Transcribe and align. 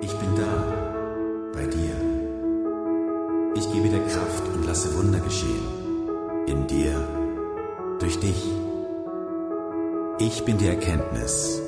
Ich 0.00 0.12
bin 0.18 0.36
da, 0.36 1.52
bei 1.52 1.66
dir. 1.66 1.94
Ich 3.54 3.72
gebe 3.72 3.88
dir 3.88 4.04
Kraft 4.06 4.44
und 4.54 4.66
lasse 4.66 4.96
Wunder 4.96 5.20
geschehen. 5.20 5.66
In 6.46 6.66
dir, 6.66 6.94
durch 7.98 8.18
dich. 8.20 8.50
Ich 10.18 10.44
bin 10.44 10.58
die 10.58 10.68
Erkenntnis, 10.68 11.60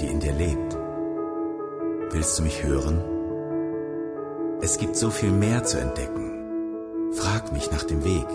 die 0.00 0.06
in 0.06 0.20
dir 0.20 0.32
lebt. 0.32 0.76
Willst 2.10 2.38
du 2.38 2.42
mich 2.42 2.64
hören? 2.64 3.02
Es 4.60 4.78
gibt 4.78 4.96
so 4.96 5.10
viel 5.10 5.30
mehr 5.30 5.64
zu 5.64 5.78
entdecken. 5.78 7.12
Frag 7.12 7.52
mich 7.52 7.70
nach 7.70 7.84
dem 7.84 8.04
Weg. 8.04 8.26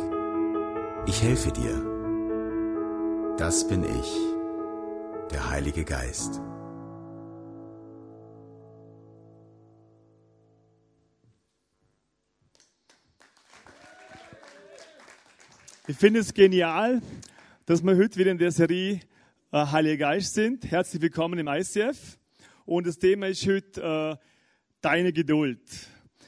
Ich 1.07 1.21
helfe 1.23 1.51
dir. 1.51 1.81
Das 3.37 3.67
bin 3.67 3.83
ich, 3.83 4.17
der 5.31 5.49
Heilige 5.49 5.83
Geist. 5.83 6.41
Ich 15.91 15.97
finde 15.97 16.21
es 16.21 16.33
genial, 16.33 17.01
dass 17.65 17.83
wir 17.83 17.97
heute 17.97 18.15
wieder 18.17 18.31
in 18.31 18.37
der 18.37 18.51
Serie 18.51 19.01
äh, 19.51 19.57
Heiliger 19.57 19.97
Geist 20.11 20.35
sind. 20.35 20.63
Herzlich 20.71 21.01
willkommen 21.01 21.37
im 21.37 21.49
ICF. 21.49 22.17
Und 22.63 22.87
das 22.87 22.97
Thema 22.97 23.27
ist 23.27 23.45
heute 23.45 24.17
äh, 24.21 24.25
deine 24.79 25.11
Geduld. 25.11 25.59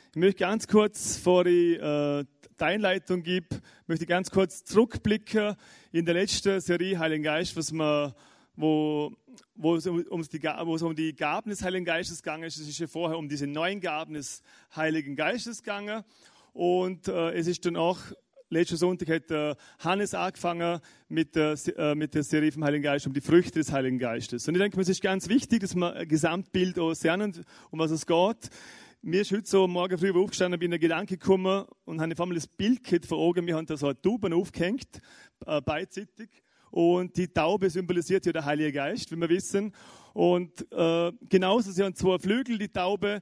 Ich 0.10 0.18
möchte 0.18 0.40
ganz 0.40 0.68
kurz, 0.68 1.16
bevor 1.16 1.46
ich 1.46 1.80
äh, 1.80 2.26
die 2.60 2.64
Einleitung 2.64 3.24
gebe, 3.24 3.62
möchte 3.88 4.06
ganz 4.06 4.30
kurz 4.32 4.66
zurückblicken 4.66 5.56
in 5.94 6.04
der 6.04 6.16
letzten 6.16 6.60
Serie 6.60 7.00
Heiligen 7.00 7.24
Geist, 7.24 7.56
was 7.56 7.72
wir, 7.72 8.14
wo, 8.58 9.14
wo, 9.56 9.78
es 9.78 9.88
um, 9.88 10.04
um 10.10 10.24
die, 10.24 10.44
wo 10.44 10.76
es 10.76 10.82
um 10.82 10.94
die 10.94 11.16
Gaben 11.16 11.52
des 11.52 11.64
Heiligen 11.64 11.86
Geistes 11.86 12.22
gegangen 12.22 12.44
ist. 12.44 12.58
Es 12.58 12.68
ist 12.68 12.80
ja 12.80 12.88
vorher 12.88 13.18
um 13.18 13.30
diese 13.30 13.48
neuen 13.48 13.80
Gaben 13.80 14.16
des 14.16 14.44
Heiligen 14.76 15.16
Geistes 15.16 15.64
gegangen. 15.64 16.04
Und 16.52 17.08
äh, 17.08 17.32
es 17.32 17.48
ist 17.48 17.66
dann 17.66 17.78
auch 17.78 17.98
Letzten 18.50 18.78
Sonntag 18.78 19.10
hat 19.10 19.32
äh, 19.32 19.56
Hannes 19.80 20.14
angefangen 20.14 20.80
mit 21.10 21.36
äh, 21.36 21.96
mit 21.96 22.14
der 22.14 22.24
Serie 22.24 22.52
vom 22.52 22.64
Heiligen 22.64 22.84
Geist 22.84 23.08
um 23.08 23.14
die 23.14 23.22
Früchte 23.22 23.60
des 23.60 23.72
Heiligen 23.72 23.98
Geistes. 23.98 24.48
Und 24.48 24.56
ich 24.56 24.62
denke, 24.62 24.80
es 24.80 24.90
ist 24.90 25.02
ganz 25.02 25.28
wichtig, 25.30 25.62
dass 25.62 25.76
wir 25.76 25.94
ein 25.94 26.08
Gesamtbild 26.08 26.78
auch 26.78 26.94
sehen, 26.94 27.34
um 27.72 27.80
was 27.80 27.92
es 27.92 28.06
geht. 28.06 28.50
Mir 29.02 29.22
ist 29.22 29.32
heute 29.32 29.50
so 29.50 29.68
morgen 29.68 29.98
früh 29.98 30.12
aufgestanden, 30.12 30.60
bin 30.60 30.74
ein 30.74 30.80
Gedanke 30.80 31.18
gekommen 31.18 31.66
und 31.86 32.00
habe 32.00 32.14
einmal 32.18 32.36
das 32.36 32.48
Bild 32.48 33.06
vor 33.06 33.18
Augen. 33.18 33.46
Wir 33.46 33.56
haben 33.56 33.66
da 33.66 33.76
so 33.76 33.88
eine 33.88 34.02
Tauben 34.02 34.32
aufgehängt, 34.34 35.02
äh, 35.46 35.60
beidseitig. 35.60 36.30
Und 36.72 37.16
die 37.18 37.28
Taube 37.28 37.70
symbolisiert 37.70 38.26
ja 38.26 38.32
der 38.32 38.46
Heilige 38.46 38.72
Geist, 38.72 39.12
wie 39.12 39.16
wir 39.16 39.30
wissen. 39.30 39.74
Und 40.14 40.66
äh, 40.72 41.12
genauso, 41.28 41.72
sie 41.72 41.84
haben 41.84 41.96
zwei 41.96 42.18
Flügel, 42.18 42.58
die 42.58 42.70
Taube. 42.70 43.22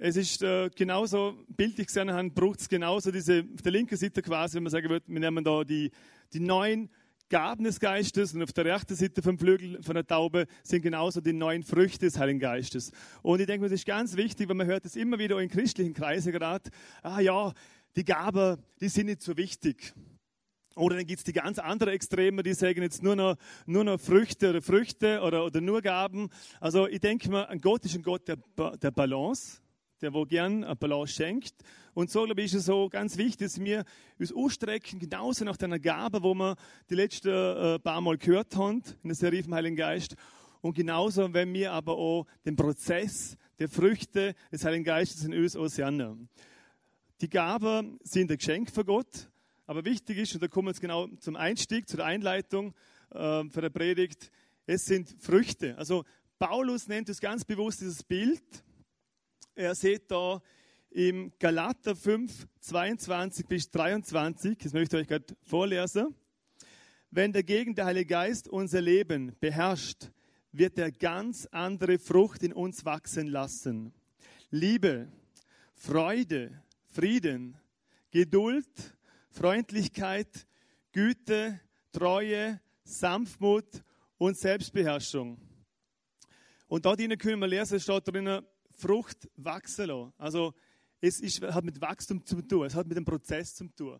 Es 0.00 0.16
ist 0.16 0.44
äh, 0.44 0.70
genauso, 0.76 1.34
bildlich 1.48 1.88
gesehen 1.88 2.12
haben, 2.12 2.32
braucht 2.32 2.60
es 2.60 2.68
genauso 2.68 3.10
diese, 3.10 3.44
auf 3.52 3.62
der 3.62 3.72
linken 3.72 3.96
Seite 3.96 4.22
quasi, 4.22 4.54
wenn 4.54 4.62
man 4.62 4.70
sagen 4.70 4.88
würde, 4.88 5.04
wir 5.08 5.18
nehmen 5.18 5.42
da 5.42 5.64
die, 5.64 5.90
die 6.32 6.38
neun 6.38 6.88
Gaben 7.28 7.64
des 7.64 7.80
Geistes 7.80 8.32
und 8.32 8.44
auf 8.44 8.52
der 8.52 8.64
rechten 8.64 8.94
Seite 8.94 9.22
vom 9.22 9.36
Flügel 9.36 9.82
von 9.82 9.96
der 9.96 10.06
Taube 10.06 10.46
sind 10.62 10.82
genauso 10.82 11.20
die 11.20 11.32
neun 11.32 11.64
Früchte 11.64 12.06
des 12.06 12.16
Heiligen 12.16 12.38
Geistes. 12.38 12.92
Und 13.22 13.40
ich 13.40 13.46
denke, 13.46 13.66
das 13.66 13.72
ist 13.72 13.86
ganz 13.86 14.16
wichtig, 14.16 14.48
weil 14.48 14.54
man 14.54 14.68
hört 14.68 14.84
es 14.84 14.94
immer 14.94 15.18
wieder 15.18 15.40
in 15.40 15.48
christlichen 15.48 15.94
Kreisen 15.94 16.30
gerade, 16.30 16.70
ah 17.02 17.18
ja, 17.18 17.52
die 17.96 18.04
Gaben, 18.04 18.62
die 18.80 18.88
sind 18.88 19.06
nicht 19.06 19.22
so 19.22 19.36
wichtig. 19.36 19.94
Oder 20.76 20.94
dann 20.94 21.06
gibt 21.06 21.18
es 21.18 21.24
die 21.24 21.32
ganz 21.32 21.58
anderen 21.58 21.92
Extreme, 21.92 22.44
die 22.44 22.54
sagen 22.54 22.82
jetzt 22.82 23.02
nur 23.02 23.16
noch, 23.16 23.34
nur 23.66 23.82
noch 23.82 23.98
Früchte 23.98 24.50
oder 24.50 24.62
Früchte 24.62 25.22
oder, 25.22 25.44
oder 25.44 25.60
nur 25.60 25.82
Gaben. 25.82 26.30
Also 26.60 26.86
ich 26.86 27.00
denke 27.00 27.28
mal, 27.28 27.46
ein 27.46 27.60
Gott 27.60 27.84
ist 27.84 27.96
ein 27.96 28.02
Gott 28.02 28.28
der, 28.28 28.36
der 28.76 28.92
Balance 28.92 29.60
der 30.00 30.14
wo 30.14 30.24
gern 30.24 30.64
eine 30.64 30.76
Balance 30.76 31.14
schenkt. 31.14 31.54
Und 31.94 32.10
so, 32.10 32.24
glaube 32.24 32.40
ich, 32.42 32.46
ist 32.46 32.60
es 32.60 32.66
so 32.66 32.88
ganz 32.88 33.16
wichtig, 33.16 33.48
dass 33.48 33.60
wir 33.60 33.84
uns 34.18 34.32
ausstrecken, 34.32 34.98
genauso 34.98 35.44
nach 35.44 35.56
deiner 35.56 35.78
Gabe, 35.78 36.22
wo 36.22 36.34
wir 36.34 36.56
die 36.88 36.94
letzten 36.94 37.28
äh, 37.28 37.78
paar 37.78 38.00
Mal 38.00 38.18
gehört 38.18 38.56
haben, 38.56 38.82
in 39.02 39.08
der 39.08 39.16
Serie 39.16 39.42
vom 39.42 39.54
Heiligen 39.54 39.76
Geist. 39.76 40.14
Und 40.60 40.74
genauso, 40.74 41.32
wenn 41.32 41.52
wir 41.52 41.72
aber 41.72 41.96
auch 41.96 42.26
den 42.44 42.56
Prozess 42.56 43.36
der 43.58 43.68
Früchte 43.68 44.34
des 44.52 44.64
Heiligen 44.64 44.84
Geistes 44.84 45.24
in 45.24 45.34
uns 45.34 45.74
sehen. 45.74 46.28
Die 47.20 47.28
Gaben 47.28 47.98
sind 48.02 48.30
ein 48.30 48.38
Geschenk 48.38 48.70
von 48.70 48.86
Gott, 48.86 49.28
aber 49.66 49.84
wichtig 49.84 50.18
ist, 50.18 50.34
und 50.34 50.42
da 50.42 50.48
kommen 50.48 50.66
wir 50.66 50.70
jetzt 50.70 50.80
genau 50.80 51.08
zum 51.18 51.36
Einstieg, 51.36 51.88
zu 51.88 51.96
der 51.96 52.06
Einleitung 52.06 52.74
äh, 53.10 53.44
für 53.48 53.60
der 53.60 53.70
Predigt, 53.70 54.30
es 54.66 54.84
sind 54.84 55.16
Früchte. 55.18 55.76
Also 55.76 56.04
Paulus 56.38 56.86
nennt 56.86 57.08
es 57.08 57.20
ganz 57.20 57.44
bewusst 57.44 57.80
dieses 57.80 58.04
Bild, 58.04 58.42
Ihr 59.58 59.74
seht 59.74 60.08
da 60.08 60.40
im 60.88 61.32
Galater 61.36 61.96
5, 61.96 62.46
22 62.60 63.44
bis 63.44 63.68
23, 63.68 64.56
das 64.56 64.72
möchte 64.72 64.96
ich 64.96 65.02
euch 65.02 65.08
gerade 65.08 65.36
vorlesen. 65.42 66.14
Wenn 67.10 67.32
dagegen 67.32 67.74
der 67.74 67.86
Heilige 67.86 68.06
Geist 68.06 68.48
unser 68.48 68.80
Leben 68.80 69.34
beherrscht, 69.40 70.12
wird 70.52 70.78
er 70.78 70.92
ganz 70.92 71.46
andere 71.46 71.98
Frucht 71.98 72.44
in 72.44 72.52
uns 72.52 72.84
wachsen 72.84 73.26
lassen. 73.26 73.92
Liebe, 74.52 75.08
Freude, 75.74 76.62
Frieden, 76.86 77.56
Geduld, 78.12 78.70
Freundlichkeit, 79.28 80.46
Güte, 80.92 81.58
Treue, 81.90 82.60
Sanftmut 82.84 83.82
und 84.18 84.38
Selbstbeherrschung. 84.38 85.36
Und 86.68 86.84
dort 86.84 87.00
können 87.18 87.40
wir 87.40 87.48
lesen, 87.48 87.80
steht 87.80 88.06
drinnen, 88.06 88.46
Frucht 88.78 89.28
wachsen 89.36 89.86
lassen. 89.86 90.12
Also 90.16 90.54
es 91.00 91.20
ist, 91.20 91.42
hat 91.42 91.64
mit 91.64 91.80
Wachstum 91.80 92.24
zu 92.24 92.40
tun, 92.42 92.66
es 92.66 92.74
hat 92.74 92.86
mit 92.86 92.96
dem 92.96 93.04
Prozess 93.04 93.54
zu 93.54 93.68
tun. 93.68 93.98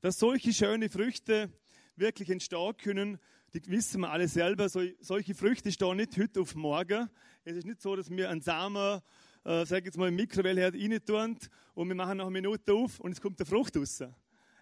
Dass 0.00 0.18
solche 0.18 0.52
schöne 0.52 0.88
Früchte 0.88 1.50
wirklich 1.96 2.30
entstehen 2.30 2.76
können, 2.76 3.18
die 3.54 3.66
wissen 3.66 4.02
wir 4.02 4.10
alle 4.10 4.28
selber. 4.28 4.68
So, 4.68 4.82
solche 5.00 5.34
Früchte 5.34 5.72
stehen 5.72 5.96
nicht 5.96 6.16
heute 6.18 6.40
auf 6.40 6.54
morgen. 6.54 7.08
Es 7.44 7.56
ist 7.56 7.66
nicht 7.66 7.80
so, 7.80 7.96
dass 7.96 8.10
wir 8.10 8.28
einen 8.28 8.42
Samen, 8.42 9.00
äh, 9.44 9.64
sag 9.64 9.84
jetzt 9.86 9.96
mal, 9.96 10.08
im 10.08 10.16
Mikrowellherd 10.16 10.74
rein 10.74 11.04
tun 11.04 11.38
und 11.74 11.88
wir 11.88 11.94
machen 11.94 12.18
nach 12.18 12.26
einer 12.26 12.30
Minute 12.30 12.72
auf 12.74 13.00
und 13.00 13.12
es 13.12 13.20
kommt 13.20 13.40
eine 13.40 13.46
Frucht 13.46 13.76
raus. 13.76 14.04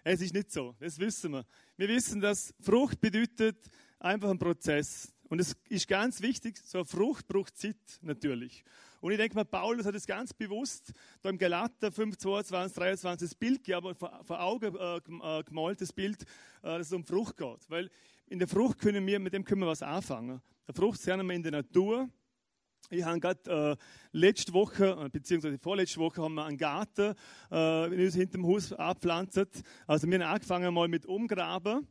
Es 0.03 0.21
ist 0.21 0.33
nicht 0.33 0.51
so, 0.51 0.73
das 0.79 0.97
wissen 0.99 1.33
wir. 1.33 1.45
Wir 1.75 1.89
wissen, 1.89 2.21
dass 2.21 2.53
Frucht 2.61 3.01
bedeutet 3.01 3.57
einfach 3.99 4.29
ein 4.29 4.39
Prozess. 4.39 5.13
Und 5.29 5.39
es 5.39 5.57
ist 5.67 5.87
ganz 5.89 6.21
wichtig, 6.21 6.57
so 6.63 6.79
eine 6.79 6.85
Frucht 6.85 7.27
braucht 7.27 7.57
Zeit 7.57 7.75
natürlich. 8.01 8.63
Und 8.99 9.11
ich 9.11 9.17
denke 9.17 9.35
mal, 9.35 9.45
Paulus 9.45 9.85
hat 9.85 9.95
es 9.95 10.05
ganz 10.05 10.33
bewusst 10.33 10.91
da 11.21 11.29
im 11.29 11.37
Galater 11.37 11.91
5, 11.91 12.17
22, 12.17 12.75
23 12.75 13.29
das 13.29 13.35
Bild 13.35 13.63
gegeben, 13.63 13.95
vor, 13.95 14.19
vor 14.23 14.41
Augen 14.41 14.75
äh, 14.75 14.97
äh, 14.97 15.43
gemaltes 15.43 15.93
Bild, 15.93 16.23
äh, 16.23 16.77
dass 16.77 16.87
es 16.87 16.93
um 16.93 17.03
Frucht 17.03 17.37
geht. 17.37 17.69
Weil 17.69 17.89
in 18.27 18.39
der 18.39 18.47
Frucht 18.47 18.79
können 18.79 19.05
wir, 19.05 19.19
mit 19.19 19.33
dem 19.33 19.43
können 19.43 19.61
wir 19.61 19.67
was 19.67 19.83
anfangen. 19.83 20.41
Eine 20.65 20.75
Frucht 20.75 20.99
sehen 20.99 21.25
wir 21.25 21.35
in 21.35 21.43
der 21.43 21.51
Natur. 21.51 22.09
Ich 22.89 23.03
habe 23.03 23.19
gerade 23.19 23.77
äh, 23.77 23.83
letzte 24.11 24.53
Woche, 24.53 24.97
äh, 24.99 25.09
beziehungsweise 25.09 25.57
vorletzte 25.59 25.99
Woche, 25.99 26.21
haben 26.21 26.35
wir 26.35 26.45
einen 26.45 26.57
Garten 26.57 27.13
äh, 27.51 27.89
hinter 27.89 28.37
dem 28.37 28.47
Haus 28.47 28.71
abgepflanzt. 28.73 29.63
Also 29.85 30.07
wir 30.07 30.19
haben 30.19 30.33
angefangen 30.33 30.73
mal 30.73 30.87
mit 30.87 31.05
Umgraben. 31.05 31.87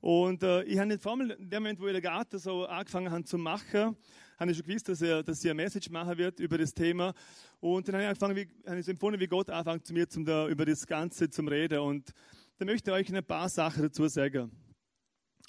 Und 0.00 0.42
äh, 0.42 0.62
ich 0.64 0.78
habe 0.78 0.88
nicht 0.88 1.02
vor 1.02 1.12
allem 1.12 1.30
in 1.30 1.50
dem 1.50 1.62
Moment, 1.62 1.80
wo 1.80 1.86
ich 1.86 1.92
den 1.92 2.02
Garten 2.02 2.38
so 2.38 2.66
angefangen 2.66 3.10
habe 3.10 3.24
zu 3.24 3.38
machen, 3.38 3.96
habe 4.40 4.50
ich 4.50 4.56
schon 4.56 4.66
gewusst, 4.66 4.88
dass 4.88 5.02
er, 5.02 5.22
dass 5.22 5.44
er 5.44 5.50
eine 5.50 5.62
Message 5.62 5.90
machen 5.90 6.16
wird 6.16 6.40
über 6.40 6.56
das 6.56 6.72
Thema. 6.72 7.12
Und 7.60 7.86
dann 7.86 7.96
habe 7.96 8.04
ich 8.04 8.08
angefangen, 8.08 8.36
wie, 8.36 8.48
habe 8.66 8.80
ich 8.80 8.86
so 8.86 8.90
empfunden, 8.90 9.20
wie 9.20 9.26
Gott 9.26 9.50
anfängt 9.50 9.86
zu 9.86 9.92
mir 9.92 10.08
zum, 10.08 10.24
da, 10.24 10.48
über 10.48 10.64
das 10.64 10.86
Ganze 10.86 11.28
zu 11.28 11.42
reden. 11.42 11.78
Und 11.80 12.10
da 12.56 12.64
möchte 12.64 12.90
ich 12.90 12.96
euch 12.96 13.14
ein 13.14 13.22
paar 13.22 13.50
Sachen 13.50 13.82
dazu 13.82 14.08
sagen. 14.08 14.50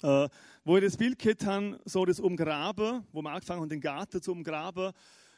Äh, 0.02 0.28
wo 0.64 0.76
ich 0.76 0.84
das 0.84 0.96
Bild 0.96 1.18
gehabt 1.18 1.46
habe, 1.46 1.80
so 1.86 2.04
das 2.04 2.20
Umgraben, 2.20 3.06
wo 3.12 3.22
wir 3.22 3.30
angefangen 3.30 3.62
haben, 3.62 3.68
den 3.70 3.80
Garten 3.80 4.20
zu 4.20 4.32
umgraben, 4.32 4.92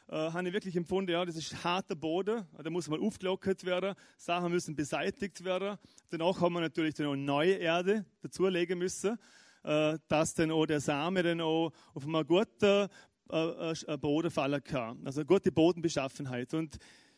äh, 0.09 0.15
habe 0.15 0.47
ich 0.47 0.53
wirklich 0.53 0.75
empfunden, 0.75 1.11
ja, 1.11 1.23
das 1.23 1.37
ist 1.37 1.63
harter 1.63 1.95
Boden, 1.95 2.45
da 2.61 2.69
muss 2.69 2.89
mal 2.89 2.99
aufgelockert 2.99 3.63
werden, 3.63 3.95
Sachen 4.17 4.51
müssen 4.51 4.75
beseitigt 4.75 5.43
werden. 5.45 5.77
Danach 6.09 6.41
haben 6.41 6.53
wir 6.53 6.61
natürlich 6.61 6.95
dann 6.95 7.07
auch 7.07 7.15
neue 7.15 7.53
Erde 7.53 8.05
dazulegen 8.21 8.79
müssen, 8.79 9.17
äh, 9.63 9.97
dass 10.07 10.33
dann 10.33 10.51
auch 10.51 10.65
der 10.65 10.81
Same 10.81 11.23
dann 11.23 11.41
auch 11.41 11.71
auf 11.93 12.05
einem 12.05 12.25
guten 12.27 12.65
äh, 12.65 12.87
Boden 13.27 14.31
fallen 14.31 14.63
kann. 14.63 15.05
Also 15.05 15.25
gute 15.25 15.51
Bodenbeschaffenheit. 15.51 16.53
Und 16.53 16.77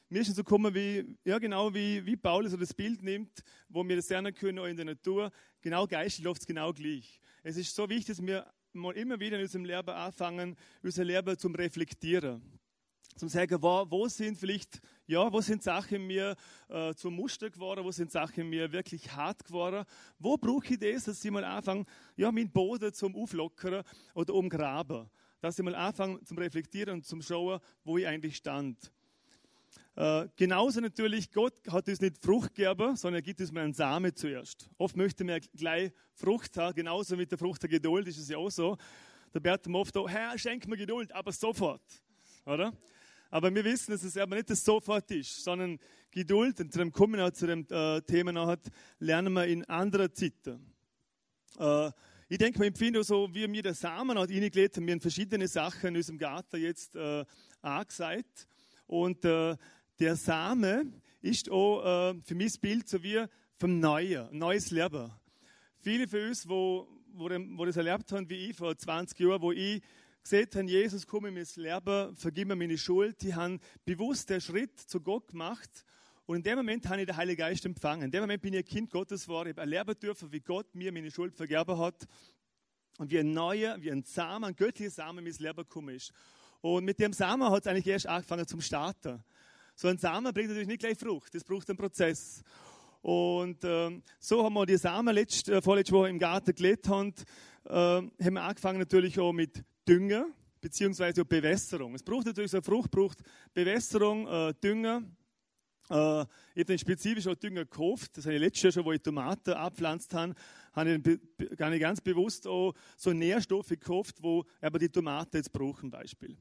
mir 0.10 0.22
ist 0.22 0.30
es 0.30 0.36
so 0.36 0.44
gekommen, 0.44 0.74
wie, 0.74 1.18
ja, 1.26 1.38
genau 1.38 1.74
wie, 1.74 2.06
wie 2.06 2.16
Paulus 2.16 2.58
das 2.58 2.74
Bild 2.74 3.04
nimmt, 3.04 3.44
wo 3.68 3.86
wir 3.88 3.98
das 3.98 4.10
lernen 4.10 4.34
können, 4.34 4.60
auch 4.60 4.66
in 4.66 4.78
der 4.78 4.86
Natur. 4.86 5.32
Genau 5.62 5.86
geistlich 5.86 6.24
läuft 6.24 6.42
es 6.42 6.48
genau 6.48 6.72
gleich. 6.72 7.20
Es 7.44 7.58
ist 7.58 7.76
so 7.76 7.90
wichtig, 7.90 8.16
dass 8.16 8.26
wir 8.26 8.50
mal 8.72 8.96
immer 8.96 9.20
wieder 9.20 9.38
in 9.38 9.44
unserem 9.44 9.66
Leben 9.66 9.90
anfangen, 9.90 10.56
unser 10.82 11.04
Leben 11.04 11.38
zum 11.38 11.56
Reflektieren. 11.56 12.42
Zum 13.18 13.30
sagen, 13.30 13.62
wo, 13.62 13.86
wo 13.90 14.08
sind 14.08 14.38
vielleicht, 14.38 14.80
ja, 15.08 15.32
wo 15.34 15.42
sind 15.42 15.64
Sachen 15.64 16.06
mir 16.06 16.36
äh, 16.70 16.94
zum 16.94 17.16
Muster 17.16 17.50
geworden, 17.50 17.84
wo 17.84 17.92
sind 17.92 18.12
Sachen 18.12 18.48
mir 18.48 18.72
wirklich 18.72 19.12
hart 19.12 19.44
geworden, 19.44 19.86
wo 20.20 20.38
brauche 20.38 20.74
ich 20.74 20.80
das, 20.80 21.06
dass 21.06 21.26
ich 21.26 21.32
mal 21.32 21.44
anfange, 21.44 21.86
ja, 22.16 22.32
meinen 22.32 22.52
Boden 22.52 22.94
zum 22.94 23.16
Auflockern 23.16 23.84
oder 24.14 24.34
umgraben 24.36 25.10
dass 25.40 25.58
ich 25.58 25.66
mal 25.66 25.76
anfange 25.76 26.24
zum 26.24 26.38
Reflektieren 26.38 26.96
und 26.96 27.06
zum 27.06 27.22
Schauen, 27.22 27.60
wo 27.84 27.98
ich 27.98 28.08
eigentlich 28.08 28.38
stand. 28.38 28.92
Äh, 29.96 30.28
genauso 30.36 30.80
natürlich, 30.80 31.32
Gott 31.32 31.56
hat 31.72 31.88
uns 31.88 32.02
nicht 32.02 32.24
Frucht 32.24 32.54
gegeben, 32.54 32.96
sondern 32.96 33.20
er 33.20 33.22
gibt 33.24 33.42
uns 33.42 33.52
mal 33.52 33.64
einen 33.64 33.74
Samen 33.74 34.16
zuerst. 34.16 34.70
Oft 34.78 34.96
möchte 34.96 35.24
man 35.24 35.42
gleich 35.56 35.92
Frucht 36.14 36.56
haben, 36.58 36.76
genauso 36.76 37.16
mit 37.16 37.32
der 37.32 37.38
Frucht 37.40 37.64
der 37.64 37.70
Geduld 37.70 38.08
ist 38.08 38.20
es 38.20 38.30
ja 38.30 38.38
auch 38.38 38.52
so. 38.52 38.78
Da 39.32 39.40
beten 39.40 39.72
wir 39.72 39.80
oft, 39.80 39.98
auch, 39.98 40.08
Herr, 40.08 40.38
schenk 40.38 40.68
mir 40.68 40.78
Geduld, 40.78 41.12
aber 41.12 41.32
sofort. 41.32 41.82
Oder? 42.46 42.74
Aber 43.30 43.54
wir 43.54 43.64
wissen, 43.64 43.92
dass 43.92 44.04
es 44.04 44.16
aber 44.18 44.36
nicht 44.36 44.50
das 44.50 44.64
sofort 44.64 45.10
ist, 45.12 45.44
sondern 45.44 45.80
Geduld, 46.12 46.60
und 46.60 46.72
zu 46.72 46.80
dem 46.80 46.92
kommen 46.92 47.20
wir 47.20 47.34
zu 47.34 47.48
dem 47.48 47.66
äh, 47.70 48.02
Thema 48.02 48.32
nachher, 48.32 48.60
lernen 49.00 49.34
wir 49.34 49.48
in 49.48 49.66
anderer 49.66 50.14
Zeiten. 50.14 50.74
Äh, 51.58 51.92
ich 52.30 52.38
denke, 52.38 52.60
wir 52.60 52.68
empfinden 52.68 53.04
so, 53.04 53.34
wie 53.34 53.50
wir 53.50 53.64
den 53.64 53.74
Samen 53.74 54.20
hat 54.20 54.30
reingelegt 54.30 54.76
haben, 54.76 54.86
wir 54.86 54.94
haben 54.94 55.00
verschiedene 55.00 55.48
Sachen 55.48 55.90
in 55.90 55.96
unserem 55.96 56.18
Garten 56.18 56.62
jetzt 56.62 56.96
äh, 56.96 57.24
angesagt. 57.62 58.48
Und 58.86 59.24
äh, 59.24 59.56
der 59.98 60.16
Same 60.18 60.92
ist 61.22 61.50
auch 61.50 62.12
äh, 62.12 62.22
für 62.24 62.36
mich 62.36 62.48
das 62.48 62.58
Bild 62.58 62.90
so 62.90 63.02
wie 63.02 63.24
vom 63.56 63.80
Neuen, 63.80 64.28
neues 64.38 64.72
Leben. 64.72 65.10
Viele 65.80 66.06
von 66.08 66.20
uns, 66.28 66.48
wo, 66.50 66.88
wo, 67.14 67.30
wo 67.30 67.66
das 67.66 67.78
erlebt 67.78 68.12
haben, 68.12 68.30
wie 68.30 68.50
ich 68.50 68.58
vor 68.58 68.78
20 68.78 69.18
Jahren, 69.20 69.42
wo 69.42 69.54
ich 69.54 69.82
gesehen 70.22 70.50
habe, 70.54 70.66
Jesus, 70.66 71.08
komm 71.08 71.28
in 71.28 71.34
mein 71.34 71.48
Leben, 71.56 72.16
vergib 72.18 72.50
mir 72.50 72.58
meine 72.58 72.78
Schuld, 72.78 73.22
die 73.22 73.34
haben 73.34 73.62
bewusst 73.86 74.30
den 74.30 74.42
Schritt 74.42 74.78
zu 74.78 75.00
Gott 75.00 75.30
gemacht. 75.30 75.86
Und 76.28 76.36
in 76.36 76.44
dem 76.44 76.58
Moment 76.58 76.88
habe 76.90 77.00
ich 77.00 77.08
den 77.08 77.16
Heiligen 77.16 77.40
Geist 77.40 77.66
empfangen. 77.66 78.04
In 78.04 78.12
dem 78.12 78.20
Moment 78.20 78.42
bin 78.42 78.54
ich 78.54 78.60
ein 78.60 78.66
Kind 78.66 78.92
Gottes 78.92 79.24
geworden. 79.24 79.48
Ich 79.50 79.58
habe 79.58 79.62
erleben 79.62 79.98
dürfen, 79.98 80.30
wie 80.34 80.42
Gott 80.42 80.76
mir 80.76 80.92
meine 80.92 81.10
Schuld 81.10 81.34
vergeben 81.34 81.78
hat. 81.78 82.06
Und 82.98 83.10
wie 83.10 83.20
ein 83.20 83.32
neuer, 83.32 83.82
wie 83.82 83.90
ein 83.90 84.04
Samen, 84.04 84.44
ein 84.44 84.56
göttlicher 84.56 84.92
Samen 84.92 85.26
in 85.26 85.32
mein 85.32 85.42
Leben 85.42 85.56
gekommen 85.56 85.96
ist. 85.96 86.12
Und 86.60 86.84
mit 86.84 87.00
dem 87.00 87.14
Samen 87.14 87.50
hat 87.50 87.62
es 87.62 87.68
eigentlich 87.68 87.88
erst 87.88 88.08
angefangen 88.08 88.46
zum 88.46 88.60
Starten. 88.60 89.24
So 89.74 89.88
ein 89.88 89.98
Samen 89.98 90.34
bringt 90.34 90.50
natürlich 90.50 90.68
nicht 90.68 90.82
gleich 90.82 90.98
Frucht, 90.98 91.34
das 91.34 91.46
braucht 91.46 91.70
einen 91.70 91.78
Prozess. 91.78 92.44
Und 93.02 93.64
ähm, 93.64 94.04
so 94.20 94.44
haben 94.44 94.54
wir 94.56 94.66
die 94.66 94.76
Samen 94.76 95.14
letzt, 95.14 95.48
äh, 95.48 95.62
vorletzte 95.62 95.94
Woche 95.94 96.10
im 96.10 96.20
Garten 96.20 96.54
gelegt 96.54 96.90
haben, 96.90 97.14
äh, 97.66 97.74
haben 97.74 98.34
wir 98.34 98.44
angefangen 98.44 98.80
natürlich 98.80 99.18
auch 99.18 99.32
mit 99.32 99.64
Dünger 99.88 100.26
beziehungsweise 100.60 101.22
auch 101.22 101.26
Bewässerung. 101.26 101.96
Es 101.96 102.04
braucht 102.04 102.26
natürlich 102.26 102.52
so 102.52 102.58
eine 102.58 102.64
Frucht, 102.64 102.92
braucht 102.92 103.20
Bewässerung, 103.54 104.28
äh, 104.28 104.54
Dünger. 104.62 105.04
Äh, 105.90 106.22
ich 106.22 106.62
habe 106.62 106.66
den 106.66 106.80
spezifisch 106.80 107.28
auch 107.28 107.36
Dünger 107.36 107.66
gekauft. 107.66 108.18
Das 108.18 108.26
habe 108.26 108.36
ich 108.36 108.42
letztes 108.42 108.64
Jahr 108.64 108.72
schon, 108.74 108.86
wo 108.86 108.92
ich 108.92 109.02
Tomaten 109.02 109.54
abpflanzt 109.54 110.14
habe, 110.14 110.34
habe 110.74 111.02
ich 111.04 111.58
gar 111.58 111.70
nicht 111.70 111.82
ganz 111.82 112.02
bewusst 112.02 112.48
auch 112.48 112.74
so 112.96 113.14
Nährstoffe 113.14 113.70
gekauft, 113.70 114.18
wo 114.22 114.46
aber 114.62 114.80
die 114.80 114.90
Tomaten 114.90 115.38
jetzt 115.38 115.52
brauchen, 115.52 115.90
Beispiel. 115.90 116.38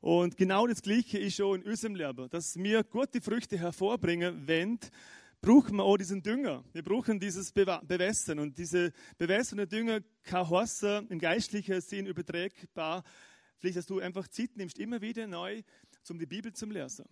Und 0.00 0.36
genau 0.36 0.66
das 0.66 0.82
Gleiche 0.82 1.18
ist 1.18 1.36
schon 1.36 1.62
in 1.62 1.70
unserem 1.70 1.94
Leben, 1.94 2.28
dass 2.28 2.56
wir 2.56 2.84
gute 2.84 3.20
Früchte 3.20 3.58
hervorbringen 3.58 4.46
wenn 4.46 4.78
brauchen 5.44 5.76
wir 5.76 5.84
auch 5.84 5.98
diesen 5.98 6.22
Dünger. 6.22 6.64
Wir 6.72 6.82
brauchen 6.82 7.20
dieses 7.20 7.52
Bewässern. 7.52 8.38
Und 8.38 8.56
diese 8.56 8.92
bewässernde 9.18 9.66
Dünger 9.66 10.00
kann 10.22 10.48
heißen, 10.48 11.08
im 11.08 11.18
geistlichen 11.18 11.82
Sinn 11.82 12.06
übertragbar, 12.06 13.04
vielleicht, 13.58 13.76
dass 13.76 13.84
du 13.84 14.00
einfach 14.00 14.26
Zeit 14.28 14.56
nimmst, 14.56 14.78
immer 14.78 15.02
wieder 15.02 15.26
neu, 15.26 15.62
um 16.08 16.18
die 16.18 16.24
Bibel 16.24 16.52
zu 16.54 16.64
lesen. 16.64 17.04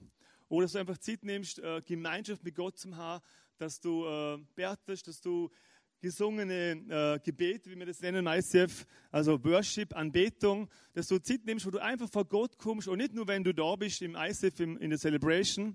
Oder 0.52 0.66
dass 0.66 0.72
du 0.72 0.80
einfach 0.80 0.98
Zeit 0.98 1.24
nimmst, 1.24 1.60
äh, 1.60 1.80
Gemeinschaft 1.80 2.44
mit 2.44 2.54
Gott 2.54 2.76
zu 2.76 2.94
haben, 2.94 3.24
dass 3.56 3.80
du 3.80 4.04
äh, 4.04 4.38
betest, 4.54 5.08
dass 5.08 5.18
du 5.18 5.48
gesungene 5.98 6.72
äh, 6.90 7.18
Gebet, 7.24 7.66
wie 7.70 7.78
wir 7.78 7.86
das 7.86 8.02
nennen 8.02 8.26
im 8.26 8.26
ICF, 8.26 8.84
also 9.10 9.42
Worship, 9.44 9.96
Anbetung, 9.96 10.68
dass 10.92 11.08
du 11.08 11.18
Zeit 11.22 11.46
nimmst, 11.46 11.64
wo 11.64 11.70
du 11.70 11.78
einfach 11.78 12.10
vor 12.10 12.26
Gott 12.26 12.58
kommst 12.58 12.86
und 12.86 12.98
nicht 12.98 13.14
nur, 13.14 13.26
wenn 13.28 13.42
du 13.42 13.54
da 13.54 13.76
bist 13.76 14.02
im 14.02 14.14
ICF, 14.14 14.60
im, 14.60 14.76
in 14.76 14.90
der 14.90 14.98
Celebration. 14.98 15.74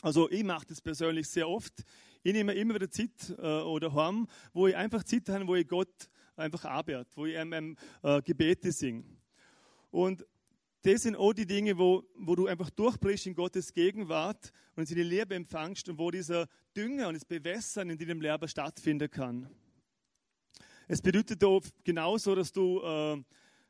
Also 0.00 0.30
ich 0.30 0.44
mache 0.44 0.64
das 0.68 0.80
persönlich 0.80 1.28
sehr 1.28 1.46
oft. 1.46 1.84
Ich 2.22 2.32
nehme 2.32 2.54
immer 2.54 2.76
wieder 2.76 2.88
Zeit 2.88 3.34
äh, 3.36 3.42
oder 3.42 3.92
heim, 3.92 4.26
wo 4.54 4.66
ich 4.66 4.76
einfach 4.76 5.04
Zeit 5.04 5.28
habe, 5.28 5.46
wo 5.46 5.56
ich 5.56 5.68
Gott 5.68 6.08
einfach 6.36 6.64
arbeite, 6.64 7.10
wo 7.16 7.26
ich 7.26 7.34
ähm, 7.34 7.76
äh, 8.02 8.22
Gebete 8.22 8.72
singe. 8.72 9.04
Und 9.90 10.24
das 10.82 11.02
sind 11.02 11.16
auch 11.16 11.32
die 11.34 11.46
Dinge, 11.46 11.76
wo, 11.76 12.04
wo 12.16 12.34
du 12.34 12.46
einfach 12.46 12.70
durchbrichst 12.70 13.26
in 13.26 13.34
Gottes 13.34 13.72
Gegenwart 13.72 14.50
und 14.76 14.86
sie 14.86 14.94
die 14.94 15.02
Liebe 15.02 15.34
empfangst 15.34 15.88
und 15.88 15.98
wo 15.98 16.10
dieser 16.10 16.48
Dünger 16.74 17.08
und 17.08 17.14
das 17.14 17.24
Bewässern 17.24 17.90
in 17.90 17.98
deinem 17.98 18.20
Leben 18.20 18.48
stattfinden 18.48 19.10
kann. 19.10 19.48
Es 20.88 21.02
bedeutet 21.02 21.44
auch 21.44 21.62
genauso, 21.84 22.34
dass 22.34 22.50
du 22.50 22.80
äh, 22.80 23.22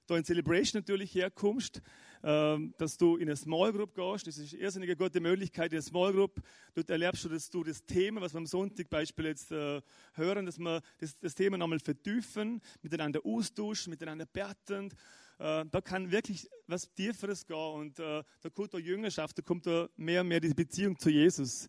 da 0.06 0.16
in 0.16 0.24
Celebration 0.24 0.80
natürlich 0.80 1.14
herkommst, 1.14 1.82
äh, 2.22 2.58
dass 2.78 2.96
du 2.96 3.16
in 3.16 3.28
eine 3.28 3.36
Small 3.36 3.72
Group 3.72 3.94
gehst. 3.94 4.28
Das 4.28 4.38
ist 4.38 4.54
eine 4.54 4.62
irrsinnig 4.62 4.96
gute 4.96 5.20
Möglichkeit 5.20 5.72
in 5.72 5.78
eine 5.78 5.82
Small 5.82 6.12
Group. 6.12 6.40
Dort 6.74 6.90
erlebst 6.90 7.24
du, 7.24 7.28
dass 7.28 7.50
du 7.50 7.64
das 7.64 7.84
Thema, 7.84 8.20
was 8.20 8.34
wir 8.34 8.38
am 8.38 8.46
Sonntag 8.46 8.88
Beispiel 8.88 9.26
jetzt 9.26 9.50
äh, 9.50 9.82
hören, 10.14 10.46
dass 10.46 10.58
wir 10.58 10.80
das, 10.98 11.18
das 11.18 11.34
Thema 11.34 11.58
nochmal 11.58 11.80
vertiefen, 11.80 12.60
miteinander 12.82 13.20
austauschen, 13.24 13.90
miteinander 13.90 14.26
beten 14.26 14.94
äh, 15.40 15.64
da 15.70 15.80
kann 15.80 16.10
wirklich 16.10 16.46
was 16.66 16.92
Tieferes 16.92 17.46
gehen 17.46 17.56
und 17.56 17.98
äh, 17.98 18.22
da 18.42 18.50
kommt 18.50 18.74
auch 18.74 18.78
Jüngerschaft, 18.78 19.38
da 19.38 19.42
kommt 19.42 19.66
da 19.66 19.88
mehr 19.96 20.20
und 20.20 20.28
mehr 20.28 20.38
die 20.40 20.52
Beziehung 20.52 20.98
zu 20.98 21.08
Jesus 21.08 21.66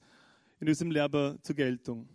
in 0.60 0.68
unserem 0.68 0.92
Leben 0.92 1.40
zur 1.42 1.56
Geltung. 1.56 2.10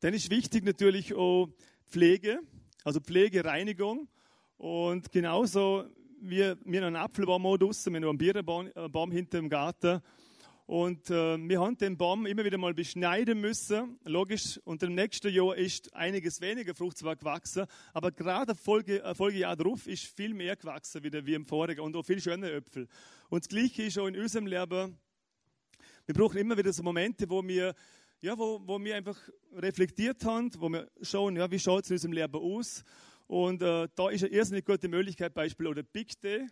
Dann 0.00 0.14
ist 0.14 0.28
wichtig 0.28 0.64
natürlich 0.64 1.14
auch 1.14 1.48
Pflege, 1.86 2.40
also 2.82 2.98
Pflegereinigung 2.98 4.08
und 4.56 5.12
genauso 5.12 5.84
wie 6.20 6.52
wir 6.64 6.84
einen 6.84 6.96
Apfelbaum 6.96 7.46
auch 7.46 7.56
draussen, 7.56 7.94
wir 7.94 8.00
haben 8.00 8.08
einen 8.08 8.18
Birnenbaum 8.18 9.12
hinter 9.12 9.38
dem 9.38 9.48
Garten 9.48 10.02
und 10.68 11.08
äh, 11.08 11.38
wir 11.38 11.62
haben 11.62 11.78
den 11.78 11.96
Baum 11.96 12.26
immer 12.26 12.44
wieder 12.44 12.58
mal 12.58 12.74
beschneiden 12.74 13.40
müssen. 13.40 13.98
Logisch, 14.04 14.60
und 14.64 14.82
im 14.82 14.94
nächsten 14.94 15.32
Jahr 15.32 15.56
ist 15.56 15.94
einiges 15.94 16.42
weniger 16.42 16.74
Fruchtzweig 16.74 17.20
gewachsen. 17.20 17.64
Aber 17.94 18.12
gerade 18.12 18.54
Folge, 18.54 19.02
äh, 19.02 19.14
Folgejahr 19.14 19.56
darauf 19.56 19.86
ist 19.86 20.14
viel 20.14 20.34
mehr 20.34 20.56
gewachsen 20.56 21.02
wieder 21.02 21.24
wie 21.24 21.32
im 21.32 21.46
vorigen 21.46 21.80
und 21.80 21.96
auch 21.96 22.02
viel 22.02 22.20
schönere 22.20 22.56
Äpfel. 22.56 22.86
Und 23.30 23.44
das 23.44 23.48
Gleiche 23.48 23.84
ist 23.84 23.98
auch 23.98 24.08
in 24.08 24.18
unserem 24.18 24.46
Leben. 24.46 24.98
Wir 26.04 26.14
brauchen 26.14 26.36
immer 26.36 26.58
wieder 26.58 26.70
so 26.70 26.82
Momente, 26.82 27.30
wo 27.30 27.42
wir, 27.42 27.74
ja, 28.20 28.36
wo, 28.36 28.60
wo 28.62 28.78
wir 28.78 28.94
einfach 28.94 29.16
reflektiert 29.54 30.22
haben, 30.26 30.50
wo 30.58 30.68
wir 30.68 30.90
schauen, 31.00 31.36
ja, 31.36 31.50
wie 31.50 31.58
schaut 31.58 31.84
es 31.84 31.90
in 31.90 31.94
unserem 31.94 32.12
Leben 32.12 32.34
aus. 32.34 32.84
Und 33.26 33.62
äh, 33.62 33.88
da 33.94 34.10
ist 34.10 34.22
eine 34.22 34.34
irrsinnig 34.34 34.66
gute 34.66 34.88
Möglichkeit, 34.88 35.32
Beispiel 35.32 35.66
oder 35.66 35.82
Big 35.82 36.20
Day 36.20 36.46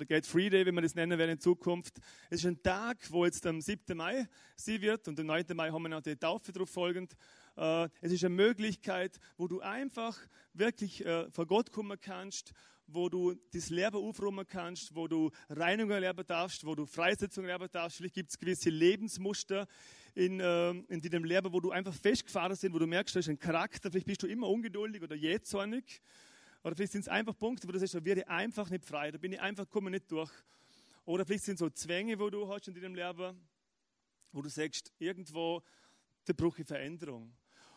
oder 0.00 0.06
Get 0.06 0.24
Free 0.24 0.48
Day, 0.48 0.64
wie 0.64 0.72
man 0.72 0.82
das 0.82 0.94
nennen 0.94 1.18
werden 1.18 1.32
in 1.32 1.40
Zukunft. 1.40 1.98
Es 2.30 2.40
ist 2.40 2.46
ein 2.46 2.62
Tag, 2.62 2.96
wo 3.10 3.26
jetzt 3.26 3.46
am 3.46 3.60
7. 3.60 3.94
Mai 3.94 4.26
sie 4.56 4.80
wird 4.80 5.06
und 5.08 5.20
am 5.20 5.26
9. 5.26 5.44
Mai 5.52 5.70
haben 5.70 5.82
wir 5.82 5.90
noch 5.90 6.00
die 6.00 6.16
Taufe 6.16 6.52
drauf 6.52 6.70
folgend. 6.70 7.14
Äh, 7.54 7.86
es 8.00 8.10
ist 8.10 8.24
eine 8.24 8.34
Möglichkeit, 8.34 9.20
wo 9.36 9.46
du 9.46 9.60
einfach 9.60 10.18
wirklich 10.54 11.04
äh, 11.04 11.30
vor 11.30 11.46
Gott 11.46 11.70
kommen 11.70 12.00
kannst, 12.00 12.52
wo 12.86 13.10
du 13.10 13.34
das 13.52 13.68
Leben 13.68 13.96
aufräumen 13.96 14.46
kannst, 14.46 14.94
wo 14.94 15.06
du 15.06 15.30
Reinigung 15.50 15.90
erleben 15.90 16.24
darfst, 16.26 16.64
wo 16.64 16.74
du 16.74 16.86
Freisetzung 16.86 17.44
erleben 17.44 17.68
darfst. 17.70 17.98
Vielleicht 17.98 18.14
gibt 18.14 18.30
es 18.30 18.38
gewisse 18.38 18.70
Lebensmuster 18.70 19.66
in, 20.14 20.40
äh, 20.40 20.70
in 20.70 21.02
deinem 21.02 21.24
Leben, 21.24 21.52
wo 21.52 21.60
du 21.60 21.72
einfach 21.72 21.92
festgefahren 21.92 22.56
sind, 22.56 22.72
wo 22.72 22.78
du 22.78 22.86
merkst, 22.86 23.16
da 23.16 23.20
ist 23.20 23.28
ein 23.28 23.38
Charakter, 23.38 23.90
vielleicht 23.90 24.06
bist 24.06 24.22
du 24.22 24.28
immer 24.28 24.48
ungeduldig 24.48 25.02
oder 25.02 25.14
jähzornig. 25.14 26.00
Oder 26.62 26.76
vielleicht 26.76 26.92
sind 26.92 27.02
es 27.02 27.08
einfach 27.08 27.36
Punkte, 27.36 27.66
wo 27.66 27.72
du 27.72 27.78
sagst, 27.78 27.94
da 27.94 28.04
werde 28.04 28.20
ich 28.22 28.28
einfach 28.28 28.68
nicht 28.68 28.84
frei, 28.84 29.10
da 29.10 29.18
bin 29.18 29.32
ich 29.32 29.40
einfach, 29.40 29.68
komme 29.68 29.90
nicht 29.90 30.10
durch. 30.10 30.30
Oder 31.04 31.24
vielleicht 31.24 31.44
sind 31.44 31.54
es 31.54 31.60
so 31.60 31.70
Zwänge, 31.70 32.18
wo 32.18 32.28
du 32.28 32.46
hast 32.48 32.68
in 32.68 32.74
deinem 32.74 32.94
Leben, 32.94 33.40
wo 34.32 34.42
du 34.42 34.48
sagst, 34.48 34.92
irgendwo, 34.98 35.62
da 36.24 36.32
brauche 36.34 36.60
ich 36.60 36.66
Veränderung. 36.66 37.32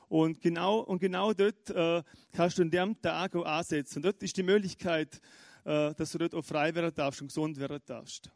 Und 0.10 0.42
genau, 0.42 0.80
und 0.80 1.00
genau 1.00 1.34
dort 1.34 1.70
äh, 1.70 2.04
kannst 2.32 2.58
du 2.58 2.62
in 2.62 2.70
dem 2.70 3.02
Tag 3.02 3.36
auch 3.36 3.46
ansetzen. 3.46 4.00
Und 4.00 4.04
dort 4.06 4.22
ist 4.22 4.36
die 4.36 4.44
Möglichkeit, 4.44 5.22
äh, 5.64 5.94
dass 5.94 6.12
du 6.12 6.18
dort 6.18 6.36
auch 6.36 6.44
frei 6.44 6.76
werden 6.76 6.94
darfst 6.94 7.22
und 7.22 7.28
gesund 7.28 7.58
werden 7.58 7.80
darfst. 7.86 8.30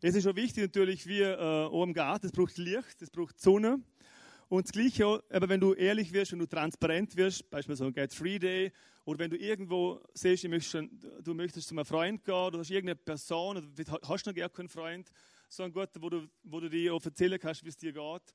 Es 0.00 0.14
ist 0.14 0.26
auch 0.26 0.36
wichtig 0.36 0.62
natürlich, 0.62 1.06
wie 1.06 1.20
äh, 1.20 1.36
auch 1.36 1.82
im 1.82 1.92
Garten, 1.92 2.26
es 2.26 2.32
braucht 2.32 2.56
Licht, 2.58 3.02
es 3.02 3.10
braucht 3.10 3.40
Sonne. 3.40 3.82
Und 4.52 4.66
das 4.66 4.72
Gleiche, 4.72 5.24
aber 5.30 5.48
wenn 5.48 5.60
du 5.60 5.72
ehrlich 5.72 6.12
wirst 6.12 6.34
und 6.34 6.40
du 6.40 6.44
transparent 6.44 7.16
wirst, 7.16 7.48
beispielsweise 7.48 7.86
ein 7.86 7.94
Get 7.94 8.12
Free 8.12 8.38
Day, 8.38 8.70
oder 9.06 9.20
wenn 9.20 9.30
du 9.30 9.38
irgendwo 9.38 9.98
siehst, 10.12 10.44
du 10.44 11.32
möchtest 11.32 11.68
zu 11.68 11.74
einem 11.74 11.86
Freund 11.86 12.22
gehen, 12.22 12.52
du 12.52 12.58
hast 12.58 12.68
irgendeine 12.68 12.96
Person, 12.96 13.56
oder 13.56 13.98
hast 14.06 14.26
noch 14.26 14.34
gar 14.34 14.50
keinen 14.50 14.68
Freund, 14.68 15.10
so 15.48 15.62
einen 15.62 15.72
Gott, 15.72 15.88
wo 15.98 16.10
du, 16.10 16.28
wo 16.42 16.60
du 16.60 16.68
dir 16.68 16.92
auch 16.92 17.02
erzählen 17.02 17.40
kannst, 17.40 17.64
wie 17.64 17.70
es 17.70 17.78
dir 17.78 17.94
geht, 17.94 18.34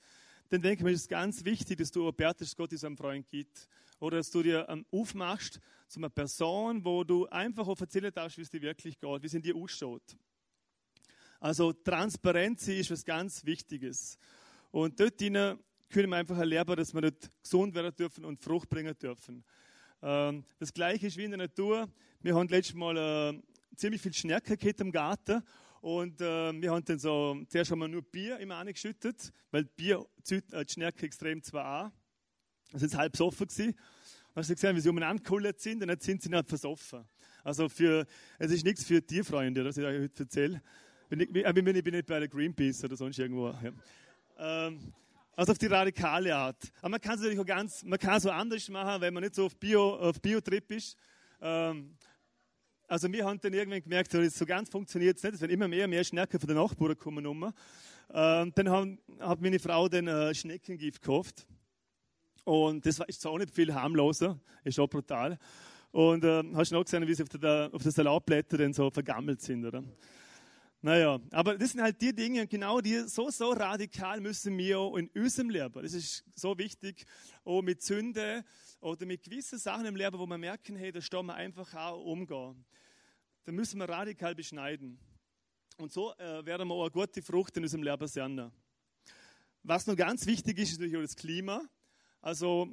dann 0.50 0.60
denke 0.60 0.78
ich 0.78 0.84
mir, 0.86 0.90
es 0.90 1.02
ist 1.02 1.10
ganz 1.10 1.46
wichtig, 1.46 1.78
dass 1.78 1.92
du 1.92 2.12
dass 2.12 2.56
Gott 2.56 2.72
dir 2.72 2.80
so 2.80 2.88
einen 2.88 2.98
Freund 2.98 3.28
gibt. 3.28 3.70
Oder 4.00 4.18
dass 4.18 4.32
du 4.32 4.42
dir 4.42 4.66
ähm, 4.70 4.88
aufmachst 4.90 5.60
zu 5.88 6.00
einer 6.00 6.10
Person, 6.10 6.84
wo 6.84 7.04
du 7.04 7.28
einfach 7.28 7.68
auch 7.68 7.80
erzählen 7.80 8.12
darfst, 8.12 8.40
wie 8.40 8.42
es 8.42 8.50
dir 8.50 8.64
wirklich 8.64 8.98
geht, 8.98 9.22
wie 9.22 9.28
es 9.28 9.36
in 9.36 9.44
dir 9.44 9.56
ausschaut. 9.56 10.18
Also 11.40 11.74
Transparenz 11.74 12.68
ist 12.70 12.90
was 12.90 13.06
ganz 13.06 13.46
Wichtiges. 13.46 14.18
Und 14.72 15.00
dort 15.00 15.22
drinnen 15.22 15.60
können 15.90 16.10
wir 16.10 16.18
einfach 16.18 16.38
erleben, 16.38 16.76
dass 16.76 16.94
wir 16.94 17.02
nicht 17.02 17.32
gesund 17.42 17.74
werden 17.76 17.96
dürfen 17.96 18.26
und 18.26 18.42
Frucht 18.42 18.70
bringen 18.70 18.98
dürfen. 18.98 19.44
Ähm, 20.02 20.44
das 20.60 20.74
Gleiche 20.74 21.08
ist 21.08 21.18
wie 21.18 21.24
in 21.24 21.32
der 21.32 21.38
Natur. 21.38 21.90
Wir 22.22 22.36
haben 22.36 22.48
letztes 22.48 22.76
Mal 22.76 22.98
äh, 22.98 23.42
ziemlich 23.76 24.02
viel 24.02 24.14
Schnecke 24.14 24.58
gehabt 24.58 24.82
im 24.82 24.92
Garten 24.92 25.44
Und 25.82 26.22
äh, 26.22 26.62
wir 26.62 26.72
haben 26.72 26.84
dann 26.86 27.00
so, 27.00 27.38
zuerst 27.48 27.72
haben 27.72 27.80
wir 27.80 27.88
nur 27.88 28.02
Bier 28.02 28.40
immer 28.40 28.56
angeschüttet, 28.56 29.32
weil 29.52 29.66
Bier 29.66 30.06
zieht 30.24 30.52
äh, 30.54 30.66
die 30.66 30.74
Schnecke 30.74 31.06
extrem 31.06 31.42
zwar 31.42 31.86
an. 31.86 31.92
Das 32.72 32.84
ist 32.84 32.98
halb 32.98 33.14
besoffen 33.14 33.48
gewesen. 33.48 33.70
Und 33.70 34.36
hast 34.36 34.50
du 34.50 34.56
gesehen, 34.56 34.76
wie 34.76 34.82
sie 34.82 34.90
umeinander 34.90 35.24
geholt 35.24 35.60
sind, 35.60 35.82
und 35.82 35.90
jetzt 35.90 36.06
sind 36.06 36.22
sie 36.22 36.30
nicht 36.30 36.48
versoffen. 36.48 37.06
Also 37.44 37.70
für, 37.70 38.06
es 38.40 38.52
ist 38.52 38.66
nichts 38.66 38.84
für 38.84 39.02
Tierfreunde, 39.02 39.64
das 39.64 39.78
ich 39.78 39.86
euch 39.86 40.02
heute 40.02 40.24
erzähle. 40.24 40.62
Ich, 41.10 41.32
bin, 41.32 41.46
ich 41.46 41.84
bin 41.84 41.94
nicht 41.96 42.06
bei 42.06 42.20
der 42.20 42.28
Greenpeace 42.28 42.84
oder 42.84 42.98
sonst 42.98 43.18
irgendwo. 43.18 43.48
Ja. 43.50 44.68
Ähm, 44.68 44.94
also 45.38 45.52
auf 45.52 45.60
die 45.60 45.68
radikale 45.68 46.36
Art. 46.36 46.58
Aber 46.80 46.90
man 46.90 47.00
kann 47.00 47.14
es 47.14 47.22
natürlich 47.22 47.40
auch 47.40 47.46
ganz, 47.46 47.84
man 47.84 48.00
kann 48.00 48.20
auch 48.20 48.34
anders 48.34 48.68
machen, 48.70 49.02
wenn 49.02 49.14
man 49.14 49.22
nicht 49.22 49.36
so 49.36 49.46
auf 49.46 49.56
Bio, 49.56 49.96
auf 49.96 50.20
Bio-Trip 50.20 50.72
ist. 50.72 50.98
Ähm, 51.40 51.96
also 52.88 53.12
wir 53.12 53.24
haben 53.24 53.40
dann 53.40 53.54
irgendwann 53.54 53.84
gemerkt, 53.84 54.12
so 54.12 54.46
ganz 54.48 54.70
funktioniert 54.70 55.18
es 55.18 55.24
nicht. 55.24 55.36
Es 55.36 55.42
werden 55.42 55.52
immer 55.52 55.68
mehr 55.68 55.84
und 55.84 55.92
mehr 55.92 56.04
Schnecken 56.04 56.40
von 56.40 56.48
den 56.48 56.58
Nachbarn 56.58 56.98
kommen. 56.98 57.54
Ähm, 58.14 58.52
dann 58.56 58.70
haben, 58.70 59.00
hat 59.20 59.40
meine 59.40 59.60
Frau 59.60 59.88
dann 59.88 60.08
äh, 60.08 60.34
Schneckengift 60.34 61.02
gekauft. 61.02 61.46
Und 62.44 62.84
das 62.84 63.00
ist 63.06 63.22
zwar 63.22 63.34
auch 63.34 63.38
nicht 63.38 63.54
viel 63.54 63.72
harmloser, 63.72 64.40
ist 64.64 64.80
auch 64.80 64.88
brutal. 64.88 65.38
Und 65.92 66.24
äh, 66.24 66.44
hast 66.56 66.72
du 66.72 66.76
noch 66.76 66.84
gesehen, 66.84 67.08
wie 67.08 67.14
sie 67.14 67.22
auf 67.22 67.30
der, 67.30 67.70
auf 67.72 67.84
der 67.84 67.92
Salatblätter 67.92 68.58
dann 68.58 68.74
so 68.74 68.90
vergammelt 68.90 69.42
sind, 69.42 69.66
oder? 69.66 69.84
Naja, 70.82 71.20
aber 71.32 71.58
das 71.58 71.72
sind 71.72 71.82
halt 71.82 72.00
die 72.00 72.14
Dinge, 72.14 72.46
genau 72.46 72.82
die, 72.82 73.08
so, 73.08 73.32
so 73.32 73.52
radikal 73.52 74.22
müssen 74.22 74.56
wir 74.58 74.80
auch 74.80 74.96
in 74.96 75.10
unserem 75.10 75.50
Leben. 75.50 75.82
Das 75.82 75.94
ist 75.94 76.24
so 76.36 76.56
wichtig, 76.58 77.06
auch 77.44 77.64
mit 77.64 77.82
Sünde 77.82 78.46
oder 78.80 79.06
mit 79.08 79.24
gewissen 79.24 79.58
Sachen 79.58 79.88
im 79.88 79.96
Leben, 79.96 80.20
wo 80.20 80.28
wir 80.28 80.38
merken, 80.38 80.76
hey, 80.76 80.92
da 80.92 81.02
stehen 81.02 81.26
wir 81.26 81.34
einfach 81.34 81.74
auch 81.74 82.04
umgehen. 82.04 82.64
Da 83.46 83.52
müssen 83.52 83.80
wir 83.80 83.90
radikal 83.90 84.36
beschneiden. 84.36 85.00
Und 85.78 85.92
so 85.92 86.14
äh, 86.16 86.46
werden 86.46 86.68
wir 86.68 86.76
auch 86.76 86.84
eine 86.84 86.92
gute 86.92 87.24
Frucht 87.24 87.58
in 87.58 87.64
unserem 87.64 87.84
Leben 87.84 88.08
sehen. 88.08 88.52
Was 89.64 89.88
noch 89.88 89.96
ganz 89.96 90.28
wichtig 90.28 90.60
ist, 90.60 90.74
ist 90.74 90.80
natürlich 90.80 90.98
auch 90.98 91.02
das 91.02 91.16
Klima. 91.16 91.62
Also, 92.22 92.68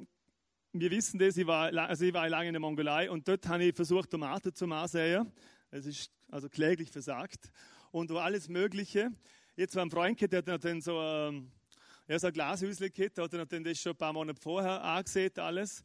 wir 0.73 0.91
wissen 0.91 1.17
das, 1.17 1.37
ich 1.37 1.47
war, 1.47 1.73
also 1.73 2.05
ich 2.05 2.13
war 2.13 2.29
lange 2.29 2.49
in 2.49 2.53
der 2.53 2.59
Mongolei 2.59 3.09
und 3.09 3.27
dort 3.27 3.47
habe 3.47 3.63
ich 3.63 3.75
versucht, 3.75 4.11
Tomaten 4.11 4.53
zu 4.53 4.65
ansehen. 4.65 5.31
Es 5.71 5.85
ist 5.85 6.11
also 6.29 6.49
kläglich 6.49 6.91
versagt 6.91 7.51
und 7.95 8.11
alles 8.11 8.49
Mögliche. 8.49 9.09
Jetzt 9.55 9.73
war 9.75 9.83
ein 9.85 9.89
Freund, 9.89 10.19
der 10.19 10.43
hat 10.45 10.65
dann 10.65 10.81
so, 10.81 11.01
ähm, 11.01 11.49
so 12.09 12.27
ein 12.27 12.33
Glashüsle 12.33 12.91
gehabt, 12.91 13.17
hat 13.17 13.53
dann 13.53 13.63
das 13.63 13.79
schon 13.79 13.93
ein 13.93 13.97
paar 13.97 14.11
Monate 14.11 14.41
vorher 14.41 14.83
angesehen, 14.83 15.31
alles. 15.37 15.81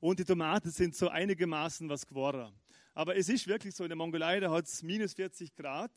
Und 0.00 0.18
die 0.18 0.24
Tomaten 0.24 0.72
sind 0.72 0.96
so 0.96 1.08
einigermaßen 1.08 1.88
was 1.88 2.04
geworden. 2.04 2.52
Aber 2.94 3.16
es 3.16 3.28
ist 3.28 3.46
wirklich 3.46 3.76
so, 3.76 3.84
in 3.84 3.90
der 3.90 3.96
Mongolei, 3.96 4.40
da 4.40 4.50
hat 4.50 4.66
es 4.66 4.82
minus 4.82 5.14
40 5.14 5.54
Grad. 5.54 5.92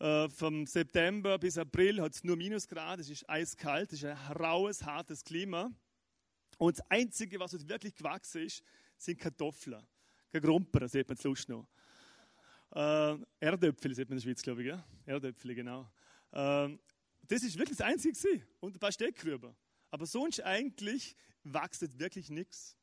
Äh, 0.00 0.28
vom 0.30 0.66
September 0.66 1.38
bis 1.38 1.58
April 1.58 2.02
hat 2.02 2.14
es 2.14 2.24
nur 2.24 2.36
Minusgrad, 2.36 2.98
es 2.98 3.08
ist 3.08 3.30
eiskalt, 3.30 3.92
es 3.92 4.02
ist 4.02 4.04
ein 4.04 4.16
raues, 4.32 4.84
hartes 4.84 5.22
Klima. 5.22 5.70
Und 6.56 6.76
das 6.76 6.90
Einzige, 6.90 7.38
was 7.38 7.68
wirklich 7.68 7.94
gewachsen 7.94 8.42
ist, 8.42 8.64
sind 8.96 9.20
Kartoffeln. 9.20 9.86
Kein 10.32 10.42
Grumper, 10.42 10.80
das 10.80 10.90
sieht 10.90 11.08
man 11.08 11.16
zu 11.16 11.32
noch. 11.46 11.68
Äh, 12.70 13.16
Erdöpfel 13.40 13.94
sieht 13.94 14.08
man 14.08 14.18
in 14.18 14.22
der 14.22 14.28
Schweiz, 14.28 14.42
glaube 14.42 14.62
ich. 14.62 14.68
Ja? 14.68 14.84
Erdöpfel, 15.06 15.54
genau. 15.54 15.90
Äh, 16.32 16.76
das 17.26 17.42
ist 17.42 17.58
wirklich 17.58 17.78
das 17.78 17.86
Einzige 17.86 18.14
gewesen. 18.14 18.46
Und 18.60 18.76
ein 18.76 18.78
paar 18.78 18.92
Steckrüber. 18.92 19.54
Aber 19.90 20.06
sonst 20.06 20.42
eigentlich 20.42 21.16
wächst 21.44 21.98
wirklich 21.98 22.30
nichts. 22.30 22.76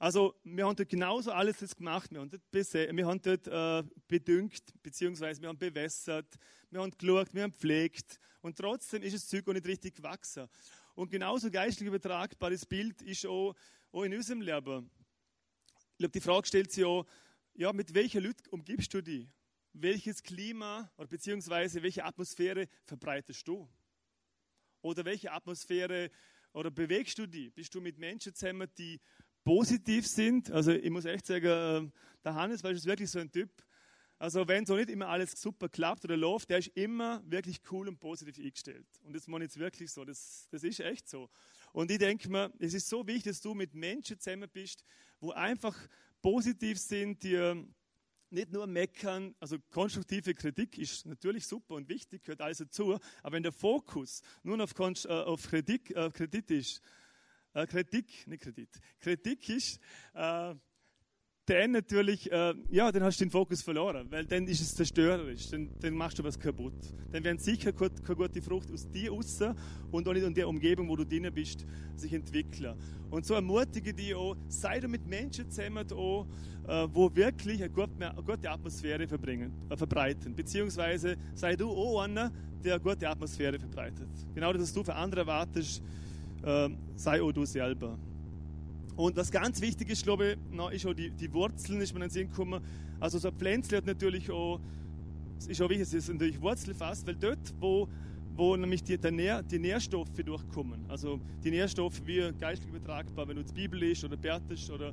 Also 0.00 0.34
wir 0.44 0.64
haben 0.64 0.76
dort 0.76 0.88
genauso 0.88 1.32
alles 1.32 1.58
das 1.58 1.74
gemacht. 1.74 2.10
Wir 2.12 2.20
haben 2.20 2.30
dort, 2.30 2.52
wir 2.52 3.06
haben 3.06 3.20
dort 3.20 3.46
äh, 3.48 3.88
bedüngt, 4.06 4.62
beziehungsweise 4.82 5.40
wir 5.42 5.48
haben 5.48 5.58
bewässert, 5.58 6.38
wir 6.70 6.80
haben 6.80 6.96
geschaut, 6.96 7.34
wir 7.34 7.42
haben 7.42 7.50
gepflegt. 7.50 8.20
Und 8.40 8.56
trotzdem 8.56 9.02
ist 9.02 9.14
das 9.14 9.26
Zeug 9.26 9.48
auch 9.48 9.52
nicht 9.52 9.66
richtig 9.66 9.96
gewachsen. 9.96 10.46
Und 10.94 11.10
genauso 11.10 11.50
geistlich 11.50 11.88
übertragbares 11.88 12.64
Bild 12.64 13.02
ist 13.02 13.26
auch, 13.26 13.54
auch 13.90 14.02
in 14.04 14.14
unserem 14.14 14.40
Leben. 14.40 14.88
Ich 15.92 15.98
glaube, 15.98 16.12
die 16.12 16.20
Frage 16.20 16.46
stellt 16.46 16.70
sich 16.70 16.84
auch, 16.84 17.04
ja, 17.58 17.72
mit 17.72 17.92
welchen 17.92 18.22
Leuten 18.22 18.48
umgibst 18.50 18.94
du 18.94 19.02
dich? 19.02 19.28
Welches 19.72 20.22
Klima 20.22 20.90
oder 20.96 21.08
beziehungsweise 21.08 21.82
welche 21.82 22.04
Atmosphäre 22.04 22.68
verbreitest 22.84 23.46
du? 23.48 23.68
Oder 24.80 25.04
welche 25.04 25.32
Atmosphäre 25.32 26.12
oder 26.52 26.70
bewegst 26.70 27.18
du 27.18 27.26
dich? 27.26 27.52
Bist 27.52 27.74
du 27.74 27.80
mit 27.80 27.98
Menschen 27.98 28.32
zusammen, 28.32 28.68
die 28.78 29.00
positiv 29.42 30.06
sind? 30.06 30.52
Also 30.52 30.70
ich 30.70 30.88
muss 30.88 31.04
echt 31.04 31.26
sagen, 31.26 31.46
äh, 31.46 31.90
der 32.24 32.34
Hannes 32.34 32.62
ist 32.62 32.86
wirklich 32.86 33.10
so 33.10 33.18
ein 33.18 33.30
Typ. 33.30 33.50
Also 34.20 34.46
wenn 34.46 34.64
so 34.64 34.76
nicht 34.76 34.90
immer 34.90 35.08
alles 35.08 35.32
super 35.32 35.68
klappt 35.68 36.04
oder 36.04 36.16
läuft, 36.16 36.50
der 36.50 36.58
ist 36.58 36.68
immer 36.76 37.22
wirklich 37.24 37.60
cool 37.72 37.88
und 37.88 37.98
positiv 37.98 38.38
eingestellt. 38.38 38.86
Und 39.02 39.16
das 39.16 39.26
meine 39.26 39.44
ich 39.44 39.50
jetzt 39.50 39.58
wirklich 39.58 39.90
so. 39.90 40.04
Das, 40.04 40.46
das 40.52 40.62
ist 40.62 40.78
echt 40.78 41.08
so. 41.08 41.28
Und 41.72 41.90
ich 41.90 41.98
denke 41.98 42.28
mir, 42.28 42.52
es 42.60 42.74
ist 42.74 42.88
so 42.88 43.04
wichtig, 43.04 43.32
dass 43.32 43.40
du 43.40 43.54
mit 43.54 43.74
Menschen 43.74 44.18
zusammen 44.20 44.48
bist, 44.48 44.84
wo 45.20 45.32
einfach 45.32 45.76
positiv 46.20 46.78
sind, 46.78 47.22
die 47.22 47.66
nicht 48.30 48.52
nur 48.52 48.66
meckern, 48.66 49.34
also 49.40 49.58
konstruktive 49.70 50.34
Kritik 50.34 50.78
ist 50.78 51.06
natürlich 51.06 51.46
super 51.46 51.74
und 51.76 51.88
wichtig, 51.88 52.22
gehört 52.22 52.40
alles 52.40 52.58
dazu, 52.58 52.98
aber 53.22 53.36
wenn 53.36 53.42
der 53.42 53.52
Fokus 53.52 54.22
nur 54.42 54.62
auf, 54.62 54.78
äh, 54.78 55.08
auf 55.08 55.42
Kritik, 55.48 55.90
äh, 55.96 56.10
Kredit 56.10 56.50
ist, 56.50 56.82
äh, 57.54 57.66
Kritik, 57.66 58.26
nicht 58.26 58.42
Kredit, 58.42 58.68
Kritik 59.00 59.48
ist, 59.48 59.80
äh, 60.14 60.54
dann 61.48 61.72
natürlich, 61.72 62.30
äh, 62.30 62.54
ja, 62.70 62.92
dann 62.92 63.02
hast 63.02 63.20
du 63.20 63.24
den 63.24 63.30
Fokus 63.30 63.62
verloren, 63.62 64.06
weil 64.10 64.26
dann 64.26 64.46
ist 64.46 64.60
es 64.60 64.74
zerstörerisch, 64.74 65.48
dann, 65.50 65.70
dann 65.80 65.94
machst 65.94 66.18
du 66.18 66.24
was 66.24 66.38
kaputt. 66.38 66.74
Dann 67.10 67.24
werden 67.24 67.38
sicher 67.38 67.72
keine 67.72 67.90
gute 68.16 68.42
Frucht 68.42 68.70
aus 68.70 68.90
dir 68.90 69.10
raus 69.10 69.40
und 69.90 70.06
auch 70.06 70.12
nicht 70.12 70.26
in 70.26 70.34
der 70.34 70.48
Umgebung, 70.48 70.88
wo 70.88 70.96
du 70.96 71.04
drin 71.04 71.28
bist, 71.32 71.64
sich 71.96 72.12
entwickeln. 72.12 72.74
Und 73.10 73.24
so 73.24 73.34
ermutige 73.34 73.94
dich 73.94 74.14
auch, 74.14 74.36
sei 74.48 74.80
du 74.80 74.88
mit 74.88 75.06
Menschen 75.06 75.50
zusammen, 75.50 75.90
auch, 75.92 76.26
äh, 76.66 76.86
wo 76.92 77.14
wirklich 77.14 77.62
eine 77.62 77.70
gute, 77.70 77.92
eine 77.98 78.22
gute 78.22 78.50
Atmosphäre 78.50 79.08
verbringen, 79.08 79.52
äh, 79.70 79.76
verbreiten. 79.76 80.34
Beziehungsweise 80.34 81.16
sei 81.34 81.56
du 81.56 81.70
auch 81.70 82.02
einer, 82.02 82.30
der 82.62 82.74
eine 82.74 82.82
gute 82.82 83.08
Atmosphäre 83.08 83.58
verbreitet. 83.58 84.08
Genau 84.34 84.52
das, 84.52 84.62
was 84.62 84.72
du 84.74 84.84
für 84.84 84.94
andere 84.94 85.22
erwartest, 85.22 85.82
äh, 86.42 86.68
sei 86.96 87.22
auch 87.22 87.32
du 87.32 87.46
selber. 87.46 87.98
Und 88.98 89.16
was 89.16 89.30
ganz 89.30 89.60
wichtig 89.60 89.90
ist, 89.90 90.02
glaube 90.02 90.36
ich, 90.50 90.74
ist 90.74 90.84
auch 90.84 90.92
die, 90.92 91.10
die 91.10 91.32
Wurzeln, 91.32 91.80
ist 91.80 91.92
mir 91.92 91.98
in 91.98 92.08
den 92.08 92.10
Sinn 92.10 92.28
gekommen. 92.28 92.60
Also 92.98 93.20
so 93.20 93.28
ein 93.28 93.34
Pflänzchen 93.34 93.76
hat 93.76 93.86
natürlich 93.86 94.28
auch, 94.28 94.58
es 95.38 95.46
ist 95.46 95.62
auch 95.62 95.68
wichtig, 95.68 95.86
es 95.86 95.94
ist 95.94 96.08
natürlich 96.08 96.40
wurzelfast, 96.40 97.06
weil 97.06 97.14
dort, 97.14 97.54
wo, 97.60 97.86
wo 98.34 98.56
nämlich 98.56 98.82
die, 98.82 98.98
Nähr, 99.12 99.44
die 99.44 99.60
Nährstoffe 99.60 100.10
durchkommen, 100.16 100.84
also 100.88 101.20
die 101.44 101.52
Nährstoffe 101.52 102.02
wie 102.06 102.32
geistlich 102.40 102.70
übertragbar, 102.70 103.28
wenn 103.28 103.36
du 103.36 103.44
die 103.44 103.52
Bibel 103.52 103.78
liest 103.78 104.02
oder 104.02 104.16
betest 104.16 104.68
oder 104.68 104.92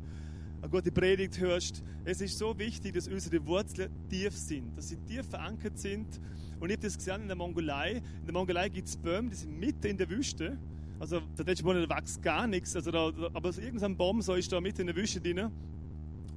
eine 0.62 0.70
gute 0.70 0.92
Predigt 0.92 1.40
hörst, 1.40 1.82
es 2.04 2.22
ist 2.22 2.38
so 2.38 2.56
wichtig, 2.60 2.94
dass 2.94 3.08
unsere 3.08 3.44
Wurzeln 3.48 3.90
tief 4.08 4.38
sind, 4.38 4.78
dass 4.78 4.90
sie 4.90 4.98
tief 4.98 5.26
verankert 5.28 5.80
sind. 5.80 6.22
Und 6.60 6.70
ich 6.70 6.78
habe 6.78 6.86
das 6.86 6.96
gesehen 6.96 7.24
in 7.24 7.28
der 7.28 7.38
Mongolei. 7.38 7.94
In 8.20 8.26
der 8.28 8.34
Mongolei 8.34 8.70
gibt 8.70 8.88
es 8.88 8.98
Bäume, 8.98 9.30
die 9.30 9.36
sind 9.36 9.60
mitten 9.60 9.88
in 9.88 9.98
der 9.98 10.08
Wüste. 10.12 10.60
Also 11.00 11.20
der 11.38 11.46
letzten 11.46 11.66
Monat 11.66 11.90
wächst 11.90 12.22
gar 12.22 12.48
nichts. 12.48 12.76
Also 12.76 12.92
da, 12.92 13.12
aber 13.34 13.50
irgendein 13.58 13.98
Baum 13.98 14.22
so 14.22 14.34
ist 14.34 14.52
da 14.52 14.62
mit 14.62 14.80
in 14.80 14.88
der 14.88 14.96
Wüste 14.96 15.20
drin. 15.20 15.52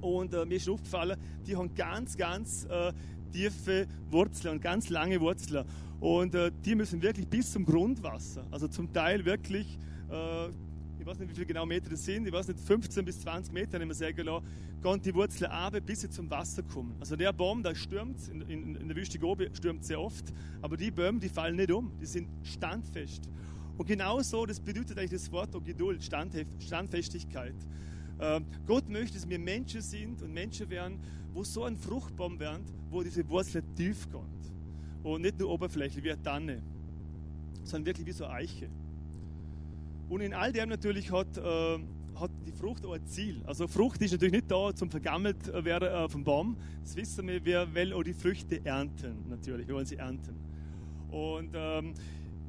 Und 0.01 0.33
äh, 0.33 0.45
mir 0.45 0.55
ist 0.55 0.69
aufgefallen, 0.69 1.19
die 1.45 1.55
haben 1.55 1.73
ganz, 1.75 2.15
ganz 2.15 2.65
äh, 2.65 2.93
tiefe 3.31 3.87
Wurzeln 4.09 4.55
und 4.55 4.61
ganz 4.61 4.89
lange 4.89 5.19
Wurzeln. 5.19 5.65
Und 5.99 6.35
äh, 6.35 6.51
die 6.63 6.75
müssen 6.75 7.01
wirklich 7.01 7.27
bis 7.27 7.51
zum 7.51 7.65
Grundwasser, 7.65 8.45
also 8.51 8.67
zum 8.67 8.91
Teil 8.93 9.25
wirklich, 9.25 9.77
äh, 10.09 10.47
ich 10.99 11.05
weiß 11.05 11.19
nicht, 11.19 11.29
wie 11.29 11.33
viele 11.33 11.45
genau 11.45 11.65
Meter 11.65 11.89
das 11.89 12.05
sind, 12.05 12.25
ich 12.25 12.33
weiß 12.33 12.47
nicht, 12.47 12.59
15 12.59 13.03
bis 13.03 13.19
20 13.21 13.53
Meter, 13.53 13.77
nicht 13.77 13.87
mehr 13.87 13.95
sagen 13.95 14.25
lassen, 14.25 14.45
gehen 14.81 15.01
die 15.01 15.13
Wurzeln 15.13 15.51
runter, 15.51 15.81
bis 15.81 16.01
sie 16.01 16.09
zum 16.09 16.29
Wasser 16.29 16.63
kommen. 16.63 16.95
Also 17.01 17.17
der 17.17 17.33
Baum, 17.33 17.63
da 17.63 17.75
stürmt 17.75 18.29
in, 18.29 18.41
in, 18.41 18.75
in 18.75 18.87
der 18.87 18.95
Wüste 18.95 19.21
oben, 19.25 19.53
stürmt 19.53 19.83
sehr 19.83 19.99
oft, 19.99 20.33
aber 20.61 20.77
die 20.77 20.91
Bäume, 20.91 21.19
die 21.19 21.29
fallen 21.29 21.57
nicht 21.57 21.71
um, 21.71 21.91
die 21.99 22.05
sind 22.05 22.29
standfest. 22.43 23.29
Und 23.79 23.87
genauso, 23.87 24.45
das 24.45 24.59
bedeutet 24.59 24.97
eigentlich 24.97 25.21
das 25.21 25.31
Wort 25.31 25.55
auch 25.55 25.63
Geduld, 25.63 26.03
Standfestigkeit. 26.03 27.55
Ähm, 28.19 28.45
Gott 28.67 28.89
möchte, 28.89 29.13
dass 29.13 29.29
wir 29.29 29.39
Menschen 29.39 29.81
sind 29.81 30.21
und 30.21 30.33
Menschen 30.33 30.69
werden, 30.69 30.99
wo 31.33 31.45
so 31.45 31.63
ein 31.63 31.77
Fruchtbaum 31.77 32.37
werden, 32.41 32.65
wo 32.89 33.01
diese 33.01 33.27
Wurzel 33.29 33.63
tief 33.77 34.11
kommt. 34.11 34.51
Und 35.01 35.21
nicht 35.21 35.39
nur 35.39 35.49
oberflächlich 35.49 36.03
wie 36.03 36.11
eine 36.11 36.21
Tanne, 36.21 36.61
sondern 37.63 37.85
wirklich 37.85 38.05
wie 38.05 38.11
so 38.11 38.25
eine 38.25 38.33
Eiche. 38.33 38.67
Und 40.09 40.19
in 40.19 40.33
all 40.33 40.51
dem 40.51 40.67
natürlich 40.67 41.09
hat, 41.09 41.37
äh, 41.37 41.79
hat 42.15 42.31
die 42.45 42.51
Frucht 42.51 42.85
auch 42.85 42.91
ein 42.91 43.07
Ziel. 43.07 43.41
Also 43.45 43.65
Frucht 43.65 44.01
ist 44.01 44.11
natürlich 44.11 44.33
nicht 44.33 44.51
da 44.51 44.75
zum 44.75 44.91
vergammelt 44.91 45.53
werden 45.53 45.87
äh, 45.87 46.09
vom 46.09 46.25
Baum. 46.25 46.57
Das 46.83 46.97
wissen 46.97 47.25
wir, 47.29 47.45
wir 47.45 47.73
wollen 47.73 47.93
auch 47.93 48.03
die 48.03 48.13
Früchte 48.13 48.59
ernten 48.65 49.23
natürlich. 49.29 49.69
Wir 49.69 49.75
wollen 49.75 49.85
sie 49.85 49.95
ernten. 49.95 50.35
Und 51.11 51.51
ähm, 51.53 51.93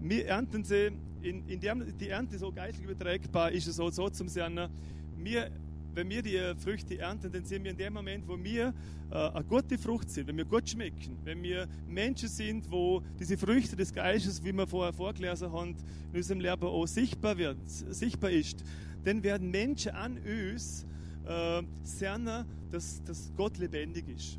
wir 0.01 0.27
ernten 0.27 0.65
sie, 0.65 0.91
in, 1.23 1.47
in 1.49 1.61
der 1.61 1.75
die 1.75 2.09
Ernte 2.09 2.39
so 2.39 2.51
geistlich 2.53 2.85
übertragbar 2.85 3.53
ist 3.53 3.67
es 3.67 3.79
auch 3.79 3.91
so 3.91 4.09
zum 4.09 4.29
sagen, 4.29 4.69
wir 5.17 5.51
wenn 5.95 6.09
wir 6.09 6.23
die 6.23 6.39
Früchte 6.63 6.99
ernten, 6.99 7.33
dann 7.33 7.45
sind 7.45 7.65
wir 7.65 7.73
in 7.73 7.77
dem 7.77 7.93
Moment, 7.93 8.27
wo 8.29 8.39
wir 8.43 8.73
äh, 9.11 9.15
eine 9.15 9.45
gute 9.45 9.77
Frucht 9.77 10.11
sind, 10.11 10.29
wenn 10.29 10.37
wir 10.37 10.45
gut 10.45 10.69
schmecken, 10.69 11.17
wenn 11.25 11.43
wir 11.43 11.67
Menschen 11.89 12.29
sind, 12.29 12.71
wo 12.71 13.03
diese 13.19 13.37
Früchte 13.37 13.77
des 13.77 13.93
Geistes, 13.93 14.43
wie 14.45 14.53
wir 14.53 14.67
vorher 14.67 14.93
vorgelesen 14.93 15.53
haben, 15.53 15.75
in 16.13 16.17
unserem 16.17 16.41
Leben 16.41 16.63
auch 16.63 16.87
sichtbar 16.87 17.37
wird, 17.37 17.59
sichtbar 17.67 18.31
ist, 18.31 18.65
dann 19.05 19.23
werden 19.23 19.51
Menschen 19.51 19.93
an 19.93 20.19
uns 20.19 20.87
äh, 21.27 21.63
sehen, 21.83 22.29
dass, 22.71 23.03
dass 23.03 23.33
Gott 23.37 23.59
lebendig 23.59 24.05
ist. 24.09 24.39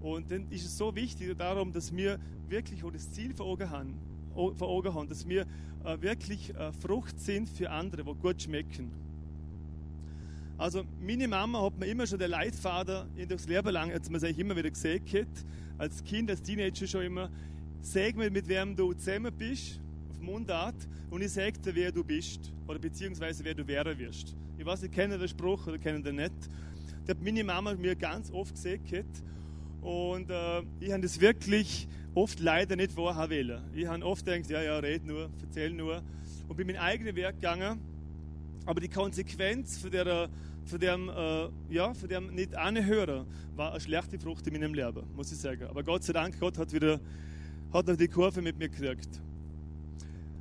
Und 0.00 0.30
dann 0.30 0.46
ist 0.50 0.64
es 0.64 0.76
so 0.76 0.94
wichtig 0.94 1.36
darum, 1.36 1.72
dass 1.72 1.94
wir 1.94 2.18
wirklich 2.48 2.84
auch 2.84 2.92
das 2.92 3.10
Ziel 3.10 3.34
vor 3.34 3.46
Augen 3.46 3.68
haben, 3.70 3.94
vor 4.34 4.68
Augen 4.68 4.94
haben 4.94 5.08
dass 5.08 5.28
wir 5.28 5.46
äh, 5.84 6.00
wirklich 6.00 6.54
äh, 6.54 6.72
Frucht 6.72 7.20
sind 7.20 7.48
für 7.48 7.70
andere, 7.70 8.04
die 8.04 8.14
gut 8.14 8.42
schmecken. 8.42 8.90
Also 10.56 10.84
meine 11.00 11.26
Mama 11.26 11.62
hat 11.62 11.78
mir 11.78 11.86
immer 11.86 12.06
schon 12.06 12.18
der 12.18 12.28
Leitfader 12.28 13.06
in 13.16 13.28
durchs 13.28 13.48
Leben 13.48 13.70
lang, 13.70 13.92
hat 13.92 14.08
man 14.08 14.20
sich 14.20 14.38
immer 14.38 14.56
wieder 14.56 14.70
gesehen, 14.70 15.26
als 15.78 16.04
Kind, 16.04 16.30
als 16.30 16.42
Teenager 16.42 16.86
schon 16.86 17.02
immer, 17.02 17.28
sag 17.82 18.16
mir, 18.16 18.30
mit 18.30 18.46
wem 18.46 18.76
du 18.76 18.92
zusammen 18.94 19.32
bist, 19.36 19.80
auf 20.10 20.20
Mundart, 20.20 20.76
und 21.10 21.22
ich 21.22 21.32
sage 21.32 21.58
dir, 21.58 21.74
wer 21.74 21.92
du 21.92 22.04
bist, 22.04 22.52
oder 22.68 22.78
beziehungsweise 22.78 23.44
wer 23.44 23.54
du 23.54 23.66
werden 23.66 23.98
wirst. 23.98 24.36
Ich 24.56 24.64
weiß, 24.64 24.84
ich 24.84 24.92
kenne 24.92 25.18
den 25.18 25.28
Spruch 25.28 25.66
oder 25.66 25.78
kenne 25.78 26.00
den 26.00 26.16
nicht. 26.16 26.32
Das 27.04 27.16
hat 27.16 27.22
meine 27.22 27.42
Mama 27.42 27.74
mir 27.74 27.96
ganz 27.96 28.30
oft 28.30 28.54
gesagt, 28.54 29.22
und 29.82 30.30
äh, 30.30 30.62
ich 30.80 30.92
habe 30.92 31.02
das 31.02 31.20
wirklich 31.20 31.88
oft 32.14 32.40
leider 32.40 32.76
nicht 32.76 32.92
vorher 32.92 33.28
wollen. 33.30 33.60
Ich 33.74 33.86
habe 33.86 34.04
oft 34.04 34.24
gedacht, 34.24 34.50
ja, 34.50 34.62
ja, 34.62 34.78
red 34.78 35.04
nur, 35.04 35.30
erzähl 35.42 35.70
nur, 35.70 36.02
und 36.48 36.56
bin 36.56 36.66
meinen 36.66 36.78
eigenen 36.78 37.16
Weg 37.16 37.34
gegangen, 37.34 37.80
aber 38.66 38.80
die 38.80 38.88
Konsequenz 38.88 39.78
für 39.78 39.90
der, 39.90 40.28
für 40.64 40.78
dem, 40.78 41.08
äh, 41.08 41.48
ja, 41.70 41.92
für 41.94 42.08
dem 42.08 42.34
nicht 42.34 42.54
anhören, 42.54 43.26
war 43.56 43.72
eine 43.72 43.80
schlechte 43.80 44.18
Frucht 44.18 44.46
in 44.46 44.54
meinem 44.54 44.74
Leben, 44.74 45.02
muss 45.16 45.32
ich 45.32 45.38
sagen. 45.38 45.64
Aber 45.68 45.82
Gott 45.82 46.04
sei 46.04 46.12
Dank, 46.12 46.38
Gott 46.38 46.58
hat 46.58 46.72
wieder 46.72 47.00
hat 47.72 47.88
noch 47.88 47.96
die 47.96 48.06
Kurve 48.06 48.40
mit 48.40 48.56
mir 48.56 48.68
gekriegt. 48.68 49.20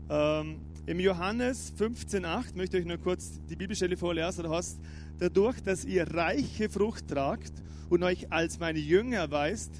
Ähm, 0.07 0.57
Im 0.85 0.99
Johannes 0.99 1.73
15,8 1.79 2.55
möchte 2.55 2.77
ich 2.77 2.83
euch 2.83 2.89
noch 2.89 3.01
kurz 3.01 3.39
die 3.49 3.55
Bibelstelle 3.55 3.97
vorlesen. 3.97 4.43
Da 4.43 4.51
heißt, 4.51 4.79
dadurch, 5.17 5.59
dass 5.63 5.83
ihr 5.83 6.05
reiche 6.13 6.69
Frucht 6.69 7.07
tragt 7.07 7.51
und 7.89 8.03
euch 8.03 8.31
als 8.31 8.59
meine 8.59 8.77
Jünger 8.77 9.17
erweist, 9.17 9.71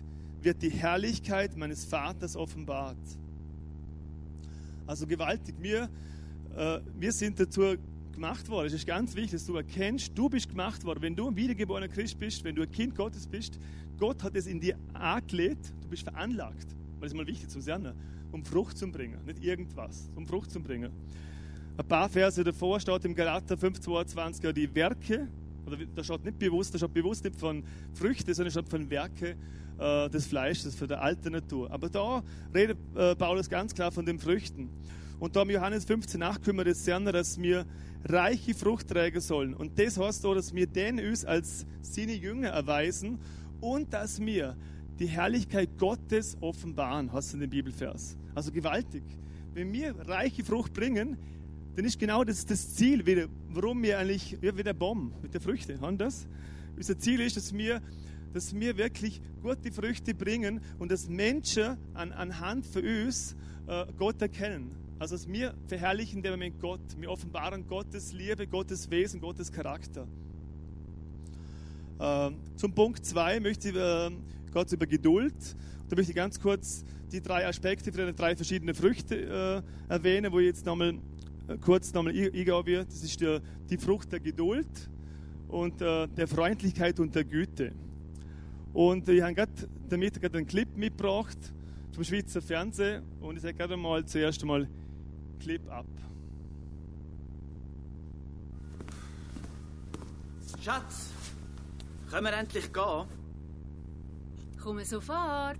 wird 0.44 0.62
die 0.62 0.70
Herrlichkeit 0.70 1.56
meines 1.58 1.86
Vaters 1.86 2.36
offenbart. 2.36 2.98
Also 4.86 5.08
gewaltig. 5.08 5.56
Wir, 5.60 5.90
äh, 6.56 6.80
wir 7.00 7.12
sind 7.12 7.40
dazu 7.40 7.76
gemacht 8.14 8.48
worden. 8.50 8.68
Es 8.68 8.74
ist 8.74 8.86
ganz 8.86 9.16
wichtig, 9.16 9.32
dass 9.32 9.46
du 9.46 9.56
erkennst, 9.56 10.12
du 10.16 10.30
bist 10.30 10.50
gemacht 10.50 10.84
worden. 10.84 11.02
Wenn 11.02 11.16
du 11.16 11.28
ein 11.28 11.36
wiedergeborener 11.36 11.88
Christ 11.88 12.20
bist, 12.20 12.44
wenn 12.44 12.56
du 12.56 12.62
ein 12.62 12.72
Kind 12.72 12.96
Gottes 12.96 13.28
bist, 13.28 13.60
Gott 13.98 14.24
hat 14.24 14.36
es 14.36 14.48
in 14.48 14.60
dir 14.60 14.78
angelegt, 14.94 15.74
du 15.82 15.88
bist 15.90 16.04
veranlagt. 16.04 16.68
Weil 17.00 17.08
es 17.08 17.14
mal 17.14 17.28
wichtig 17.28 17.50
zu 17.50 17.60
sagen, 17.60 17.94
um 18.32 18.44
Frucht 18.44 18.78
zu 18.78 18.90
bringen, 18.92 19.20
nicht 19.26 19.44
irgendwas, 19.44 20.10
um 20.16 20.26
Frucht 20.26 20.52
zu 20.52 20.60
bringen. 20.60 20.92
Ein 21.78 21.88
paar 21.88 22.10
Verse 22.10 22.44
davor 22.44 22.80
steht 22.80 23.06
im 23.06 23.16
Galater 23.16 23.56
5,22 23.56 24.52
die 24.52 24.74
Werke, 24.76 25.28
oder 25.66 25.78
da 25.96 26.04
steht 26.04 26.26
nicht 26.26 26.40
bewusst, 26.40 26.74
da 26.74 26.78
steht 26.78 26.94
bewusst 26.94 27.24
nicht 27.24 27.40
von 27.40 27.64
Früchten, 27.94 28.34
sondern 28.34 28.52
steht 28.52 28.70
von 28.70 28.90
Werke 28.90 29.36
äh, 29.78 30.10
des 30.10 30.28
Fleisches, 30.28 30.76
von 30.76 30.88
der 30.88 31.02
alten 31.02 31.32
Natur. 31.32 31.72
Aber 31.72 31.90
da 31.90 32.24
redet 32.54 32.78
äh, 32.96 33.16
Paulus 33.16 33.50
ganz 33.50 33.74
klar 33.74 33.92
von 33.92 34.06
den 34.06 34.20
Früchten. 34.20 34.70
Und 35.20 35.36
da 35.36 35.44
im 35.44 35.50
Johannes 35.52 35.88
15,8 35.88 36.42
können 36.42 36.58
wir 36.58 36.66
das 36.66 36.84
sehen, 36.84 37.06
dass 37.06 37.42
wir 37.42 37.66
reiche 38.06 38.54
Frucht 38.54 38.90
tragen 38.90 39.22
sollen. 39.22 39.54
Und 39.54 39.80
das 39.80 39.98
heißt 39.98 40.26
auch, 40.26 40.36
dass 40.36 40.54
wir 40.54 40.68
den 40.68 41.00
uns 41.00 41.24
als 41.24 41.66
seine 41.82 42.14
Jünger 42.14 42.50
erweisen 42.50 43.20
und 43.62 43.94
dass 43.94 44.20
wir 44.20 44.58
die 45.00 45.08
Herrlichkeit 45.08 45.70
Gottes 45.78 46.38
offenbaren, 46.42 47.12
hast 47.12 47.32
du 47.32 47.38
in 47.38 47.42
dem 47.42 47.50
Bibelvers. 47.50 48.18
Also 48.36 48.52
gewaltig. 48.52 49.04
Wenn 49.54 49.72
wir 49.72 49.96
reiche 50.08 50.44
Frucht 50.44 50.74
bringen, 50.74 51.18
dann 51.76 51.86
ist 51.86 52.00
genau 52.00 52.24
das 52.24 52.46
das 52.46 52.76
Ziel, 52.76 53.30
warum 53.50 53.82
wir 53.82 53.98
eigentlich, 53.98 54.38
ja, 54.42 54.56
wie 54.56 54.64
der 54.64 54.74
Baum 54.74 55.14
mit 55.22 55.34
den 55.34 55.42
Früchten, 55.42 55.82
haben 55.82 55.98
das? 55.98 56.28
Unser 56.76 56.98
Ziel 56.98 57.22
ist, 57.22 57.38
dass 57.38 57.54
wir, 57.54 57.82
dass 58.34 58.54
wir 58.54 58.78
wirklich 58.78 59.22
gute 59.42 59.72
Früchte 59.72 60.14
bringen 60.14 60.62
und 60.80 60.92
dass 60.92 61.10
Menschen 61.10 61.78
an, 61.94 62.12
anhand 62.12 62.66
von 62.66 62.84
uns 62.84 63.36
äh, 63.68 63.86
Gott 63.98 64.22
erkennen. 64.22 64.72
Also 65.00 65.16
dass 65.16 65.28
wir 65.28 65.54
verherrlichen 65.68 66.22
dem 66.22 66.32
Moment 66.32 66.60
Gott. 66.60 66.82
Wir 67.00 67.10
offenbaren 67.10 67.68
Gottes 67.68 68.14
Liebe, 68.14 68.48
Gottes 68.48 68.90
Wesen, 68.90 69.20
Gottes 69.20 69.52
Charakter. 69.52 70.08
Äh, 72.00 72.32
zum 72.56 72.74
Punkt 72.74 73.06
2 73.06 73.40
möchte 73.40 73.70
ich 73.70 73.76
äh, 73.76 74.12
kurz 74.52 74.72
über 74.74 74.86
Geduld. 74.86 75.36
Da 75.90 75.96
möchte 75.96 76.12
ich 76.12 76.16
ganz 76.16 76.40
kurz 76.40 76.86
die 77.12 77.22
drei 77.22 77.48
Aspekte 77.48 77.92
für 77.92 78.06
die 78.06 78.14
drei 78.14 78.36
verschiedenen 78.36 78.74
Früchte 78.74 79.64
äh, 79.90 79.94
erwähnen, 79.94 80.32
wo 80.32 80.40
ich 80.40 80.48
jetzt 80.48 80.66
nochmal 80.66 80.98
kurz 81.62 81.94
nochmal 81.94 82.14
eingehen 82.14 82.66
wird. 82.66 82.88
Das 82.88 83.04
ist 83.04 83.20
der, 83.22 83.42
die 83.70 83.78
Frucht 83.78 84.12
der 84.12 84.20
Geduld 84.20 84.90
und 85.48 85.82
äh, 85.82 86.08
der 86.08 86.28
Freundlichkeit 86.28 87.00
und 87.00 87.14
der 87.14 87.24
Güte. 87.24 87.74
Und 88.74 89.08
ich 89.08 89.22
habe 89.22 89.34
gerade 89.34 89.52
damit 89.90 90.20
gerade 90.20 90.38
einen 90.38 90.48
Clip 90.48 90.68
mitgebracht 90.76 91.38
zum 91.92 92.04
Schweizer 92.04 92.42
Fernsehen 92.42 93.04
und 93.22 93.36
ich 93.36 93.42
sage 93.44 93.54
gerade 93.54 93.78
mal 93.78 94.04
zuerst 94.06 94.42
einmal 94.42 94.68
Clip 95.40 95.62
ab. 95.70 95.86
Schatz, 100.60 101.10
können 102.10 102.26
wir 102.26 102.34
endlich 102.34 102.72
gehen? 102.72 103.06
Komme 104.62 104.86
sofort. 104.86 105.60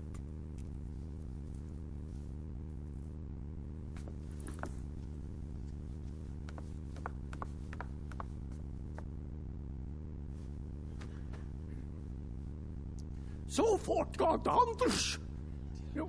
Sofort 13.54 14.18
geht 14.18 14.48
anders. 14.48 15.20
Ja. 15.94 16.02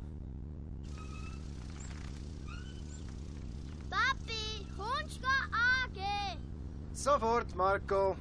Papi, 3.88 4.66
kommst 4.76 5.20
du 5.22 5.28
angehen? 5.54 6.42
Sofort, 6.92 7.56
Marco. 7.56 8.16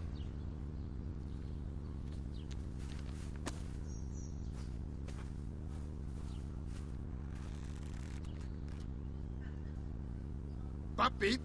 Papi, 10.98 11.38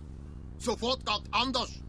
sofort 0.58 1.06
geht 1.06 1.24
anders. 1.32 1.82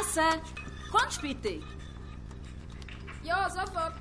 Essen. 0.00 0.40
Kommst 0.90 1.22
bitte. 1.22 1.60
Ja, 3.22 3.48
sofort. 3.50 3.94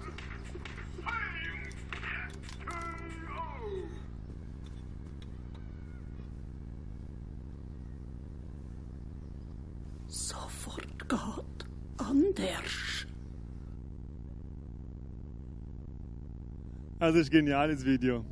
Sofort 10.07 11.09
geht 11.09 11.65
anders. 11.97 13.07
Also 16.99 17.17
das 17.17 17.27
ist 17.27 17.33
ein 17.33 17.45
geniales 17.45 17.85
Video. 17.85 18.25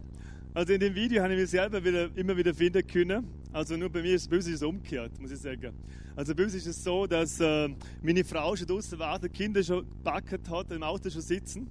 Also 0.54 0.74
in 0.74 0.80
dem 0.80 0.96
Video 0.96 1.22
habe 1.24 1.34
ich 1.34 1.42
mich 1.42 1.50
selber 1.50 1.84
wieder, 1.84 2.10
immer 2.16 2.36
wieder 2.38 2.54
finden 2.54 2.86
können. 2.86 3.43
Also 3.54 3.78
nur 3.78 3.88
bei 3.88 4.02
mir 4.02 4.16
ist 4.16 4.34
es 4.34 4.64
umgekehrt, 4.64 5.12
muss 5.22 5.30
ich 5.30 5.38
sagen. 5.38 5.74
Also 6.16 6.34
bei 6.34 6.46
uns 6.46 6.56
ist 6.56 6.66
es 6.66 6.84
so, 6.84 7.06
dass 7.06 7.40
äh, 7.40 7.70
meine 8.02 8.24
Frau 8.24 8.56
schon 8.56 8.66
draußen 8.66 8.98
wartet, 8.98 9.32
Kinder 9.32 9.62
schon 9.62 9.88
gebacken 9.88 10.40
hat, 10.50 10.72
im 10.72 10.82
Auto 10.82 11.08
schon 11.12 11.22
sitzen. 11.22 11.68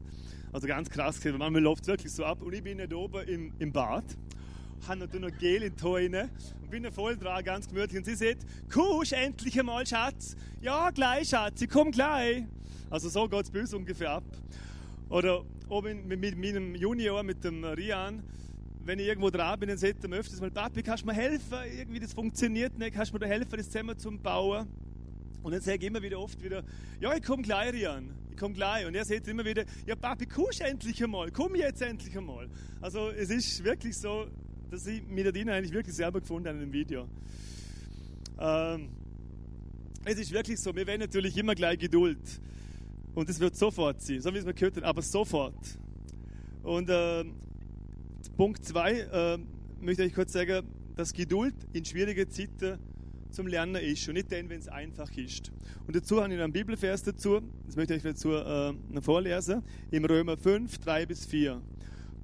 Also 0.53 0.69
ganz 0.69 0.89
krass, 0.89 1.25
weil 1.25 1.33
manchmal 1.33 1.61
läuft 1.61 1.83
es 1.83 1.89
wirklich 1.89 2.13
so 2.13 2.25
ab. 2.25 2.41
Und 2.41 2.53
ich 2.53 2.63
bin 2.63 2.77
nicht 2.77 2.95
oben 2.95 3.27
im, 3.27 3.53
im 3.59 3.73
Bad, 3.73 4.05
habe 4.87 5.01
natürlich 5.01 5.33
noch 5.33 5.39
Gel 5.41 5.65
in 5.65 5.75
die 5.75 6.63
und 6.63 6.71
bin 6.71 6.93
voll 6.93 7.17
dran, 7.17 7.43
ganz 7.43 7.67
gemütlich. 7.67 7.99
Und 7.99 8.05
sie 8.05 8.15
sagt, 8.15 8.47
kommst 8.73 9.13
endlich 9.13 9.59
einmal, 9.59 9.85
Schatz? 9.85 10.37
Ja, 10.61 10.91
gleich, 10.91 11.31
Schatz, 11.31 11.63
ich 11.63 11.69
komm 11.69 11.91
gleich. 11.91 12.45
Also 12.91 13.09
so 13.09 13.29
geht 13.29 13.43
es 13.43 13.51
bei 13.51 13.59
uns 13.59 13.75
ungefähr 13.75 14.13
ab. 14.13 14.25
Oder 15.09 15.45
oben 15.69 16.07
mit, 16.07 16.21
mit 16.21 16.39
meinem 16.39 16.77
Junior, 16.77 17.25
mit 17.25 17.43
dem 17.43 17.65
Rian, 17.65 18.23
wenn 18.85 18.99
ich 18.99 19.07
irgendwo 19.07 19.31
dran 19.31 19.59
bin, 19.61 19.69
dann 19.69 19.79
sagt 19.79 20.03
er 20.03 20.09
mir 20.09 20.17
öfters 20.17 20.41
mal, 20.41 20.51
Papi, 20.51 20.83
kannst 20.83 21.03
du 21.03 21.07
mir 21.07 21.15
helfen? 21.15 21.59
Irgendwie, 21.77 22.01
das 22.01 22.13
funktioniert 22.13 22.79
nicht. 22.79 22.95
Kannst 22.95 23.13
du 23.13 23.17
mir 23.17 23.21
da 23.21 23.27
helfen, 23.27 23.57
das 23.57 23.71
Zimmer 23.71 23.97
zu 23.97 24.11
bauen? 24.11 24.67
Und 25.43 25.53
dann 25.53 25.61
sage 25.61 25.79
ich 25.79 25.85
immer 25.85 26.03
wieder 26.03 26.21
oft 26.21 26.43
wieder, 26.43 26.63
ja, 27.01 27.15
ich 27.15 27.23
komme 27.23 27.43
gleich, 27.43 27.73
Rian, 27.73 28.11
ich 28.31 28.37
komme 28.37 28.55
gleich. 28.55 28.87
Und 28.87 28.95
er 28.95 29.05
sagt 29.05 29.27
immer 29.29 29.45
wieder, 29.45 29.65
ja, 29.87 29.95
Papi, 29.95 30.27
kommst 30.27 30.61
endlich 30.61 31.03
einmal, 31.03 31.31
komm 31.31 31.55
jetzt 31.57 31.83
endlich 31.83 32.17
einmal. 32.17 32.49
Also 32.81 33.11
es 33.11 33.31
ist 33.31 33.65
wirklich 33.65 33.97
so, 33.97 34.27
dass 34.71 34.87
ich 34.87 35.03
mit 35.07 35.25
der 35.25 35.33
Dina 35.33 35.53
eigentlich 35.53 35.73
wirklich 35.73 35.95
selber 35.95 36.21
gefunden 36.21 36.49
habe 36.49 36.59
in 36.59 36.65
dem 36.65 36.73
Video. 36.73 37.09
Ähm, 38.39 38.89
es 40.05 40.19
ist 40.19 40.33
wirklich 40.33 40.59
so, 40.61 40.75
wir 40.75 40.87
werden 40.87 41.01
natürlich 41.01 41.37
immer 41.37 41.55
gleich 41.55 41.79
Geduld. 41.79 42.41
Und 43.15 43.29
es 43.29 43.39
wird 43.39 43.57
sofort 43.57 44.01
sein, 44.01 44.21
so 44.21 44.33
wie 44.33 44.39
es 44.39 44.45
mir 44.45 44.55
gehört 44.55 44.77
hat, 44.77 44.85
aber 44.85 45.03
sofort. 45.03 45.79
Und 46.63 46.89
äh, 46.89 47.25
Punkt 48.31 48.65
2 48.65 48.93
äh, 48.93 49.39
möchte 49.81 50.05
ich 50.05 50.15
kurz 50.15 50.33
sagen, 50.33 50.67
dass 50.97 51.13
Geduld 51.13 51.55
in 51.73 51.85
schwierigen 51.85 52.31
Zeiten 52.31 52.79
zum 53.31 53.47
Lernen 53.47 53.83
ist 53.83 54.07
und 54.09 54.15
nicht 54.15 54.31
dann, 54.31 54.49
wenn 54.49 54.61
es 54.61 54.69
einfach 54.69 55.11
ist. 55.17 55.51
Und 55.87 55.97
dazu 55.97 56.23
habe 56.23 56.33
ich 56.35 56.41
einen 56.41 56.53
Bibelvers 56.53 57.03
dazu, 57.03 57.41
das 57.67 57.77
möchte 57.77 57.95
ich 57.95 58.03
dazu 58.03 58.33
äh, 58.33 58.75
vorlesen, 59.01 59.63
im 59.91 60.05
Römer 60.05 60.37
5, 60.37 60.79
3 60.79 61.07
bis 61.07 61.25
4. 61.27 61.61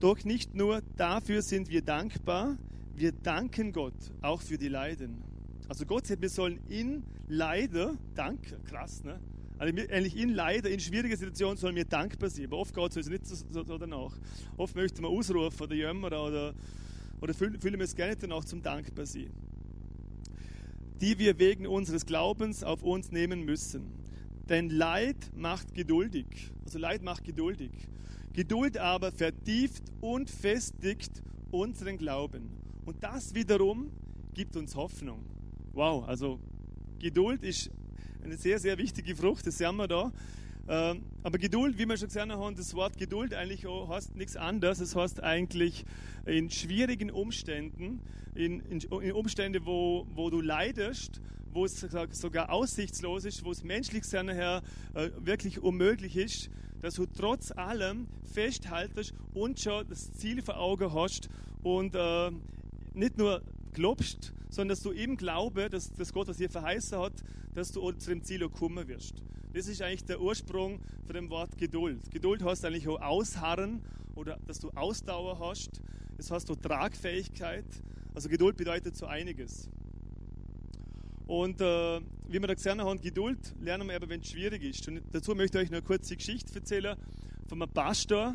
Doch 0.01 0.25
nicht 0.25 0.55
nur 0.55 0.83
dafür 0.97 1.43
sind 1.43 1.71
wir 1.71 1.83
dankbar, 1.83 2.57
wir 2.95 3.13
danken 3.13 3.73
Gott 3.73 3.95
auch 4.23 4.43
für 4.43 4.59
die 4.59 4.69
Leiden. 4.69 5.23
Also 5.69 5.87
Gott 5.87 6.07
sagt, 6.07 6.23
wir 6.23 6.29
sollen 6.29 6.61
in 6.69 7.03
Leiden, 7.27 7.99
danke, 8.15 8.59
krass, 8.65 9.03
ne? 9.05 9.19
Also 9.59 9.77
eigentlich 9.77 10.17
in 10.17 10.31
Leiden, 10.31 10.73
in 10.73 10.79
schwierigen 10.79 11.17
Situationen 11.17 11.57
sollen 11.57 11.75
wir 11.75 11.85
dankbar 11.85 12.31
sein. 12.31 12.47
Aber 12.47 12.59
oft 12.59 12.75
geht 12.75 12.91
es 12.91 12.97
uns 12.97 13.09
nicht 13.09 13.27
so, 13.27 13.65
so, 13.65 13.77
danach. 13.77 14.17
Oft 14.57 14.77
möchten 14.77 15.03
wir 15.03 15.09
ausrufen 15.09 15.63
oder 15.63 15.75
jammern 15.75 16.13
oder, 16.13 16.55
oder 17.21 17.35
fühlen, 17.35 17.61
fühlen 17.61 17.79
wir 17.79 17.85
es 17.85 17.97
gerne 17.97 18.17
danach 18.17 18.45
zum 18.45 18.63
dankbar 18.63 19.05
sein. 19.05 19.31
Die 21.01 21.19
wir 21.19 21.39
wegen 21.39 21.67
unseres 21.67 22.07
Glaubens 22.07 22.63
auf 22.63 22.83
uns 22.83 23.11
nehmen 23.11 23.45
müssen. 23.45 23.87
Denn 24.49 24.71
Leid 24.71 25.31
macht 25.35 25.75
geduldig. 25.75 26.27
Also 26.65 26.79
Leid 26.79 27.03
macht 27.03 27.25
geduldig. 27.25 27.71
Geduld 28.33 28.79
aber 28.79 29.11
vertieft 29.11 29.83
und 30.01 30.31
festigt 30.31 31.23
unseren 31.51 31.99
Glauben. 31.99 32.49
Und 32.87 33.03
das 33.03 33.35
wiederum 33.35 33.91
gibt 34.35 34.57
uns 34.57 34.77
Hoffnung. 34.77 35.25
Wow, 35.73 36.07
also 36.07 36.39
Geduld 37.01 37.43
ist 37.43 37.71
eine 38.25 38.37
sehr, 38.37 38.59
sehr 38.59 38.79
wichtige 38.79 39.17
Frucht, 39.17 39.47
das 39.47 39.59
sehen 39.59 39.77
wir 39.77 39.89
da. 39.89 40.13
Ähm, 40.69 41.03
aber 41.23 41.39
Geduld, 41.39 41.79
wie 41.79 41.87
wir 41.87 41.97
schon 41.97 42.09
gesehen 42.09 42.31
haben, 42.31 42.55
das 42.55 42.75
Wort 42.75 42.99
Geduld 42.99 43.33
eigentlich 43.33 43.67
auch 43.67 43.89
heißt 43.89 44.17
nichts 44.17 44.37
anderes. 44.37 44.81
Es 44.81 44.95
heißt 44.95 45.23
eigentlich 45.23 45.87
in 46.27 46.51
schwierigen 46.51 47.11
Umständen, 47.11 48.01
in, 48.35 48.61
in, 48.69 48.81
in 48.81 49.13
Umständen, 49.13 49.65
wo, 49.65 50.07
wo 50.15 50.29
du 50.29 50.43
leidest, 50.43 51.23
wo 51.53 51.65
es 51.65 51.87
sogar 52.11 52.51
aussichtslos 52.51 53.25
ist, 53.25 53.45
wo 53.45 53.51
es 53.51 53.65
menschlich 53.65 54.05
sein 54.05 54.29
her 54.29 54.63
äh, 54.95 55.09
wirklich 55.19 55.63
unmöglich 55.63 56.17
ist, 56.17 56.51
dass 56.83 56.95
du 56.95 57.07
trotz 57.07 57.51
allem 57.51 58.07
festhaltest 58.25 59.15
und 59.33 59.59
schon 59.59 59.89
das 59.89 60.13
Ziel 60.13 60.43
vor 60.43 60.59
Augen 60.59 60.93
hast 60.93 61.31
und 61.63 61.95
äh, 61.95 62.31
nicht 62.93 63.17
nur 63.17 63.43
glaubst, 63.73 64.35
sondern 64.51 64.71
dass 64.71 64.83
du 64.83 64.93
eben 64.93 65.17
glaube, 65.17 65.69
dass, 65.71 65.93
dass 65.93 66.13
Gott 66.13 66.29
was 66.29 66.37
dir 66.39 66.51
verheißen 66.51 66.99
hat, 66.99 67.13
dass 67.55 67.73
du 67.73 67.91
zu 67.93 68.11
dem 68.11 68.23
Ziel 68.23 68.45
auch 68.45 68.53
kommen 68.53 68.87
wirst. 68.89 69.23
Das 69.53 69.67
ist 69.67 69.83
eigentlich 69.83 70.05
der 70.05 70.21
Ursprung 70.21 70.81
von 71.07 71.15
dem 71.15 71.31
Wort 71.31 71.57
Geduld. 71.57 72.11
Geduld 72.11 72.43
heißt 72.43 72.65
eigentlich 72.65 72.87
auch 72.89 73.01
Ausharren 73.01 73.83
oder 74.15 74.39
dass 74.47 74.59
du 74.59 74.71
Ausdauer 74.75 75.39
hast. 75.39 75.81
Das 76.17 76.31
heißt 76.31 76.51
auch 76.51 76.57
Tragfähigkeit. 76.57 77.65
Also 78.15 78.29
Geduld 78.29 78.57
bedeutet 78.57 78.97
so 78.97 79.07
einiges. 79.07 79.69
Und 81.27 81.61
äh, 81.61 82.01
wie 82.27 82.41
wir 82.41 82.47
da 82.47 82.55
gesehen 82.55 82.81
haben, 82.81 83.01
Geduld 83.01 83.39
lernen 83.61 83.87
wir 83.87 83.97
aber, 83.97 84.09
wenn 84.09 84.21
es 84.21 84.29
schwierig 84.29 84.63
ist. 84.65 84.89
Und 84.89 85.03
dazu 85.13 85.35
möchte 85.35 85.59
ich 85.59 85.65
euch 85.65 85.71
noch 85.71 85.79
eine 85.79 85.87
kurze 85.87 86.17
Geschichte 86.17 86.55
erzählen 86.55 86.97
von 87.47 87.63
einem 87.63 87.71
Pastor. 87.71 88.35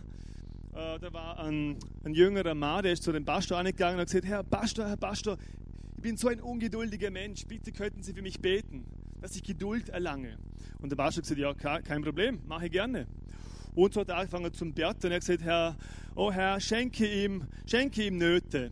Äh, 0.74 1.00
da 1.00 1.14
war 1.14 1.40
ein, 1.40 1.78
ein 2.04 2.14
jüngerer 2.14 2.54
Mann, 2.54 2.84
der 2.84 2.94
ist 2.94 3.04
zu 3.04 3.12
dem 3.12 3.26
Pastor 3.26 3.58
angegangen 3.58 3.96
und 3.96 4.02
hat 4.02 4.08
gesagt, 4.08 4.26
Herr 4.26 4.44
Pastor, 4.44 4.88
Herr 4.88 4.98
Pastor, 4.98 5.38
bin 6.04 6.18
so 6.18 6.28
ein 6.28 6.42
ungeduldiger 6.42 7.10
Mensch, 7.10 7.46
bitte 7.48 7.72
könnten 7.72 8.04
Sie 8.04 8.14
für 8.14 8.22
mich 8.22 8.42
beten, 8.42 8.86
dass 9.22 9.36
ich 9.38 9.42
Geduld 9.42 9.88
erlange. 9.88 10.38
Und 10.80 10.92
der 10.92 11.04
hat 11.04 11.16
gesagt, 11.16 11.40
ja, 11.40 11.54
kein 11.54 12.04
Problem, 12.04 12.42
mache 12.46 12.66
ich 12.66 12.74
gerne. 12.74 13.08
Und 13.74 13.94
so 13.94 14.02
hat 14.02 14.10
er 14.10 14.18
angefangen 14.18 14.54
zum 14.54 14.74
Bert 14.74 15.04
und 15.06 15.12
er 15.12 15.16
hat 15.16 15.22
gesagt, 15.22 15.44
Herr, 15.44 15.78
oh 16.16 16.32
Herr, 16.32 16.60
schenke 16.60 17.08
ihm, 17.08 17.48
schenke 17.66 18.06
ihm 18.06 18.18
Nöte. 18.18 18.72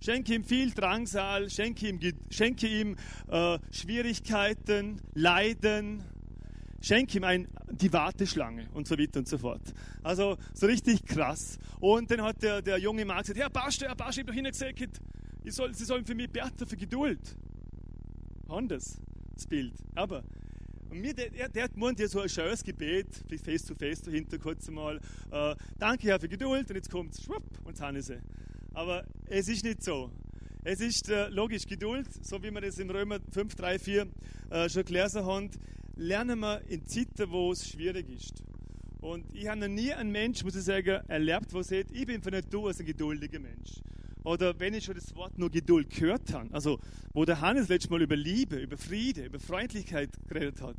Schenke 0.00 0.34
ihm 0.34 0.42
viel 0.42 0.70
Drangsal, 0.70 1.50
schenke 1.50 1.86
ihm, 1.86 2.00
schenke 2.30 2.66
ihm 2.66 2.96
äh, 3.28 3.58
Schwierigkeiten, 3.70 5.02
Leiden, 5.12 6.02
schenke 6.80 7.18
ihm 7.18 7.24
ein, 7.24 7.48
die 7.70 7.92
Warteschlange 7.92 8.70
und 8.72 8.88
so 8.88 8.98
weiter 8.98 9.18
und 9.18 9.28
so 9.28 9.36
fort. 9.36 9.60
Also 10.02 10.38
so 10.54 10.66
richtig 10.66 11.04
krass. 11.04 11.58
Und 11.78 12.10
dann 12.10 12.22
hat 12.22 12.42
der, 12.42 12.62
der 12.62 12.78
junge 12.78 13.04
Mann 13.04 13.18
gesagt, 13.18 13.38
Herr 13.38 13.50
Pastor, 13.50 13.88
Herr 13.88 13.96
Pastor, 13.96 14.22
ich 14.22 14.28
habe 14.28 14.32
doch 14.32 14.38
Ihnen 14.38 14.50
gesagt, 14.50 15.00
soll, 15.48 15.74
Sie 15.74 15.84
sollen 15.84 16.04
für 16.04 16.14
mich 16.14 16.30
beten, 16.30 16.66
für 16.66 16.76
Geduld. 16.76 17.36
Anders, 18.48 18.98
das 19.34 19.46
Bild. 19.46 19.72
Aber 19.94 20.22
und 20.90 21.00
mir, 21.00 21.14
der, 21.14 21.48
der 21.48 21.64
hat 21.64 21.74
gemeint, 21.74 22.00
so 22.10 22.20
ein 22.20 22.28
schönes 22.28 22.64
Gebet, 22.64 23.06
face 23.44 23.64
to 23.64 23.76
face 23.76 24.02
dahinter 24.02 24.38
kurz 24.38 24.68
einmal. 24.68 25.00
Äh, 25.30 25.54
danke 25.78 26.08
Herr 26.08 26.18
für 26.18 26.28
Geduld 26.28 26.68
und 26.68 26.74
jetzt 26.74 26.90
kommt 26.90 27.14
schwupp, 27.16 27.44
und 27.60 27.68
jetzt 27.68 27.80
haben 27.80 28.02
sie. 28.02 28.18
Aber 28.74 29.04
es 29.26 29.48
ist 29.48 29.64
nicht 29.64 29.84
so. 29.84 30.10
Es 30.64 30.80
ist 30.80 31.08
äh, 31.08 31.28
logisch, 31.28 31.64
Geduld, 31.64 32.08
so 32.24 32.42
wie 32.42 32.50
wir 32.50 32.60
das 32.60 32.78
im 32.78 32.90
Römer 32.90 33.20
5, 33.32 33.54
3, 33.54 33.78
4 33.78 34.06
äh, 34.50 34.68
schon 34.68 34.84
gelesen 34.84 35.24
haben, 35.24 35.50
lernen 35.94 36.40
wir 36.40 36.60
in 36.68 36.84
Zeiten, 36.86 37.30
wo 37.30 37.52
es 37.52 37.68
schwierig 37.68 38.10
ist. 38.10 38.42
Und 39.00 39.32
ich 39.32 39.46
habe 39.46 39.60
noch 39.60 39.68
nie 39.68 39.92
einen 39.92 40.10
Mensch, 40.10 40.42
muss 40.42 40.56
ich 40.56 40.64
sagen, 40.64 41.00
erlebt, 41.08 41.54
der 41.54 41.62
sagt, 41.62 41.92
ich 41.92 42.06
bin 42.06 42.20
von 42.20 42.32
Natur 42.32 42.68
aus 42.68 42.80
ein 42.80 42.86
geduldiger 42.86 43.38
Mensch. 43.38 43.80
Oder 44.24 44.58
wenn 44.58 44.74
ich 44.74 44.84
schon 44.84 44.94
das 44.94 45.14
Wort 45.14 45.38
nur 45.38 45.50
Geduld 45.50 45.90
gehört 45.90 46.32
habe, 46.32 46.52
also 46.52 46.78
wo 47.12 47.24
der 47.24 47.40
Hannes 47.40 47.68
letztes 47.68 47.90
Mal 47.90 48.02
über 48.02 48.16
Liebe, 48.16 48.56
über 48.56 48.76
Friede, 48.76 49.24
über 49.24 49.40
Freundlichkeit 49.40 50.10
geredet 50.28 50.60
hat, 50.60 50.76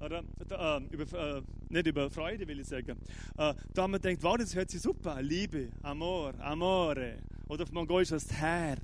oder 0.00 0.22
äh, 0.50 0.82
über, 0.92 1.36
äh, 1.36 1.42
nicht 1.68 1.86
über 1.86 2.10
Freude 2.10 2.46
will 2.48 2.60
ich 2.60 2.66
sagen, 2.66 2.98
äh, 3.36 3.54
da 3.72 3.82
haben 3.82 3.92
wir 3.92 4.00
gedacht, 4.00 4.22
wow, 4.22 4.36
das 4.36 4.54
hört 4.54 4.70
sich 4.70 4.82
super 4.82 5.22
Liebe, 5.22 5.70
Amor, 5.82 6.34
Amore, 6.40 7.18
oder 7.48 7.62
auf 7.62 7.72
Mongolisch 7.72 8.10
heißt 8.10 8.32
Härte. 8.32 8.82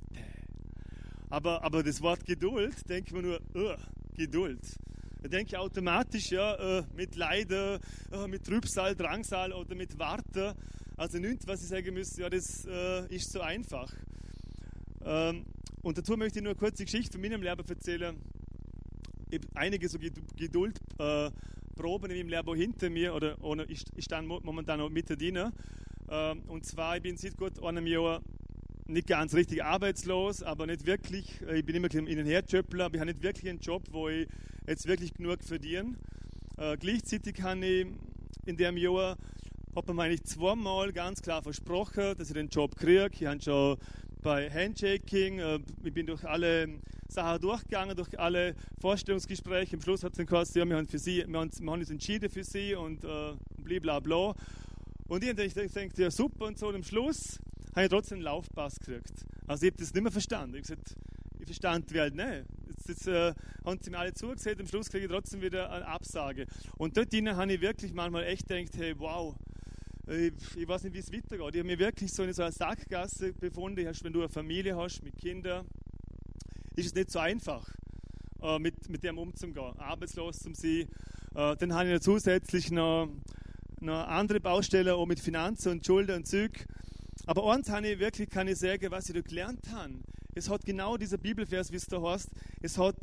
Aber, 1.29 1.63
aber 1.63 1.83
das 1.83 2.01
Wort 2.01 2.25
Geduld, 2.25 2.89
denkt 2.89 3.11
man 3.13 3.23
nur, 3.23 3.39
uh, 3.55 3.75
Geduld. 4.15 4.59
Da 5.21 5.29
denke 5.29 5.49
ich 5.49 5.57
automatisch 5.57 6.31
ja, 6.31 6.79
äh, 6.79 6.83
mit 6.95 7.15
Leiden, 7.15 7.79
äh, 8.11 8.27
mit 8.27 8.43
Trübsal, 8.43 8.95
Drangsal 8.95 9.53
oder 9.53 9.75
mit 9.75 9.97
Warten. 9.99 10.53
Also 11.01 11.17
nichts, 11.17 11.47
was 11.47 11.63
ich 11.63 11.67
sagen 11.67 11.95
müsste, 11.95 12.21
ja, 12.21 12.29
das 12.29 12.63
äh, 12.63 13.07
ist 13.07 13.31
so 13.31 13.41
einfach. 13.41 13.91
Ähm, 15.03 15.47
und 15.81 15.97
dazu 15.97 16.15
möchte 16.15 16.37
ich 16.37 16.43
nur 16.43 16.51
eine 16.51 16.59
kurze 16.59 16.85
Geschichte 16.85 17.13
von 17.13 17.21
meinem 17.21 17.41
Leben 17.41 17.67
erzählen. 17.67 18.15
Ich 19.31 19.39
habe 19.39 19.47
einige 19.55 19.89
so 19.89 19.97
Geduldproben 19.97 22.11
äh, 22.11 22.13
in 22.13 22.27
meinem 22.27 22.29
Leben 22.29 22.55
hinter 22.55 22.91
mir, 22.91 23.15
oder, 23.15 23.43
oder 23.43 23.67
ich, 23.67 23.83
ich 23.95 24.05
stand 24.05 24.27
momentan 24.27 24.77
noch 24.77 24.91
mit 24.91 25.09
drin. 25.09 25.51
Ähm, 26.07 26.43
und 26.47 26.67
zwar, 26.67 26.97
ich 26.97 27.01
bin 27.01 27.17
seit 27.17 27.35
gut 27.35 27.59
einem 27.63 27.87
Jahr 27.87 28.21
nicht 28.85 29.07
ganz 29.07 29.33
richtig 29.33 29.63
arbeitslos, 29.63 30.43
aber 30.43 30.67
nicht 30.67 30.85
wirklich. 30.85 31.41
Äh, 31.41 31.61
ich 31.61 31.65
bin 31.65 31.77
immer 31.77 31.91
in 31.95 32.05
den 32.05 32.27
Herjöppler, 32.27 32.85
aber 32.85 32.93
ich 32.93 33.01
habe 33.01 33.11
nicht 33.11 33.23
wirklich 33.23 33.49
einen 33.49 33.59
Job, 33.59 33.87
wo 33.89 34.07
ich 34.07 34.27
jetzt 34.67 34.85
wirklich 34.85 35.15
genug 35.15 35.43
verdiene. 35.43 35.95
Äh, 36.57 36.77
gleichzeitig 36.77 37.41
habe 37.41 37.65
ich 37.65 37.87
in 38.45 38.55
dem 38.55 38.77
Jahr 38.77 39.17
hat 39.75 39.87
mir 39.87 40.03
eigentlich 40.03 40.23
zweimal 40.23 40.91
ganz 40.91 41.21
klar 41.21 41.41
versprochen, 41.41 42.15
dass 42.17 42.27
ich 42.27 42.33
den 42.33 42.49
Job 42.49 42.75
kriege. 42.75 43.09
Ich 43.13 43.25
habe 43.25 43.41
schon 43.41 43.77
bei 44.21 44.49
Handshaking, 44.49 45.39
äh, 45.39 45.59
ich 45.83 45.93
bin 45.93 46.05
durch 46.05 46.23
alle 46.25 46.79
Sachen 47.07 47.41
durchgegangen, 47.41 47.95
durch 47.95 48.19
alle 48.19 48.55
Vorstellungsgespräche. 48.79 49.75
Am 49.75 49.81
Schluss 49.81 50.03
hat 50.03 50.11
es 50.11 50.17
dann 50.17 50.25
gesagt, 50.25 50.55
ja, 50.55 50.65
wir 50.65 50.77
haben, 50.77 50.87
für 50.87 50.99
sie, 50.99 51.25
wir, 51.27 51.39
haben, 51.39 51.51
wir 51.51 51.71
haben 51.71 51.79
uns 51.79 51.89
entschieden 51.89 52.29
für 52.29 52.43
sie 52.43 52.75
und 52.75 53.03
äh, 53.03 53.33
blablabla. 53.57 54.35
Und 55.07 55.23
ich 55.23 55.35
gedacht, 55.35 55.97
ja 55.97 56.11
super 56.11 56.45
und 56.45 56.57
so. 56.57 56.67
Und 56.67 56.75
am 56.75 56.83
Schluss 56.83 57.39
habe 57.75 57.83
ich 57.83 57.89
trotzdem 57.89 58.17
einen 58.17 58.23
Laufpass 58.23 58.75
gekriegt. 58.79 59.25
Also 59.47 59.65
ich 59.65 59.71
habe 59.71 59.83
das 59.83 59.93
nicht 59.93 60.03
mehr 60.03 60.11
verstanden. 60.11 60.55
Ich 60.55 60.69
habe 60.69 60.77
gesagt, 60.81 60.95
ich 61.39 61.45
verstand 61.45 61.89
die 61.89 61.95
Welt 61.95 62.15
nicht. 62.15 62.45
Jetzt, 62.67 62.87
jetzt 62.87 63.07
äh, 63.07 63.33
haben 63.65 63.79
sie 63.81 63.89
mir 63.89 63.99
alle 63.99 64.13
zugesehen, 64.13 64.59
am 64.59 64.67
Schluss 64.67 64.89
kriege 64.89 65.05
ich 65.05 65.11
trotzdem 65.11 65.41
wieder 65.41 65.69
eine 65.69 65.85
Absage. 65.87 66.45
Und 66.77 66.95
dort 66.95 67.13
habe 67.13 67.53
ich 67.53 67.61
wirklich 67.61 67.93
manchmal 67.93 68.23
echt 68.23 68.47
gedacht, 68.47 68.77
hey, 68.77 68.93
wow, 68.97 69.35
ich, 70.07 70.33
ich 70.55 70.67
weiß 70.67 70.83
nicht, 70.83 70.93
wie 70.93 70.99
es 70.99 71.11
weitergeht. 71.11 71.55
Ich 71.55 71.59
habe 71.59 71.63
mich 71.63 71.79
wirklich 71.79 72.11
so 72.11 72.23
in 72.23 72.33
so 72.33 72.43
einer 72.43 72.51
Sackgasse 72.51 73.33
befunden. 73.33 73.85
Wenn 73.85 74.13
du 74.13 74.19
eine 74.19 74.29
Familie 74.29 74.75
hast 74.75 75.03
mit 75.03 75.15
Kindern, 75.17 75.65
ist 76.75 76.87
es 76.87 76.93
nicht 76.95 77.11
so 77.11 77.19
einfach, 77.19 77.67
äh, 78.41 78.59
mit, 78.59 78.89
mit 78.89 79.03
dem 79.03 79.17
umzugehen, 79.17 79.77
arbeitslos 79.77 80.37
zu 80.39 80.53
sein. 80.53 80.87
Äh, 81.35 81.55
dann 81.57 81.73
habe 81.73 81.93
ich 81.93 82.01
zusätzlich 82.01 82.71
noch, 82.71 83.09
noch 83.79 84.07
andere 84.07 84.39
Baustellen, 84.39 84.89
auch 84.89 85.05
mit 85.05 85.19
Finanzen 85.19 85.73
und 85.73 85.85
Schulden 85.85 86.17
und 86.17 86.27
Zeug. 86.27 86.65
Aber 87.25 87.51
eins 87.51 87.69
habe 87.69 87.87
ich 87.87 87.99
wirklich, 87.99 88.29
kann 88.29 88.47
ich 88.47 88.57
sagen, 88.57 88.89
was 88.89 89.09
ich 89.09 89.15
da 89.15 89.21
gelernt 89.21 89.71
habe. 89.71 89.99
Es 90.33 90.49
hat 90.49 90.65
genau 90.65 90.97
dieser 90.97 91.17
Bibelvers, 91.17 91.71
wie 91.71 91.75
es 91.75 91.85
da 91.85 92.01
heißt, 92.01 92.29
es 92.61 92.77
hat 92.77 92.95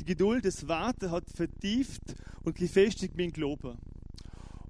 die 0.00 0.04
Geduld, 0.04 0.44
das 0.44 0.66
Warten 0.68 1.10
hat 1.10 1.24
vertieft 1.34 2.14
und 2.42 2.56
gefestigt 2.56 3.16
mein 3.16 3.30
Glauben. 3.30 3.78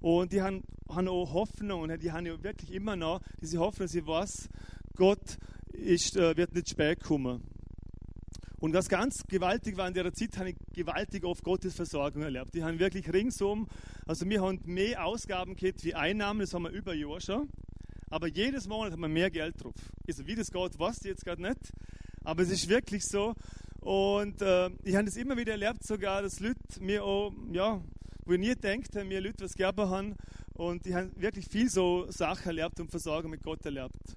Und 0.02 0.32
die 0.32 0.42
haben, 0.42 0.64
haben 0.88 1.08
auch 1.08 1.32
Hoffnung 1.32 1.82
und 1.82 2.02
die 2.02 2.10
haben 2.10 2.26
ja 2.26 2.42
wirklich 2.42 2.72
immer 2.72 2.96
noch 2.96 3.20
diese 3.40 3.58
Hoffnung, 3.58 3.86
sie 3.86 4.04
weiß, 4.04 4.48
Gott 4.96 5.38
ist, 5.72 6.16
äh, 6.16 6.36
wird 6.36 6.54
nicht 6.54 6.68
spät 6.68 7.00
kommen. 7.00 7.42
Und 8.58 8.74
was 8.74 8.88
ganz 8.88 9.24
gewaltig 9.28 9.76
war 9.76 9.88
in 9.88 9.94
der 9.94 10.12
Zeit, 10.12 10.36
habe 10.38 10.50
ich 10.50 10.56
gewaltig 10.72 11.24
oft 11.24 11.42
Gottes 11.42 11.74
Versorgung 11.74 12.22
erlebt. 12.22 12.54
Die 12.54 12.62
haben 12.62 12.78
wirklich 12.78 13.12
ringsum, 13.12 13.68
also 14.06 14.28
wir 14.28 14.42
haben 14.42 14.60
mehr 14.64 15.04
Ausgaben 15.04 15.54
gehabt 15.54 15.84
wie 15.84 15.94
Einnahmen, 15.94 16.40
das 16.40 16.52
haben 16.52 16.64
wir 16.64 16.70
über 16.70 16.94
Jahr 16.94 17.20
schon. 17.20 17.48
Aber 18.10 18.26
jedes 18.26 18.66
Monat 18.68 18.92
haben 18.92 19.00
wir 19.00 19.08
mehr 19.08 19.30
Geld 19.30 19.62
drauf. 19.62 19.74
Also 20.06 20.26
wie 20.26 20.34
das 20.34 20.50
geht, 20.50 20.78
weiß 20.78 20.98
ich 21.02 21.10
jetzt 21.10 21.24
gerade 21.24 21.42
nicht. 21.42 21.72
Aber 22.24 22.42
es 22.42 22.50
ist 22.50 22.68
wirklich 22.68 23.04
so. 23.04 23.34
Und 23.80 24.42
äh, 24.42 24.68
ich 24.84 24.94
habe 24.94 25.06
das 25.06 25.16
immer 25.16 25.36
wieder 25.36 25.52
erlebt, 25.52 25.84
sogar, 25.84 26.22
dass 26.22 26.38
Leute 26.40 26.58
mir 26.80 27.04
auch, 27.04 27.32
ja, 27.52 27.80
wo 28.32 28.34
ich 28.34 28.40
nie 28.40 28.54
gedacht 28.54 28.96
habe, 28.96 29.04
mir 29.04 29.20
Leute 29.20 29.44
was 29.44 29.52
gegeben 29.52 29.90
haben. 29.90 30.16
Und 30.54 30.86
ich 30.86 30.94
habe 30.94 31.10
wirklich 31.20 31.44
viel 31.50 31.68
so 31.68 32.10
Sachen 32.10 32.46
erlebt 32.46 32.80
und 32.80 32.90
Versorgung 32.90 33.30
mit 33.30 33.42
Gott 33.42 33.62
erlebt. 33.66 34.14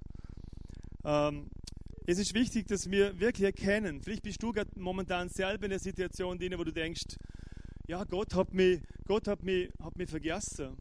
Ähm, 1.04 1.50
es 2.06 2.18
ist 2.18 2.32
wichtig, 2.32 2.66
dass 2.66 2.90
wir 2.90 3.20
wirklich 3.20 3.44
erkennen, 3.44 4.00
vielleicht 4.00 4.22
bist 4.22 4.42
du 4.42 4.52
gerade 4.52 4.70
momentan 4.76 5.28
selber 5.28 5.64
in 5.64 5.70
der 5.70 5.80
Situation, 5.80 6.38
wo 6.40 6.64
du 6.64 6.72
denkst, 6.72 7.16
ja, 7.88 8.04
Gott 8.04 8.34
hat 8.34 8.54
mich, 8.54 8.80
Gott 9.06 9.28
hat 9.28 9.42
mich, 9.42 9.70
hat 9.82 9.98
mich 9.98 10.08
vergessen. 10.08 10.78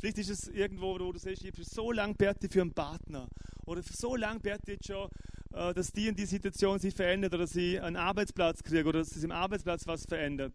Vielleicht 0.00 0.18
ist 0.18 0.30
es 0.30 0.48
irgendwo, 0.48 0.98
wo 0.98 1.12
du 1.12 1.18
sagst, 1.18 1.44
ich 1.44 1.52
bin 1.52 1.64
so 1.64 1.92
lange 1.92 2.14
bete 2.14 2.48
für 2.48 2.62
einen 2.62 2.72
Partner. 2.72 3.28
Oder 3.66 3.82
so 3.82 4.16
lange 4.16 4.40
bete 4.40 4.72
ich 4.72 4.80
schon, 4.86 5.08
äh, 5.52 5.74
dass 5.74 5.90
die 5.92 6.08
in 6.08 6.14
die 6.14 6.24
Situation 6.24 6.78
sich 6.78 6.94
verändert 6.94 7.34
oder 7.34 7.46
sie 7.46 7.78
einen 7.78 7.96
Arbeitsplatz 7.96 8.62
kriegen 8.62 8.88
oder 8.88 9.00
dass 9.00 9.08
sich 9.08 9.24
im 9.24 9.32
Arbeitsplatz 9.32 9.86
was 9.86 10.04
verändert. 10.08 10.54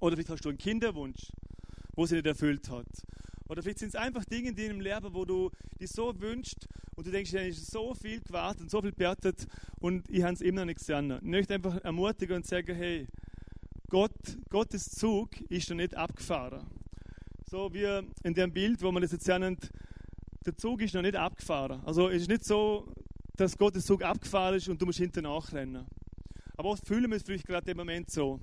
Oder 0.00 0.16
vielleicht 0.16 0.30
hast 0.30 0.44
du 0.44 0.50
einen 0.50 0.58
Kinderwunsch, 0.58 1.30
wo 1.94 2.06
sie 2.06 2.16
nicht 2.16 2.26
erfüllt 2.26 2.68
hat. 2.70 2.86
Oder 3.48 3.62
vielleicht 3.62 3.78
sind 3.78 3.88
es 3.88 3.94
einfach 3.94 4.24
Dinge 4.24 4.50
in 4.50 4.56
deinem 4.56 4.80
Leben, 4.80 5.14
wo 5.14 5.24
du 5.24 5.50
dich 5.80 5.90
so 5.90 6.12
wünschst 6.20 6.66
und 6.96 7.06
du 7.06 7.10
denkst, 7.10 7.32
ich 7.32 7.40
habe 7.40 7.52
so 7.52 7.94
viel 7.94 8.20
gewartet 8.20 8.62
und 8.62 8.70
so 8.70 8.82
viel 8.82 8.92
betet 8.92 9.46
und 9.80 10.08
ich 10.10 10.22
habe 10.22 10.34
es 10.34 10.40
immer 10.40 10.60
noch 10.60 10.66
nicht 10.66 10.78
gesehen. 10.80 11.10
Ich 11.10 11.22
möchte 11.22 11.54
einfach 11.54 11.76
ermutigen 11.84 12.36
und 12.36 12.46
sagen, 12.46 12.74
hey, 12.74 13.06
Gott, 13.88 14.10
Gottes 14.50 14.90
Zug 14.90 15.40
ist 15.48 15.70
noch 15.70 15.76
nicht 15.76 15.96
abgefahren. 15.96 16.66
So 17.48 17.72
wie 17.72 18.02
in 18.24 18.34
dem 18.34 18.52
Bild, 18.52 18.82
wo 18.82 18.90
man 18.90 19.02
das 19.02 19.12
jetzt 19.12 19.28
nennt, 19.28 19.70
der 20.44 20.56
Zug 20.56 20.82
ist 20.82 20.94
noch 20.94 21.02
nicht 21.02 21.16
abgefahren. 21.16 21.80
Also 21.84 22.08
es 22.08 22.22
ist 22.22 22.28
nicht 22.28 22.44
so, 22.44 22.92
dass 23.36 23.56
Gottes 23.56 23.86
Zug 23.86 24.02
abgefahren 24.02 24.56
ist 24.56 24.68
und 24.68 24.80
du 24.82 24.86
musst 24.86 24.98
hinten 24.98 25.22
nachrennen. 25.22 25.86
Aber 26.56 26.70
oft 26.70 26.86
fühlen 26.86 27.10
wir 27.10 27.16
es 27.16 27.22
vielleicht 27.22 27.46
gerade 27.46 27.70
im 27.70 27.76
Moment 27.76 28.10
so, 28.10 28.40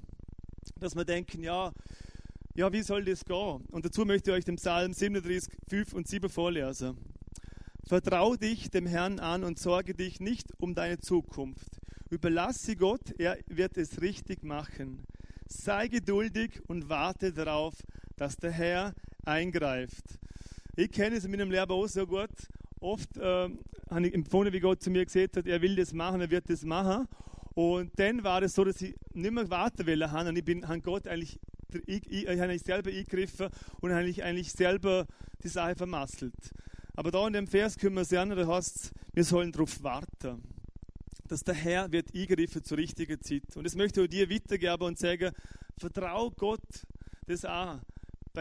dass 0.83 0.95
wir 0.95 1.05
denken, 1.05 1.43
ja, 1.43 1.71
ja, 2.55 2.71
wie 2.71 2.83
soll 2.83 3.03
das 3.05 3.25
gehen? 3.25 3.65
Und 3.71 3.85
dazu 3.85 4.05
möchte 4.05 4.31
ich 4.31 4.37
euch 4.37 4.45
den 4.45 4.57
Psalm 4.57 4.93
37, 4.93 5.51
5 5.69 5.93
und 5.93 6.07
7 6.07 6.29
vorlesen. 6.29 6.97
Vertrau 7.87 8.35
dich 8.35 8.69
dem 8.69 8.85
Herrn 8.85 9.19
an 9.19 9.43
und 9.43 9.59
sorge 9.59 9.93
dich 9.93 10.19
nicht 10.19 10.51
um 10.59 10.75
deine 10.75 10.99
Zukunft. 10.99 11.67
Überlasse 12.09 12.75
Gott, 12.75 13.11
er 13.17 13.37
wird 13.47 13.77
es 13.77 14.01
richtig 14.01 14.43
machen. 14.43 15.05
Sei 15.47 15.87
geduldig 15.87 16.61
und 16.67 16.89
warte 16.89 17.33
darauf, 17.33 17.73
dass 18.17 18.37
der 18.37 18.51
Herr 18.51 18.93
eingreift. 19.25 20.19
Ich 20.75 20.91
kenne 20.91 21.15
es 21.15 21.25
in 21.25 21.31
meinem 21.31 21.49
Leben 21.49 21.71
auch 21.71 21.87
so 21.87 22.05
gut. 22.05 22.29
Oft 22.79 23.17
äh, 23.17 23.49
habe 23.89 24.07
ich 24.07 24.13
empfunden, 24.13 24.53
wie 24.53 24.59
Gott 24.59 24.81
zu 24.81 24.91
mir 24.91 25.05
gesagt 25.05 25.37
hat, 25.37 25.47
er 25.47 25.61
will 25.61 25.75
das 25.75 25.93
machen, 25.93 26.21
er 26.21 26.29
wird 26.29 26.49
das 26.49 26.63
machen. 26.63 27.07
Und 27.55 27.91
dann 27.99 28.23
war 28.23 28.41
es 28.41 28.55
so, 28.55 28.63
dass 28.63 28.81
ich 28.81 28.95
nicht 29.13 29.31
mehr 29.31 29.49
warten 29.49 29.85
will. 29.85 30.03
Und 30.03 30.37
ich 30.37 30.45
bin, 30.45 30.67
habe 30.67 30.81
Gott 30.81 31.07
eigentlich 31.07 31.39
ich, 31.85 32.09
ich, 32.09 32.27
ich 32.27 32.39
habe 32.39 32.59
selber 32.59 32.89
eingegriffen 32.89 33.49
und 33.81 33.91
habe 33.91 34.05
eigentlich 34.23 34.51
selber 34.51 35.07
die 35.43 35.47
Sache 35.47 35.75
vermasselt. 35.75 36.51
Aber 36.95 37.11
da 37.11 37.25
in 37.27 37.33
dem 37.33 37.47
Vers 37.47 37.77
können 37.77 37.95
wir 37.95 38.05
sehen, 38.05 38.29
da 38.29 38.47
heißt 38.47 38.91
wir 39.13 39.23
sollen 39.23 39.51
darauf 39.51 39.83
warten, 39.83 40.43
dass 41.27 41.41
der 41.41 41.55
Herr 41.55 41.91
wird 41.91 42.13
eingreifen 42.13 42.63
zur 42.63 42.77
richtigen 42.77 43.21
Zeit. 43.21 43.55
Und 43.55 43.63
das 43.63 43.75
möchte 43.75 44.01
ich 44.03 44.09
dir 44.09 44.29
weitergeben 44.29 44.83
und 44.83 44.99
sagen, 44.99 45.31
vertrau 45.77 46.31
Gott 46.31 46.61
das 47.27 47.45
auch. 47.45 47.79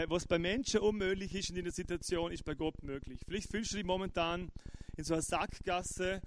Was 0.09 0.27
bei 0.27 0.39
Menschen 0.39 0.81
unmöglich 0.81 1.35
ist 1.35 1.51
in 1.51 1.57
dieser 1.57 1.71
Situation, 1.71 2.33
ist 2.33 2.45
bei 2.45 2.55
Gott 2.55 2.83
möglich. 2.83 3.21
Vielleicht 3.27 3.51
fühlst 3.51 3.73
du 3.73 3.77
dich 3.77 3.85
momentan 3.85 4.51
in 4.97 5.05
so 5.05 5.13
einer 5.13 5.23
Sackgasse 5.23 6.23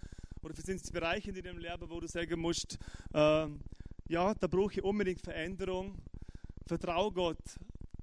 oder 0.46 0.54
sind 0.54 0.80
es 0.80 0.92
Bereiche 0.92 1.32
in 1.32 1.44
deinem 1.44 1.58
Leben, 1.58 1.90
wo 1.90 2.00
du 2.00 2.08
sagen 2.08 2.40
musst, 2.40 2.78
äh, 3.14 3.48
ja, 4.08 4.34
da 4.36 4.48
brauche 4.48 4.74
ich 4.74 4.84
unbedingt 4.84 5.20
Veränderung. 5.22 5.98
Vertrau 6.68 7.12
Gott, 7.12 7.42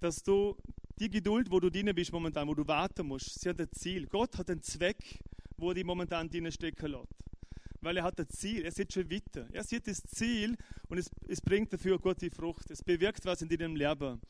dass 0.00 0.24
du 0.24 0.57
die 0.98 1.09
Geduld, 1.09 1.52
wo 1.52 1.61
du 1.61 1.70
drin 1.70 1.94
bist 1.94 2.12
momentan, 2.12 2.48
wo 2.48 2.55
du 2.55 2.66
warten 2.66 3.07
musst, 3.07 3.40
sie 3.40 3.48
hat 3.48 3.61
ein 3.61 3.70
Ziel. 3.70 4.09
Gott 4.09 4.37
hat 4.38 4.50
einen 4.50 4.61
Zweck, 4.61 5.20
wo 5.57 5.72
die 5.72 5.85
momentan 5.85 6.28
drin 6.28 6.50
stecken 6.50 6.90
lässt. 6.90 7.14
Weil 7.81 7.98
er 7.98 8.02
hat 8.02 8.18
ein 8.18 8.28
Ziel, 8.28 8.64
er 8.64 8.72
sieht 8.72 8.92
schon 8.92 9.09
weiter. 9.09 9.46
Er 9.52 9.62
sieht 9.62 9.87
das 9.87 10.02
Ziel 10.02 10.57
und 10.88 10.98
es, 10.98 11.12
es 11.28 11.40
bringt 11.40 11.72
dafür 11.72 12.00
Gott 12.00 12.20
die 12.22 12.31
Frucht. 12.31 12.72
Es 12.72 12.83
bewirkt 12.83 13.24
was 13.24 13.40
in 13.40 13.48
deinem 13.48 13.76
Leben. 13.76 14.20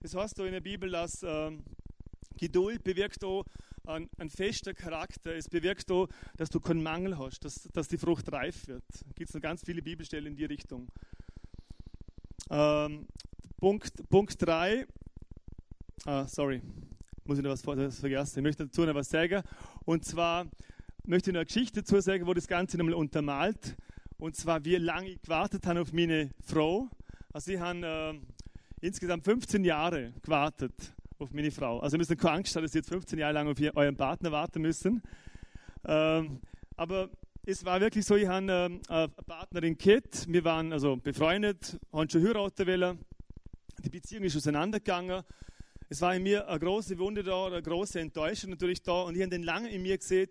Es 0.00 0.16
heißt 0.16 0.36
da 0.36 0.44
in 0.46 0.52
der 0.52 0.60
Bibel, 0.60 0.90
dass 0.90 1.22
äh, 1.22 1.52
Geduld 2.36 2.82
bewirkt 2.82 3.22
auch 3.22 3.44
ein, 3.84 4.08
ein 4.18 4.30
fester 4.30 4.74
Charakter. 4.74 5.34
Es 5.34 5.48
bewirkt 5.48 5.90
auch, 5.90 6.08
dass 6.36 6.50
du 6.50 6.60
keinen 6.60 6.82
Mangel 6.82 7.18
hast, 7.18 7.44
dass, 7.44 7.64
dass 7.72 7.88
die 7.88 7.98
Frucht 7.98 8.30
reif 8.32 8.66
wird. 8.68 8.84
Gibt 9.14 9.30
es 9.30 9.34
noch 9.34 9.42
ganz 9.42 9.62
viele 9.64 9.82
Bibelstellen 9.82 10.26
in 10.26 10.36
die 10.36 10.44
Richtung. 10.44 10.88
Ähm, 12.50 13.06
Punkt 13.58 13.92
3. 13.96 14.06
Punkt 14.08 14.88
ah, 16.04 16.26
sorry, 16.26 16.62
muss 17.24 17.38
ich 17.38 17.44
noch 17.44 17.50
was 17.50 17.62
vergessen. 17.62 18.38
Ich 18.38 18.42
möchte 18.42 18.66
dazu 18.66 18.84
noch 18.84 18.94
was 18.94 19.08
sagen. 19.08 19.42
Und 19.84 20.04
zwar 20.04 20.46
möchte 21.04 21.30
ich 21.30 21.34
noch 21.34 21.40
eine 21.40 21.46
Geschichte 21.46 21.80
dazu 21.80 22.00
sagen, 22.00 22.26
wo 22.26 22.34
das 22.34 22.46
Ganze 22.46 22.76
nochmal 22.78 22.94
untermalt. 22.94 23.76
Und 24.18 24.36
zwar, 24.36 24.64
wie 24.64 24.76
lange 24.76 25.10
ich 25.10 25.22
gewartet 25.22 25.66
habe 25.66 25.80
auf 25.80 25.92
meine 25.92 26.30
Frau. 26.44 26.88
Also, 27.32 27.52
ich 27.52 27.58
habe 27.58 28.20
äh, 28.80 28.86
insgesamt 28.86 29.24
15 29.24 29.64
Jahre 29.64 30.12
gewartet 30.22 30.94
auf 31.22 31.32
meine 31.32 31.50
Frau. 31.50 31.80
Also, 31.80 31.96
ihr 31.96 31.98
müsst 31.98 32.16
keine 32.18 32.36
Angst 32.36 32.54
haben, 32.54 32.62
dass 32.62 32.74
ihr 32.74 32.80
jetzt 32.80 32.88
15 32.88 33.18
Jahre 33.18 33.32
lang 33.32 33.48
auf 33.48 33.56
euren 33.74 33.96
Partner 33.96 34.32
warten 34.32 34.62
müssen. 34.62 35.02
Ähm, 35.84 36.40
aber 36.76 37.10
es 37.44 37.64
war 37.64 37.80
wirklich 37.80 38.04
so, 38.04 38.14
ich 38.14 38.26
habe 38.26 38.46
äh, 38.46 38.92
eine 38.92 39.08
Partnerin 39.08 39.76
Kit, 39.76 40.26
wir 40.28 40.44
waren 40.44 40.72
also 40.72 40.96
befreundet, 40.96 41.78
haben 41.92 42.08
schon 42.08 42.24
heiraten 42.24 42.66
wollen. 42.66 42.98
Die 43.84 43.90
Beziehung 43.90 44.24
ist 44.24 44.36
auseinandergegangen. 44.36 45.24
Es 45.88 46.00
war 46.00 46.14
in 46.14 46.22
mir 46.22 46.48
eine 46.48 46.58
große 46.60 46.98
Wunde 46.98 47.22
da, 47.22 47.46
eine 47.46 47.60
große 47.60 48.00
Enttäuschung 48.00 48.50
natürlich 48.50 48.82
da. 48.82 49.02
Und 49.02 49.16
ich 49.16 49.22
habe 49.22 49.30
dann 49.30 49.42
lange 49.42 49.70
in 49.70 49.82
mir 49.82 49.98
gesehen, 49.98 50.28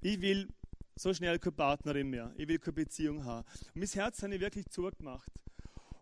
ich 0.00 0.20
will 0.20 0.48
so 0.94 1.12
schnell 1.12 1.38
keine 1.38 1.52
Partnerin 1.52 2.08
mehr. 2.08 2.32
Ich 2.36 2.46
will 2.46 2.58
keine 2.58 2.74
Beziehung 2.74 3.24
haben. 3.24 3.46
Und 3.74 3.80
mein 3.80 3.88
Herz 3.88 4.22
habe 4.22 4.34
ich 4.34 4.40
wirklich 4.40 4.66
zugemacht. 4.68 5.30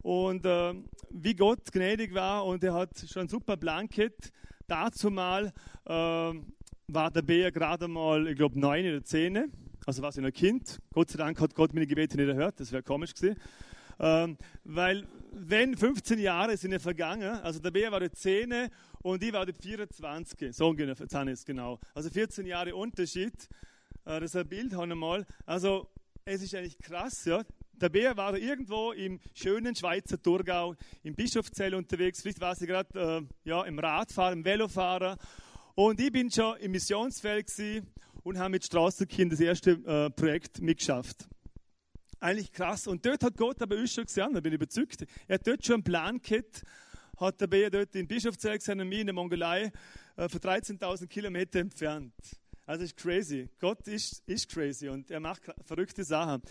Und 0.03 0.47
äh, 0.47 0.75
wie 1.11 1.35
Gott 1.35 1.71
gnädig 1.73 2.15
war 2.15 2.47
und 2.47 2.65
er 2.65 2.75
hat 2.75 2.91
schon 3.11 3.29
super 3.29 3.57
Blanket. 3.57 4.33
Dazu 4.67 5.11
mal 5.11 5.53
äh, 5.85 5.93
war 5.93 7.11
der 7.11 7.23
Bär 7.23 7.53
gerade 7.53 7.89
mal, 7.89 8.29
ich 8.29 8.37
glaube, 8.37 8.59
neun 8.59 8.87
oder 8.87 9.05
zehn. 9.05 9.53
Also 9.87 10.03
war 10.03 10.13
sie 10.13 10.21
ein 10.21 10.33
Kind. 10.33 10.79
Gott 10.93 11.11
sei 11.11 11.19
Dank 11.19 11.41
hat 11.41 11.55
Gott 11.55 11.75
meine 11.75 11.87
Gebete 11.87 12.17
nicht 12.17 12.29
erhört. 12.29 12.61
Das 12.61 12.73
wäre 12.73 12.83
komisch 12.83 13.15
gewesen. 13.15 13.41
Ähm, 13.99 14.39
weil 14.65 15.07
wenn 15.33 15.77
15 15.77 16.19
Jahre 16.19 16.57
sind 16.57 16.73
ja 16.73 16.79
vergangen, 16.79 17.41
also 17.43 17.61
der 17.61 17.71
Bär 17.71 17.93
war 17.93 18.01
der 18.01 18.13
10 18.13 18.69
und 19.03 19.23
ich 19.23 19.33
war 19.33 19.45
der 19.45 19.55
24, 19.55 20.57
so 20.57 20.69
ungefähr, 20.69 21.29
ist 21.29 21.47
genau. 21.47 21.79
Also 21.95 22.09
14 22.09 22.47
Jahre 22.47 22.75
Unterschied. 22.75 23.35
Äh, 24.05 24.21
das 24.21 24.35
ist 24.35 24.37
ein 24.37 24.49
Bild, 24.49 24.75
haben 24.75 24.89
wir 24.89 24.97
mal. 24.97 25.27
Also 25.45 25.89
es 26.25 26.43
ist 26.43 26.55
eigentlich 26.55 26.79
krass, 26.79 27.25
ja. 27.27 27.43
Der 27.81 27.89
Bär 27.89 28.17
war 28.17 28.37
irgendwo 28.37 28.93
im 28.93 29.21
schönen 29.35 29.75
Schweizer 29.75 30.21
Thurgau, 30.21 30.75
im 31.03 31.15
Bischofszell 31.15 31.75
unterwegs. 31.75 32.21
Vielleicht 32.21 32.41
war 32.41 32.55
sie 32.55 32.67
gerade 32.67 33.25
äh, 33.25 33.49
ja, 33.49 33.63
im 33.65 33.79
Radfahren, 33.79 34.41
im 34.41 34.45
Velofahren. 34.45 35.17
Und 35.75 35.99
ich 35.99 36.13
bin 36.13 36.31
schon 36.31 36.59
im 36.59 36.73
Missionsfeld 36.73 37.51
und 38.23 38.39
habe 38.39 38.51
mit 38.51 38.65
Straßenkind 38.65 39.33
das 39.33 39.41
erste 39.41 39.71
äh, 39.71 40.11
Projekt 40.11 40.61
mitgeschafft 40.61 41.27
eigentlich 42.21 42.53
krass. 42.53 42.87
Und 42.87 43.05
dort 43.05 43.25
hat 43.25 43.37
Gott 43.37 43.63
aber 43.63 43.77
uns 43.77 43.95
schon 43.95 44.05
gesehen, 44.05 44.35
da 44.35 44.41
bin 44.41 44.53
ich 44.53 44.57
überzeugt. 44.57 45.07
Er 45.27 45.35
hat 45.35 45.47
dort 45.47 45.65
schon 45.65 45.77
einen 45.77 45.85
Plan 45.85 46.21
gehabt, 46.21 46.63
hat 47.19 47.41
der 47.41 47.47
Bär 47.47 47.71
dort 47.71 47.95
in 47.95 48.07
Bischofszell 48.07 48.59
gesehen 48.59 48.81
und 48.81 48.89
mich 48.89 49.01
in 49.01 49.07
der 49.07 49.15
Mongolei 49.15 49.73
äh, 50.17 50.29
von 50.29 50.41
13.000 50.41 51.07
Kilometer 51.07 51.61
entfernt. 51.61 52.13
Also 52.67 52.85
ist 52.85 52.97
crazy. 52.97 53.49
Gott 53.59 53.89
ist, 53.89 54.23
ist 54.27 54.49
crazy 54.49 54.89
und 54.89 55.11
er 55.11 55.21
macht 55.21 55.43
verrückte 55.65 56.05
Sachen. 56.05 56.43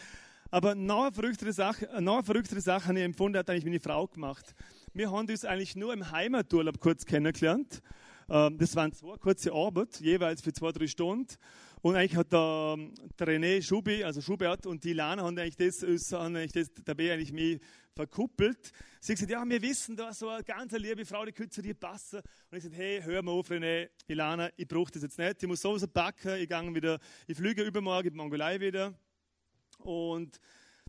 Aber 0.52 0.74
noch 0.74 1.04
eine 1.04 1.12
verrücktere 1.12 1.54
Sache, 1.54 1.88
noch 2.02 2.16
eine 2.16 2.24
verrücktere 2.24 2.60
Sache 2.60 2.88
habe 2.88 2.98
ich 2.98 3.06
empfunden, 3.06 3.38
hat 3.38 3.50
eigentlich 3.52 3.66
meine 3.66 3.80
Frau 3.80 4.08
gemacht. 4.08 4.56
Wir 4.94 5.12
haben 5.12 5.28
uns 5.30 5.46
eigentlich 5.46 5.76
nur 5.76 5.94
im 5.94 6.12
Heimaturlaub 6.12 6.80
kurz 6.80 7.06
kennengelernt. 7.06 7.84
Ähm, 8.30 8.58
das 8.58 8.76
waren 8.76 8.92
zwei 8.92 9.16
kurze 9.18 9.54
Arbeit, 9.54 10.00
jeweils 10.00 10.42
für 10.42 10.52
zwei, 10.52 10.72
drei 10.72 10.88
Stunden. 10.88 11.36
Und 11.82 11.96
eigentlich 11.96 12.16
hat 12.16 12.34
der, 12.34 12.78
der 13.20 13.28
René 13.28 13.62
Schubi, 13.62 14.04
also 14.04 14.22
Schubert 14.22 14.66
und 14.66 14.84
die 14.84 14.94
Lana 14.94 15.22
haben 15.22 15.38
eigentlich 15.38 15.56
das, 15.56 16.12
haben 16.14 16.36
eigentlich 16.36 16.52
das 16.52 16.84
dabei 16.84 17.14
eigentlich 17.14 17.32
mich 17.32 17.62
verkuppelt. 17.96 18.72
Sie 19.02 19.14
hat 19.14 19.20
gesagt, 19.20 19.32
ja, 19.32 19.48
wir 19.48 19.62
wissen 19.62 19.96
da 19.96 20.12
so 20.14 20.30
eine 20.30 20.44
ganz 20.44 20.74
liebe 20.74 21.06
Frau, 21.06 21.26
die 21.26 21.32
könnte 21.32 21.52
zu 21.52 21.62
dir 21.62 21.76
passen. 21.76 22.22
Und 22.50 22.58
ich 22.58 22.64
gesagt, 22.64 22.76
hey, 22.76 23.02
hör 23.04 23.22
mal 23.22 23.34
auf, 23.34 23.52
René, 23.52 23.90
Ilana, 24.08 24.50
ich 24.58 24.68
brauche 24.68 24.92
das 24.92 25.04
jetzt 25.04 25.20
nicht. 25.20 25.44
Ich 25.44 25.48
muss 25.48 25.62
sowieso 25.62 25.88
backen, 25.88 26.38
ich 26.38 26.50
gehe 26.50 26.76
wieder, 26.76 27.00
ich 27.28 27.38
fliege 27.38 27.62
übermorgen 27.62 28.08
in 28.08 28.14
die 28.14 28.18
Mongolei 28.18 28.60
wieder. 28.60 28.96
Und 29.80 30.40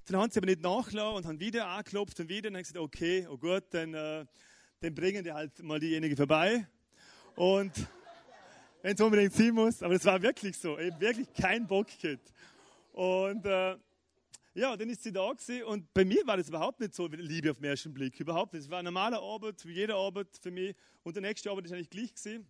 dann 0.07 0.20
haben 0.20 0.31
sie 0.31 0.38
aber 0.38 0.46
nicht 0.46 0.62
nachgelassen 0.62 1.16
und 1.16 1.26
haben 1.26 1.40
wieder 1.40 1.66
angeklopft 1.66 2.20
und 2.20 2.29
wieder 2.29 2.48
und 2.48 2.57
haben 2.57 2.62
gesagt, 2.62 2.79
okay, 2.79 3.26
oh 3.31 3.38
gut, 3.38 3.64
dann, 3.70 3.94
äh, 3.94 4.26
dann 4.81 4.94
bringen 4.94 5.24
die 5.24 5.33
halt 5.33 5.62
mal 5.62 5.79
diejenige 5.79 6.16
vorbei. 6.16 6.66
Und 7.37 7.72
wenn 8.83 8.94
es 8.94 9.00
unbedingt 9.00 9.33
sein 9.33 9.53
muss. 9.53 9.83
Aber 9.83 9.94
es 9.94 10.05
war 10.05 10.20
wirklich 10.20 10.57
so. 10.57 10.79
Ich 10.79 10.98
wirklich 11.00 11.33
keinen 11.33 11.66
Bock 11.66 11.87
gehabt. 12.00 12.33
Und 12.92 13.44
äh, 13.46 13.76
ja, 14.55 14.76
dann 14.76 14.90
ist 14.90 15.03
sie 15.03 15.12
da 15.12 15.31
gewesen. 15.33 15.64
Und 15.64 15.94
bei 15.94 16.05
mir 16.05 16.26
war 16.26 16.37
das 16.37 16.48
überhaupt 16.48 16.81
nicht 16.81 16.94
so 16.94 17.07
Liebe 17.07 17.50
auf 17.50 17.59
den 17.59 17.66
ersten 17.66 17.94
Blick. 17.94 18.18
Überhaupt 18.18 18.53
nicht. 18.53 18.64
Es 18.64 18.70
war 18.70 18.79
eine 18.79 18.90
normale 18.90 19.18
Arbeit, 19.18 19.64
wie 19.64 19.72
jede 19.72 19.94
Arbeit 19.94 20.29
für 20.40 20.50
mich. 20.50 20.74
Und 21.03 21.16
die 21.16 21.20
nächste 21.20 21.50
Arbeit 21.50 21.66
ist 21.66 21.72
eigentlich 21.72 21.90
gleich 21.90 22.14
gewesen. 22.14 22.46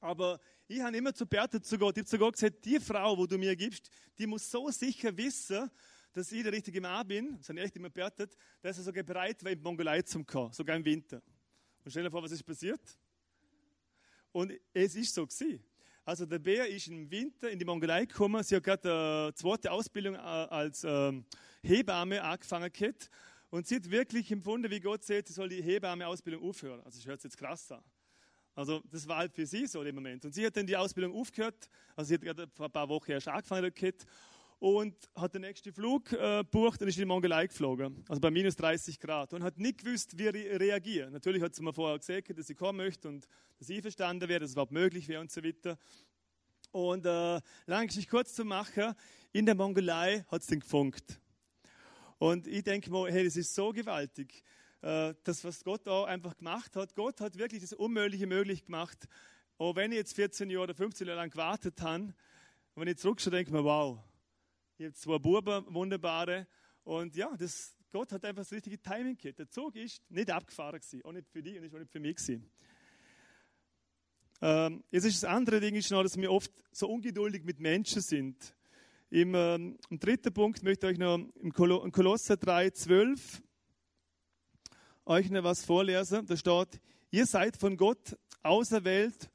Aber 0.00 0.40
ich 0.68 0.80
habe 0.80 0.96
immer 0.96 1.14
zu 1.14 1.26
Bertha 1.26 1.60
zu 1.60 1.78
Gott, 1.78 1.96
ich 1.96 2.02
habe 2.02 2.08
zu 2.08 2.18
Gott 2.18 2.34
gesagt, 2.34 2.64
die 2.64 2.78
Frau, 2.78 3.16
wo 3.16 3.26
du 3.26 3.38
mir 3.38 3.56
gibst, 3.56 3.90
die 4.18 4.26
muss 4.26 4.50
so 4.50 4.70
sicher 4.70 5.16
wissen, 5.16 5.70
dass 6.12 6.30
ich 6.30 6.42
der 6.42 6.52
richtige 6.52 6.80
Mann 6.80 7.08
bin, 7.08 7.38
das 7.38 7.48
habe 7.48 7.58
ich 7.58 7.64
echt 7.64 7.76
immer 7.76 7.88
bewertet, 7.88 8.36
dass 8.60 8.76
er 8.76 8.84
sogar 8.84 9.02
bereit 9.02 9.42
war, 9.42 9.50
in 9.50 9.58
die 9.58 9.64
Mongolei 9.64 10.02
zu 10.02 10.22
kommen, 10.24 10.52
sogar 10.52 10.76
im 10.76 10.84
Winter. 10.84 11.22
Und 11.84 11.90
stell 11.90 12.02
dir 12.02 12.10
vor, 12.10 12.22
was 12.22 12.32
ist 12.32 12.42
passiert? 12.42 12.80
Und 14.30 14.52
es 14.74 14.94
ist 14.94 15.14
so 15.14 15.26
gewesen. 15.26 15.64
Also 16.04 16.26
der 16.26 16.38
Bär 16.38 16.68
ist 16.68 16.88
im 16.88 17.10
Winter 17.10 17.50
in 17.50 17.58
die 17.58 17.64
Mongolei 17.64 18.04
gekommen. 18.04 18.42
Sie 18.42 18.56
hat 18.56 18.64
gerade 18.64 19.24
eine 19.24 19.34
zweite 19.34 19.70
Ausbildung 19.70 20.14
äh, 20.14 20.18
als 20.18 20.84
ähm, 20.84 21.24
Hebamme 21.62 22.22
angefangen 22.22 22.70
gehabt. 22.72 23.10
Und 23.50 23.66
sie 23.66 23.76
hat 23.76 23.90
wirklich 23.90 24.30
empfunden, 24.30 24.70
wie 24.70 24.80
Gott 24.80 25.04
sagt, 25.04 25.28
sie 25.28 25.34
soll 25.34 25.48
die 25.48 25.62
Hebamme-Ausbildung 25.62 26.42
aufhören. 26.42 26.82
Also 26.82 26.98
ich 26.98 27.06
höre 27.06 27.16
es 27.16 27.22
jetzt 27.22 27.38
krass 27.38 27.70
an. 27.72 27.82
Also 28.58 28.82
das 28.90 29.06
war 29.06 29.18
halt 29.18 29.32
für 29.32 29.46
sie 29.46 29.68
so 29.68 29.84
im 29.84 29.94
Moment. 29.94 30.24
Und 30.24 30.34
sie 30.34 30.44
hat 30.44 30.56
dann 30.56 30.66
die 30.66 30.76
Ausbildung 30.76 31.14
aufgehört. 31.14 31.70
Also 31.94 32.08
sie 32.08 32.14
hat 32.14 32.22
gerade 32.22 32.48
vor 32.52 32.66
ein 32.66 32.72
paar 32.72 32.88
Wochen 32.88 33.12
erst 33.12 33.28
angefangen 33.28 33.72
gehabt 33.72 34.04
und 34.58 34.96
hat 35.14 35.32
den 35.32 35.42
nächsten 35.42 35.72
Flug 35.72 36.12
äh, 36.12 36.42
und 36.52 36.82
ist 36.82 36.96
in 36.96 37.02
die 37.02 37.04
Mongolei 37.04 37.46
geflogen, 37.46 38.04
also 38.08 38.20
bei 38.20 38.32
minus 38.32 38.56
30 38.56 38.98
Grad 38.98 39.32
und 39.32 39.44
hat 39.44 39.58
nicht 39.58 39.84
gewusst, 39.84 40.18
wie 40.18 40.26
re 40.26 40.58
reagieren. 40.58 41.12
Natürlich 41.12 41.40
hat 41.40 41.54
sie 41.54 41.62
mir 41.62 41.72
vorher 41.72 41.96
gesagt, 42.00 42.36
dass 42.36 42.48
sie 42.48 42.56
kommen 42.56 42.78
möchte 42.78 43.06
und 43.06 43.28
dass 43.60 43.68
ich 43.68 43.80
verstanden 43.80 44.28
wäre, 44.28 44.40
dass 44.40 44.50
es 44.50 44.54
überhaupt 44.54 44.72
möglich 44.72 45.06
wäre 45.06 45.20
und 45.20 45.30
so 45.30 45.44
weiter. 45.44 45.78
Und 46.72 47.06
äh, 47.06 47.40
lange 47.66 47.86
Geschichte 47.86 48.10
kurz 48.10 48.34
zu 48.34 48.44
machen, 48.44 48.92
in 49.30 49.46
der 49.46 49.54
Mongolei 49.54 50.24
hat 50.32 50.40
es 50.40 50.48
dann 50.48 50.58
gefunkt. 50.58 51.20
Und 52.18 52.48
ich 52.48 52.64
denke 52.64 52.90
mal, 52.90 53.08
hey, 53.12 53.22
das 53.22 53.36
ist 53.36 53.54
so 53.54 53.70
gewaltig, 53.70 54.42
äh, 54.82 55.14
das, 55.24 55.44
was 55.44 55.64
Gott 55.64 55.86
da 55.86 56.04
einfach 56.04 56.36
gemacht 56.36 56.76
hat. 56.76 56.94
Gott 56.94 57.20
hat 57.20 57.36
wirklich 57.38 57.62
das 57.62 57.72
Unmögliche 57.72 58.26
möglich 58.26 58.64
gemacht. 58.64 59.08
Auch 59.58 59.74
wenn 59.74 59.90
ich 59.90 59.98
jetzt 59.98 60.14
14 60.14 60.50
Jahre 60.50 60.64
oder 60.64 60.74
15 60.74 61.06
Jahre 61.06 61.20
lang 61.20 61.30
gewartet 61.30 61.80
habe, 61.82 62.14
wenn 62.76 62.88
ich 62.88 62.98
zurückschaue, 62.98 63.32
denke 63.32 63.48
ich 63.48 63.52
mir, 63.52 63.64
wow, 63.64 63.98
ich 64.76 64.86
habe 64.86 64.94
zwei 64.94 65.18
Buben, 65.18 65.64
wunderbare. 65.74 66.46
Und 66.84 67.16
ja, 67.16 67.34
das, 67.36 67.74
Gott 67.90 68.12
hat 68.12 68.24
einfach 68.24 68.42
das 68.42 68.52
richtige 68.52 68.80
Timing 68.80 69.16
gehabt. 69.16 69.40
Der 69.40 69.50
Zug 69.50 69.74
ist 69.74 70.08
nicht 70.10 70.30
abgefahren 70.30 70.78
gewesen, 70.78 71.04
auch 71.04 71.12
nicht 71.12 71.28
für 71.28 71.42
dich 71.42 71.58
und 71.58 71.74
auch 71.74 71.78
nicht 71.78 71.90
für 71.90 72.00
mich 72.00 72.16
gewesen. 72.16 72.48
Ähm, 74.40 74.84
jetzt 74.92 75.04
ist 75.04 75.22
das 75.22 75.28
andere 75.28 75.58
Ding 75.58 75.74
ist 75.74 75.90
noch, 75.90 76.04
dass 76.04 76.16
wir 76.16 76.30
oft 76.30 76.52
so 76.70 76.88
ungeduldig 76.88 77.42
mit 77.42 77.58
Menschen 77.58 78.00
sind. 78.00 78.54
Im, 79.10 79.34
ähm, 79.34 79.78
im 79.90 79.98
dritten 79.98 80.32
Punkt 80.32 80.62
möchte 80.62 80.86
ich 80.86 80.92
euch 80.92 80.98
noch 80.98 81.18
im 81.40 81.52
Kolosser 81.52 82.36
3, 82.36 82.70
12 82.70 83.42
euch 85.08 85.30
noch 85.30 85.42
was 85.42 85.64
vorlesen. 85.64 86.26
Da 86.26 86.36
steht, 86.36 86.80
ihr 87.10 87.26
seid 87.26 87.56
von 87.56 87.76
Gott 87.76 88.16
auserwählt 88.42 89.30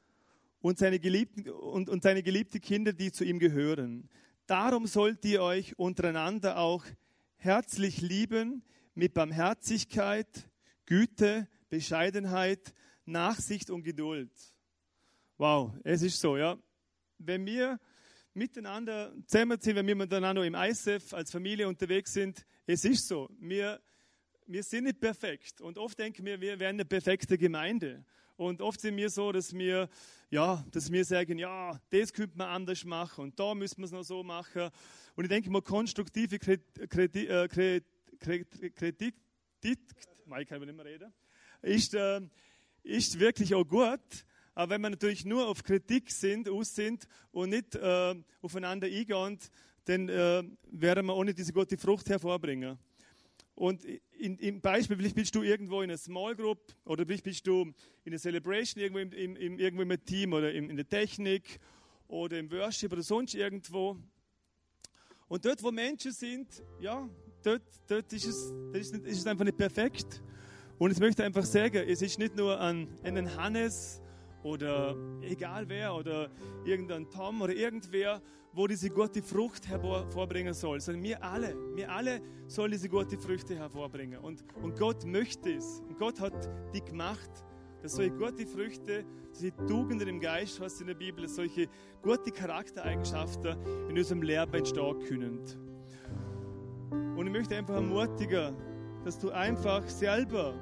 und 0.62 0.78
seine 0.78 1.00
geliebten, 1.00 1.50
und, 1.50 1.90
und 1.90 2.04
seine 2.04 2.24
geliebte 2.24 2.60
Kinder, 2.60 2.94
die 2.94 3.12
zu 3.12 3.26
ihm 3.26 3.40
gehören. 3.40 4.10
Darum 4.46 4.88
sollt 4.88 5.26
ihr 5.26 5.42
euch 5.42 5.78
untereinander 5.78 6.58
auch 6.58 6.86
herzlich 7.38 8.02
lieben 8.02 8.64
mit 8.94 9.14
Barmherzigkeit, 9.14 10.50
Güte, 10.86 11.48
Bescheidenheit, 11.70 12.74
Nachsicht 13.06 13.70
und 13.70 13.84
Geduld. 13.84 14.32
Wow, 15.38 15.74
es 15.84 16.04
ist 16.04 16.20
so, 16.20 16.38
ja. 16.38 16.58
Wenn 17.18 17.46
wir 17.46 17.80
miteinander 18.34 19.14
zusammenziehen, 19.26 19.76
wenn 19.76 19.88
wir 19.88 19.96
miteinander 19.96 20.46
im 20.46 20.56
ISF 20.56 21.14
als 21.14 21.32
Familie 21.32 21.68
unterwegs 21.68 22.14
sind, 22.14 22.46
es 22.66 22.86
ist 22.86 23.08
so, 23.08 23.30
wir, 23.40 23.82
wir 24.54 24.64
sind 24.64 24.86
nicht 24.86 25.00
perfekt. 25.00 25.62
Und 25.62 25.78
oft 25.78 25.98
denken 25.98 26.26
wir, 26.26 26.40
wir 26.40 26.60
wären 26.60 26.76
eine 26.76 26.86
perfekte 26.86 27.38
Gemeinde. 27.38 28.06
Und 28.36 28.62
oft 28.62 28.80
sind 28.80 28.96
wir 28.98 29.10
so, 29.10 29.32
dass 29.32 29.54
wir, 29.54 29.90
ja, 30.30 30.64
dass 30.72 30.92
wir 30.92 31.04
sagen, 31.06 31.40
ja, 31.40 31.80
das 31.90 32.14
könnte 32.14 32.38
man 32.38 32.50
anders 32.50 32.84
machen 32.84 33.26
und 33.26 33.40
da 33.40 33.54
müssen 33.54 33.80
wir 33.80 33.86
es 33.86 33.92
noch 33.92 34.04
so 34.04 34.24
machen. 34.24 34.70
Und 35.16 35.26
ich 35.26 35.30
denke 35.30 35.50
mal, 35.50 35.62
konstruktive 35.62 36.40
Kritik, 36.40 37.30
äh, 37.30 37.48
Kritik, 37.48 39.16
ich 39.64 40.48
kann 40.48 40.62
nicht 40.62 40.76
mehr 40.76 41.12
ist, 41.62 41.94
äh, 41.94 42.22
ist 42.84 43.20
wirklich 43.20 43.54
auch 43.56 43.66
gut. 43.66 44.26
Aber 44.56 44.76
wenn 44.76 44.82
wir 44.82 44.90
natürlich 44.92 45.26
nur 45.26 45.48
auf 45.48 45.64
Kritik 45.64 46.12
sind, 46.12 46.48
aus 46.48 46.76
sind 46.76 47.08
und 47.32 47.50
nicht 47.50 47.76
äh, 47.76 48.16
aufeinander 48.42 48.88
eingehen, 48.88 49.40
dann 49.86 50.10
äh, 50.10 50.44
werden 50.72 51.06
wir 51.08 51.24
nicht 51.24 51.38
diese 51.40 51.54
gute 51.54 51.78
Frucht 51.78 52.10
hervorbringen. 52.10 52.78
Und 53.56 53.86
in, 54.18 54.38
im 54.38 54.62
Beispiel, 54.62 54.98
vielleicht 54.98 55.16
bist 55.16 55.36
du 55.36 55.44
irgendwo 55.44 55.82
in 55.82 55.90
einer 55.90 55.98
Small 55.98 56.36
Group 56.36 56.60
oder 56.86 57.06
vielleicht 57.06 57.24
bist 57.24 57.46
du 57.46 57.62
in 58.04 58.14
einer 58.14 58.20
Celebration 58.20 58.82
irgendwo 58.82 59.00
im, 59.00 59.12
im, 59.12 59.36
im 59.36 59.60
irgendwo 59.60 59.84
im 59.84 60.06
Team 60.06 60.34
oder 60.34 60.52
in, 60.52 60.70
in 60.70 60.76
der 60.76 60.90
Technik 60.90 61.60
oder 62.08 62.40
im 62.40 62.52
Worship 62.52 62.92
oder 62.92 63.04
sonst 63.04 63.36
irgendwo. 63.36 63.98
Und 65.28 65.46
dort, 65.46 65.62
wo 65.64 65.72
Menschen 65.72 66.12
sind, 66.12 66.64
ja, 66.80 67.08
dort, 67.44 67.64
dort 67.88 68.12
ist, 68.14 68.26
es, 68.26 68.50
dort 68.50 68.78
ist, 68.78 68.96
ist 68.96 69.20
es 69.20 69.28
einfach 69.28 69.46
nicht 69.46 69.58
perfekt. 69.58 70.22
Und 70.80 70.92
ich 70.92 71.00
möchte 71.00 71.24
einfach 71.24 71.46
sagen, 71.46 71.84
es 71.88 72.02
ist 72.02 72.20
nicht 72.20 72.36
nur 72.36 72.60
an 72.60 72.88
einen 73.04 73.36
Hannes 73.36 74.03
oder 74.44 74.96
egal 75.22 75.68
wer 75.68 75.96
oder 75.96 76.30
irgendein 76.66 77.10
Tom 77.10 77.42
oder 77.42 77.54
irgendwer, 77.54 78.22
wo 78.54 78.68
diese 78.68 78.90
gute 78.90 79.24
Frucht 79.24 79.68
hervorbringen 79.68 80.54
soll, 80.54 80.80
sondern 80.80 81.04
wir 81.04 81.24
alle, 81.24 81.56
wir 81.76 81.92
alle 81.92 82.22
sollen 82.48 82.72
diese 82.72 82.88
gute 82.88 83.18
Früchte 83.18 83.56
hervorbringen. 83.56 84.20
Und, 84.20 84.44
und 84.62 84.78
Gott 84.78 85.06
möchte 85.06 85.54
es. 85.54 85.82
Und 85.88 85.98
Gott 85.98 86.20
hat 86.20 86.50
die 86.74 86.82
gemacht, 86.82 87.32
dass 87.82 87.96
solche 87.96 88.12
gute 88.12 88.46
Früchte, 88.46 89.06
solche 89.32 89.56
Tugenden 89.66 90.08
im 90.08 90.20
Geist, 90.20 90.60
du 90.60 90.66
in 90.82 90.88
der 90.88 90.94
Bibel, 90.94 91.28
solche 91.28 91.68
gute 92.02 92.32
Charaktereigenschaften 92.32 93.58
in 93.90 93.98
unserem 93.98 94.22
Leben 94.22 94.54
entstehen 94.54 95.00
können. 95.08 95.40
Und 97.18 97.26
ich 97.26 97.34
möchte 97.34 97.58
einfach 97.58 97.76
ermutigen, 97.76 98.56
dass 99.04 99.18
du 99.20 99.32
einfach 99.32 99.88
selber, 99.88 100.54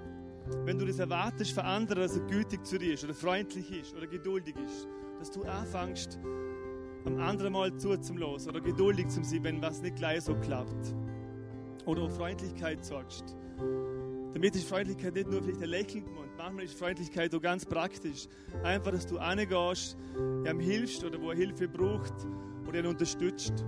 wenn 0.65 0.77
du 0.77 0.85
das 0.85 0.99
erwartest 0.99 1.51
für 1.51 1.63
andere, 1.63 2.01
dass 2.01 2.17
er 2.17 2.25
gütig 2.27 2.65
zu 2.65 2.77
dir 2.77 2.93
ist 2.93 3.03
oder 3.03 3.13
freundlich 3.13 3.71
ist 3.71 3.95
oder 3.95 4.07
geduldig 4.07 4.55
ist, 4.57 4.87
dass 5.19 5.31
du 5.31 5.43
anfängst, 5.43 6.19
am 7.05 7.19
anderen 7.19 7.53
Mal 7.53 7.75
zuzulassen 7.77 8.49
oder 8.49 8.61
geduldig 8.61 9.07
zu 9.07 9.23
sein, 9.23 9.43
wenn 9.43 9.61
was 9.61 9.81
nicht 9.81 9.95
gleich 9.95 10.23
so 10.23 10.35
klappt. 10.35 10.95
Oder 11.85 12.03
auf 12.03 12.15
Freundlichkeit 12.15 12.85
sorgst. 12.85 13.35
Damit 14.33 14.55
ist 14.55 14.67
Freundlichkeit 14.67 15.15
nicht 15.15 15.29
nur 15.29 15.41
vielleicht 15.41 15.63
ein 15.63 15.69
Lächeln 15.69 16.05
und 16.05 16.37
manchmal 16.37 16.65
ist 16.65 16.77
Freundlichkeit 16.77 17.33
auch 17.33 17.41
ganz 17.41 17.65
praktisch. 17.65 18.27
Einfach, 18.63 18.91
dass 18.91 19.07
du 19.07 19.17
angehst, 19.17 19.97
ihm 20.17 20.59
hilfst 20.59 21.03
oder 21.03 21.19
wo 21.19 21.31
er 21.31 21.37
Hilfe 21.37 21.67
braucht 21.67 22.13
oder 22.67 22.79
ihn 22.79 22.85
unterstützt. 22.85 23.65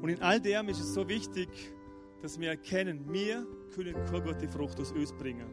Und 0.00 0.08
in 0.08 0.22
all 0.22 0.40
dem 0.40 0.68
ist 0.68 0.80
es 0.80 0.94
so 0.94 1.08
wichtig, 1.08 1.48
dass 2.22 2.38
wir 2.38 2.50
erkennen, 2.50 3.04
wir 3.12 3.46
können 3.74 3.94
keine 4.06 4.22
gute 4.22 4.48
Frucht 4.48 4.80
aus 4.80 4.92
uns 4.92 5.12
bringen. 5.12 5.46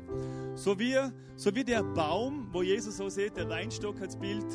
So 0.55 0.77
wie, 0.79 0.95
so 1.35 1.53
wie 1.53 1.63
der 1.63 1.83
Baum, 1.83 2.47
wo 2.51 2.61
Jesus 2.61 2.97
so 2.97 3.09
sieht, 3.09 3.37
der 3.37 3.49
Weinstock 3.49 4.01
als 4.01 4.15
Bild, 4.15 4.45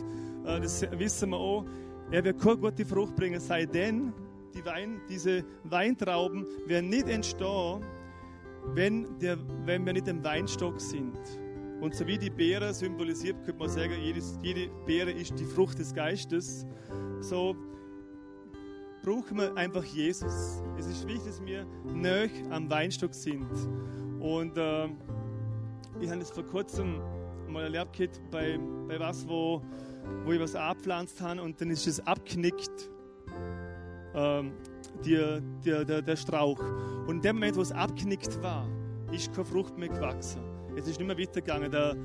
äh, 0.44 0.60
das 0.60 0.82
wissen 0.92 1.30
wir 1.30 1.38
auch, 1.38 1.64
er 2.10 2.24
wird 2.24 2.40
keine 2.40 2.56
gute 2.56 2.84
Frucht 2.84 3.14
bringen, 3.14 3.40
sei 3.40 3.66
denn, 3.66 4.12
die 4.54 4.64
Wein, 4.64 5.00
diese 5.08 5.44
Weintrauben 5.64 6.44
werden 6.66 6.90
nicht 6.90 7.08
entstehen, 7.08 7.84
wenn, 8.74 9.18
der, 9.18 9.38
wenn 9.64 9.86
wir 9.86 9.92
nicht 9.92 10.08
im 10.08 10.24
Weinstock 10.24 10.80
sind. 10.80 11.16
Und 11.80 11.94
so 11.94 12.06
wie 12.06 12.18
die 12.18 12.30
Beere 12.30 12.74
symbolisiert, 12.74 13.36
könnte 13.44 13.58
man 13.58 13.70
sagen, 13.70 13.94
jedes, 14.02 14.38
jede 14.42 14.68
Beere 14.86 15.12
ist 15.12 15.38
die 15.38 15.44
Frucht 15.44 15.78
des 15.78 15.94
Geistes. 15.94 16.66
So 17.20 17.56
brauchen 19.02 19.38
wir 19.38 19.56
einfach 19.56 19.84
Jesus. 19.84 20.62
Es 20.78 20.86
ist 20.86 21.06
wichtig, 21.06 21.26
dass 21.26 21.44
wir 21.44 21.66
näher 21.92 22.28
am 22.50 22.70
Weinstock 22.70 23.14
sind. 23.14 23.48
Und, 24.20 24.56
äh, 24.56 24.86
ich 26.00 26.08
habe 26.08 26.20
das 26.20 26.30
vor 26.30 26.44
kurzem 26.44 27.00
mal 27.48 27.64
erlebt 27.64 28.20
bei, 28.30 28.58
bei 28.88 28.98
was, 28.98 29.28
wo, 29.28 29.62
wo 30.24 30.32
ich 30.32 30.40
was 30.40 30.54
abpflanzt 30.54 31.20
habe 31.20 31.42
und 31.42 31.60
dann 31.60 31.70
ist 31.70 31.86
es 31.86 32.06
abknickt, 32.06 32.90
ähm, 34.14 34.52
der, 35.04 35.40
der, 35.64 35.84
der, 35.84 36.02
der 36.02 36.16
Strauch. 36.16 36.60
Und 37.06 37.16
in 37.16 37.22
dem 37.22 37.36
Moment, 37.36 37.56
wo 37.56 37.62
es 37.62 37.72
abknickt 37.72 38.42
war, 38.42 38.66
ist 39.12 39.32
keine 39.32 39.44
Frucht 39.44 39.76
mehr 39.76 39.88
gewachsen. 39.88 40.42
Es 40.76 40.86
ist 40.86 40.98
nicht 40.98 41.06
mehr 41.06 41.18
weitergegangen. 41.18 41.70
Der, 41.70 41.96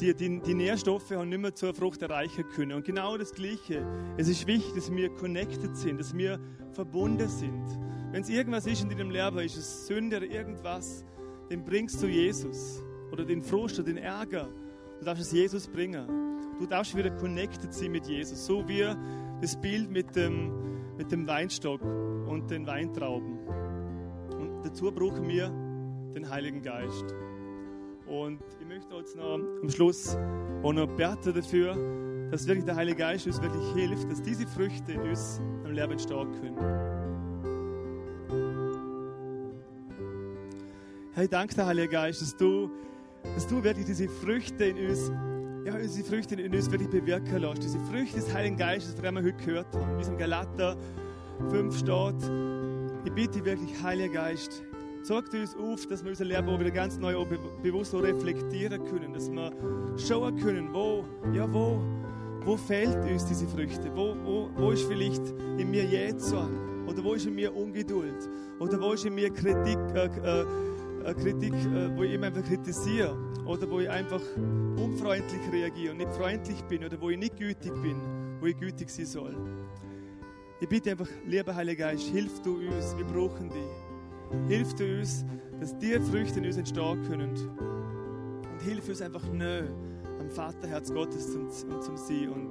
die, 0.00 0.14
die, 0.14 0.40
die 0.40 0.54
Nährstoffe 0.54 1.10
haben 1.10 1.28
nicht 1.28 1.40
mehr 1.40 1.54
zur 1.54 1.74
Frucht 1.74 2.02
erreichen 2.02 2.44
können. 2.54 2.72
Und 2.72 2.84
genau 2.84 3.16
das 3.16 3.32
Gleiche. 3.32 3.84
Es 4.16 4.28
ist 4.28 4.46
wichtig, 4.46 4.74
dass 4.74 4.90
wir 4.90 5.10
connected 5.10 5.76
sind, 5.76 5.98
dass 5.98 6.16
wir 6.16 6.38
verbunden 6.72 7.28
sind. 7.28 7.64
Wenn 8.12 8.22
es 8.22 8.28
irgendwas 8.28 8.66
ist 8.66 8.82
in 8.82 8.88
deinem 8.88 9.10
Leben, 9.10 9.38
ist 9.38 9.56
es 9.56 9.86
Sünde 9.86 10.18
oder 10.18 10.26
irgendwas, 10.26 11.04
den 11.50 11.64
bringst 11.64 12.02
du 12.02 12.06
Jesus. 12.06 12.82
Oder 13.12 13.24
den 13.24 13.42
Frust 13.42 13.78
oder 13.78 13.86
den 13.86 13.98
Ärger. 13.98 14.48
Du 14.98 15.04
darfst 15.04 15.22
es 15.22 15.32
Jesus 15.32 15.66
bringen. 15.66 16.06
Du 16.58 16.66
darfst 16.66 16.96
wieder 16.96 17.10
connected 17.10 17.72
sein 17.72 17.92
mit 17.92 18.06
Jesus. 18.06 18.46
So 18.46 18.66
wie 18.68 18.86
das 19.40 19.60
Bild 19.60 19.90
mit 19.90 20.14
dem, 20.14 20.96
mit 20.96 21.10
dem 21.10 21.26
Weinstock 21.26 21.82
und 21.82 22.50
den 22.50 22.66
Weintrauben. 22.66 23.38
Und 24.38 24.62
dazu 24.64 24.90
brauchen 24.92 25.26
wir 25.28 25.48
den 26.14 26.28
Heiligen 26.28 26.62
Geist. 26.62 27.14
Und 28.08 28.40
ich 28.58 28.66
möchte 28.66 28.94
jetzt 28.94 29.16
noch 29.16 29.34
am 29.34 29.68
Schluss 29.68 30.16
auch 30.62 30.72
noch 30.72 30.86
beten 30.86 31.34
dafür, 31.34 31.76
dass 32.30 32.46
wirklich 32.46 32.64
der 32.64 32.76
Heilige 32.76 32.98
Geist 32.98 33.26
uns 33.26 33.40
wirklich 33.40 33.72
hilft, 33.74 34.10
dass 34.10 34.22
diese 34.22 34.46
Früchte 34.46 34.92
in 34.92 35.00
uns 35.02 35.40
am 35.64 35.72
Leben 35.72 35.92
entstehen 35.92 36.32
können. 36.40 36.56
Herr, 41.12 41.24
ich 41.24 41.30
danke 41.30 41.54
dir, 41.54 41.66
Heiliger 41.66 41.88
Geist, 41.88 42.22
dass 42.22 42.36
du, 42.36 42.70
dass 43.34 43.46
du 43.46 43.62
wirklich 43.62 43.86
diese 43.86 44.08
Früchte 44.08 44.64
in 44.64 44.88
uns, 44.88 45.10
ja, 45.66 45.76
diese 45.78 46.04
Früchte 46.04 46.34
in 46.36 46.54
uns 46.54 46.70
wirklich 46.70 46.88
bewirken 46.88 47.38
lässt. 47.38 47.62
Diese 47.62 47.78
Früchte 47.80 48.16
des 48.16 48.32
Heiligen 48.32 48.56
Geistes, 48.56 48.94
von 48.94 49.02
wir 49.02 49.22
heute 49.22 49.44
gehört 49.44 49.74
haben, 49.74 49.98
wie 49.98 50.02
es 50.02 50.08
im 50.08 50.16
Galater 50.16 50.76
5 51.50 51.76
steht. 51.76 52.30
Ich 53.04 53.12
bitte 53.12 53.44
wirklich, 53.44 53.82
Heiliger 53.82 54.14
Geist, 54.14 54.62
zeigt 55.08 55.32
uns 55.32 55.56
auf, 55.56 55.86
dass 55.86 56.04
wir 56.04 56.10
unser 56.10 56.26
Leben 56.26 56.50
auch 56.50 56.60
wieder 56.60 56.70
ganz 56.70 56.98
neu 56.98 57.16
auch 57.16 57.26
be 57.26 57.38
bewusst 57.62 57.94
auch 57.94 58.02
reflektieren 58.02 58.84
können, 58.84 59.14
dass 59.14 59.30
wir 59.30 59.52
schauen 59.96 60.36
können, 60.36 60.68
wo, 60.74 61.02
ja, 61.32 61.50
wo, 61.50 61.80
wo 62.44 62.58
fehlt 62.58 62.98
uns 63.10 63.24
diese 63.24 63.46
Früchte, 63.46 63.90
wo, 63.96 64.14
wo, 64.22 64.50
wo 64.54 64.70
ist 64.70 64.84
vielleicht 64.84 65.30
in 65.56 65.70
mir 65.70 65.84
Jähzorn 65.84 66.86
oder 66.86 67.02
wo 67.02 67.14
ist 67.14 67.24
in 67.24 67.34
mir 67.34 67.56
Ungeduld? 67.56 68.28
Oder 68.60 68.78
wo 68.82 68.92
ist 68.92 69.06
in 69.06 69.14
mir 69.14 69.30
Kritik, 69.30 69.78
äh, 69.94 70.10
äh, 70.24 70.44
äh, 71.04 71.14
Kritik 71.14 71.54
äh, 71.54 71.96
wo 71.96 72.02
ich 72.02 72.12
immer 72.12 72.26
einfach 72.26 72.44
kritisiere? 72.44 73.16
Oder 73.46 73.70
wo 73.70 73.80
ich 73.80 73.88
einfach 73.88 74.20
unfreundlich 74.76 75.40
reagiere 75.50 75.92
und 75.92 75.98
nicht 75.98 76.12
freundlich 76.12 76.60
bin? 76.64 76.84
Oder 76.84 77.00
wo 77.00 77.08
ich 77.08 77.16
nicht 77.16 77.38
gütig 77.38 77.72
bin, 77.80 77.96
wo 78.40 78.46
ich 78.46 78.58
gütig 78.58 78.90
sein 78.90 79.06
soll. 79.06 79.36
Ich 80.60 80.68
bitte 80.68 80.90
einfach, 80.90 81.08
lieber 81.24 81.54
Heiliger 81.54 81.86
Geist, 81.86 82.08
hilf 82.08 82.42
du 82.42 82.56
uns, 82.56 82.94
wir 82.98 83.06
brauchen 83.06 83.48
dich. 83.48 83.87
Hilf 84.48 84.74
du 84.74 84.98
uns, 84.98 85.24
dass 85.60 85.76
die 85.78 85.98
Früchte 86.00 86.38
in 86.40 86.46
uns 86.46 86.56
entstehen 86.56 87.02
können. 87.08 87.30
Und 87.30 88.62
hilf 88.62 88.88
uns 88.88 89.02
einfach 89.02 89.24
neu 89.32 89.62
am 90.20 90.30
Vaterherz 90.30 90.92
Gottes 90.92 91.32
zum, 91.32 91.50
zum 91.50 91.96
Sein 91.96 92.28
und 92.28 92.50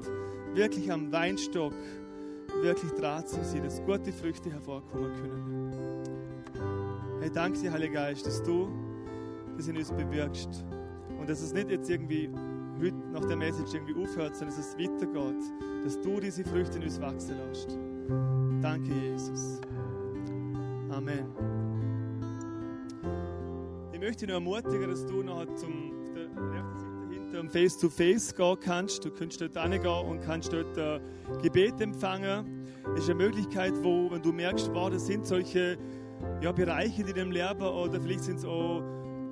wirklich 0.55 0.91
am 0.91 1.11
Weinstock 1.11 1.73
wirklich 2.61 2.91
dran 2.93 3.25
zu 3.25 3.43
sein, 3.43 3.63
dass 3.63 3.84
gute 3.84 4.11
Früchte 4.11 4.51
hervorkommen 4.51 5.11
können. 5.21 5.97
Hey, 7.19 7.30
danke 7.32 7.59
dir, 7.59 7.71
Heiliger 7.71 7.93
Geist, 7.93 8.25
dass 8.25 8.41
du 8.43 8.69
das 9.57 9.67
in 9.67 9.78
uns 9.78 9.91
bewirkst. 9.91 10.65
Und 11.19 11.30
dass 11.30 11.41
es 11.41 11.53
nicht 11.53 11.69
jetzt 11.69 11.89
irgendwie 11.89 12.30
heute 12.80 12.95
nach 13.11 13.25
der 13.25 13.36
Message 13.36 13.73
irgendwie 13.73 13.95
aufhört, 13.95 14.36
sondern 14.36 14.55
dass 14.55 14.65
es 14.65 14.78
weitergeht. 14.78 15.43
Dass 15.84 15.99
du 16.01 16.19
diese 16.19 16.43
Früchte 16.43 16.78
in 16.78 16.84
uns 16.84 17.01
wachsen 17.01 17.38
lässt. 17.38 17.78
Danke, 18.61 18.91
Jesus. 18.93 19.61
Amen. 20.89 21.57
Ich 23.98 24.04
möchte 24.04 24.28
dich 24.28 24.36
noch 24.36 24.36
ermutigen, 24.36 24.91
dass 24.91 25.08
du 25.08 25.24
noch 25.24 25.56
zum 25.56 25.91
der 26.14 27.41
dem 27.41 27.50
Face-to-Face 27.50 28.36
gehen 28.36 28.58
kannst. 28.60 29.04
Du 29.04 29.10
kannst 29.10 29.41
dort 29.41 29.60
hingehen 29.60 29.88
und 29.88 30.22
kannst 30.22 30.54
dort 30.54 30.78
äh, 30.78 31.00
Gebet 31.41 31.82
empfangen. 31.82 32.68
Es 32.95 33.06
ist 33.06 33.10
eine 33.10 33.24
Möglichkeit, 33.24 33.74
wo, 33.82 34.12
wenn 34.12 34.22
du 34.22 34.32
merkst, 34.32 34.70
wow, 34.72 34.91
das 34.91 35.08
sind 35.08 35.26
solche 35.26 35.80
ja, 36.41 36.52
Bereiche, 36.52 37.04
die 37.04 37.12
dem 37.12 37.32
Leben 37.32 37.64
oder 37.64 38.00
vielleicht 38.00 38.26
sind 38.26 38.38
es 38.38 38.45
auch 38.45 38.84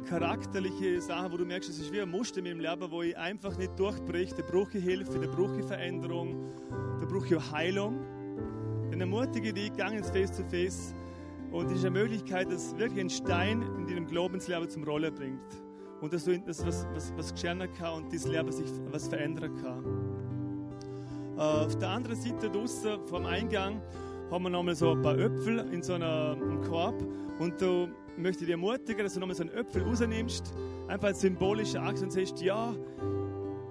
charakterliche 0.09 0.99
Sachen, 0.99 1.31
wo 1.31 1.37
du 1.37 1.45
merkst, 1.45 1.69
es 1.69 1.77
ist 1.77 1.93
wie 1.93 2.01
ein 2.01 2.09
Muster 2.09 2.39
in 2.39 2.45
meinem 2.45 2.59
Leben, 2.59 2.89
wo 2.89 3.03
ich 3.03 3.15
einfach 3.15 3.55
nicht 3.59 3.77
durchbricht. 3.77 4.35
Brauche 4.51 4.79
ich 4.79 4.83
Hilfe, 4.83 5.19
brauche 5.27 5.59
ich 5.59 5.65
Veränderung, 5.67 6.49
ich 7.27 7.35
auch 7.35 7.51
Heilung. 7.51 7.99
Dann 8.89 8.99
ermutige 8.99 9.53
dich, 9.53 9.71
gang 9.75 9.95
ins 9.95 10.09
Face-to-Face 10.09 10.95
und 10.95 11.03
es 11.03 11.04
ist 11.63 11.85
eine 11.85 11.91
Möglichkeit, 11.91 12.51
dass 12.51 12.77
wirklich 12.77 12.99
ein 12.99 13.09
Stein 13.09 13.61
in 13.77 13.87
deinem 13.87 14.07
Glaubensleben 14.07 14.69
zum 14.69 14.83
Rollen 14.83 15.13
bringt 15.13 15.39
und 16.01 16.13
dass 16.13 16.25
du 16.25 16.37
das 16.39 16.65
was, 16.65 16.85
was, 16.93 17.13
was 17.15 17.33
geschehen 17.33 17.61
kann 17.77 18.03
und 18.03 18.11
dieses 18.11 18.27
Leben 18.27 18.51
sich 18.51 18.69
was 18.91 19.07
verändern 19.07 19.55
kann. 19.61 19.85
Äh, 21.37 21.41
auf 21.41 21.77
der 21.77 21.89
anderen 21.89 22.15
Seite 22.19 22.49
draußen 22.49 23.05
vom 23.05 23.25
Eingang 23.25 23.81
haben 24.31 24.43
wir 24.43 24.49
nochmal 24.49 24.75
so 24.75 24.91
ein 24.91 25.01
paar 25.01 25.17
Äpfel 25.17 25.59
in 25.71 25.81
so 25.81 25.93
einem 25.93 26.61
Korb 26.61 26.95
und 27.39 27.61
da 27.61 27.87
möchte 28.17 28.43
ich 28.43 28.47
dich 28.47 28.49
ermutigen, 28.49 29.03
dass 29.03 29.13
du 29.13 29.19
nochmal 29.19 29.35
so 29.35 29.43
einen 29.43 29.53
Äpfel 29.53 29.83
rausnimmst, 29.83 30.53
einfach 30.87 31.07
als 31.07 31.21
symbolischer 31.21 31.81
Akt 31.81 32.01
und 32.01 32.11
sagst, 32.11 32.41
ja, 32.41 32.73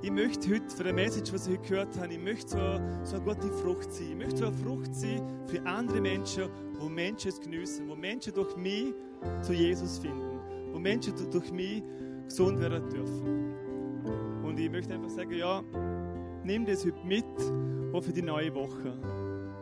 ich 0.02 0.10
möchte 0.10 0.54
heute 0.54 0.68
für 0.68 0.84
die 0.84 0.92
Message, 0.92 1.32
was 1.32 1.46
ich 1.46 1.58
heute 1.58 1.68
gehört 1.68 1.98
habe, 1.98 2.12
ich 2.12 2.20
möchte 2.20 2.50
so, 2.50 2.80
so 3.04 3.16
eine 3.16 3.24
gute 3.24 3.50
Frucht 3.54 3.90
sein. 3.90 4.08
Ich 4.10 4.16
möchte 4.16 4.36
so 4.36 4.46
eine 4.48 4.56
Frucht 4.56 4.94
sein 4.94 5.22
für 5.46 5.64
andere 5.64 6.00
Menschen, 6.00 6.50
wo 6.78 6.88
Menschen 6.88 7.28
es 7.28 7.40
genießen, 7.40 7.88
wo 7.88 7.94
Menschen 7.94 8.34
durch 8.34 8.56
mich 8.56 8.94
zu 9.42 9.52
Jesus 9.52 9.98
finden, 9.98 10.38
wo 10.72 10.78
Menschen 10.78 11.14
durch 11.30 11.50
mich 11.52 11.82
gesund 12.26 12.60
werden 12.60 12.88
dürfen. 12.88 14.44
Und 14.44 14.58
ich 14.58 14.70
möchte 14.70 14.94
einfach 14.94 15.10
sagen, 15.10 15.32
ja, 15.32 15.62
nimm 16.44 16.64
das 16.64 16.84
heute 16.84 17.04
mit, 17.04 17.24
auch 17.92 18.02
für 18.02 18.12
die 18.12 18.22
neue 18.22 18.54
Woche. 18.54 18.98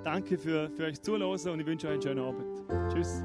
Danke 0.04 0.36
für, 0.36 0.70
für 0.70 0.84
euch 0.84 1.00
Zuhören 1.00 1.52
und 1.52 1.60
ich 1.60 1.66
wünsche 1.66 1.86
euch 1.86 1.94
einen 1.94 2.02
schönen 2.02 2.24
Abend. 2.24 2.92
Tschüss. 2.92 3.22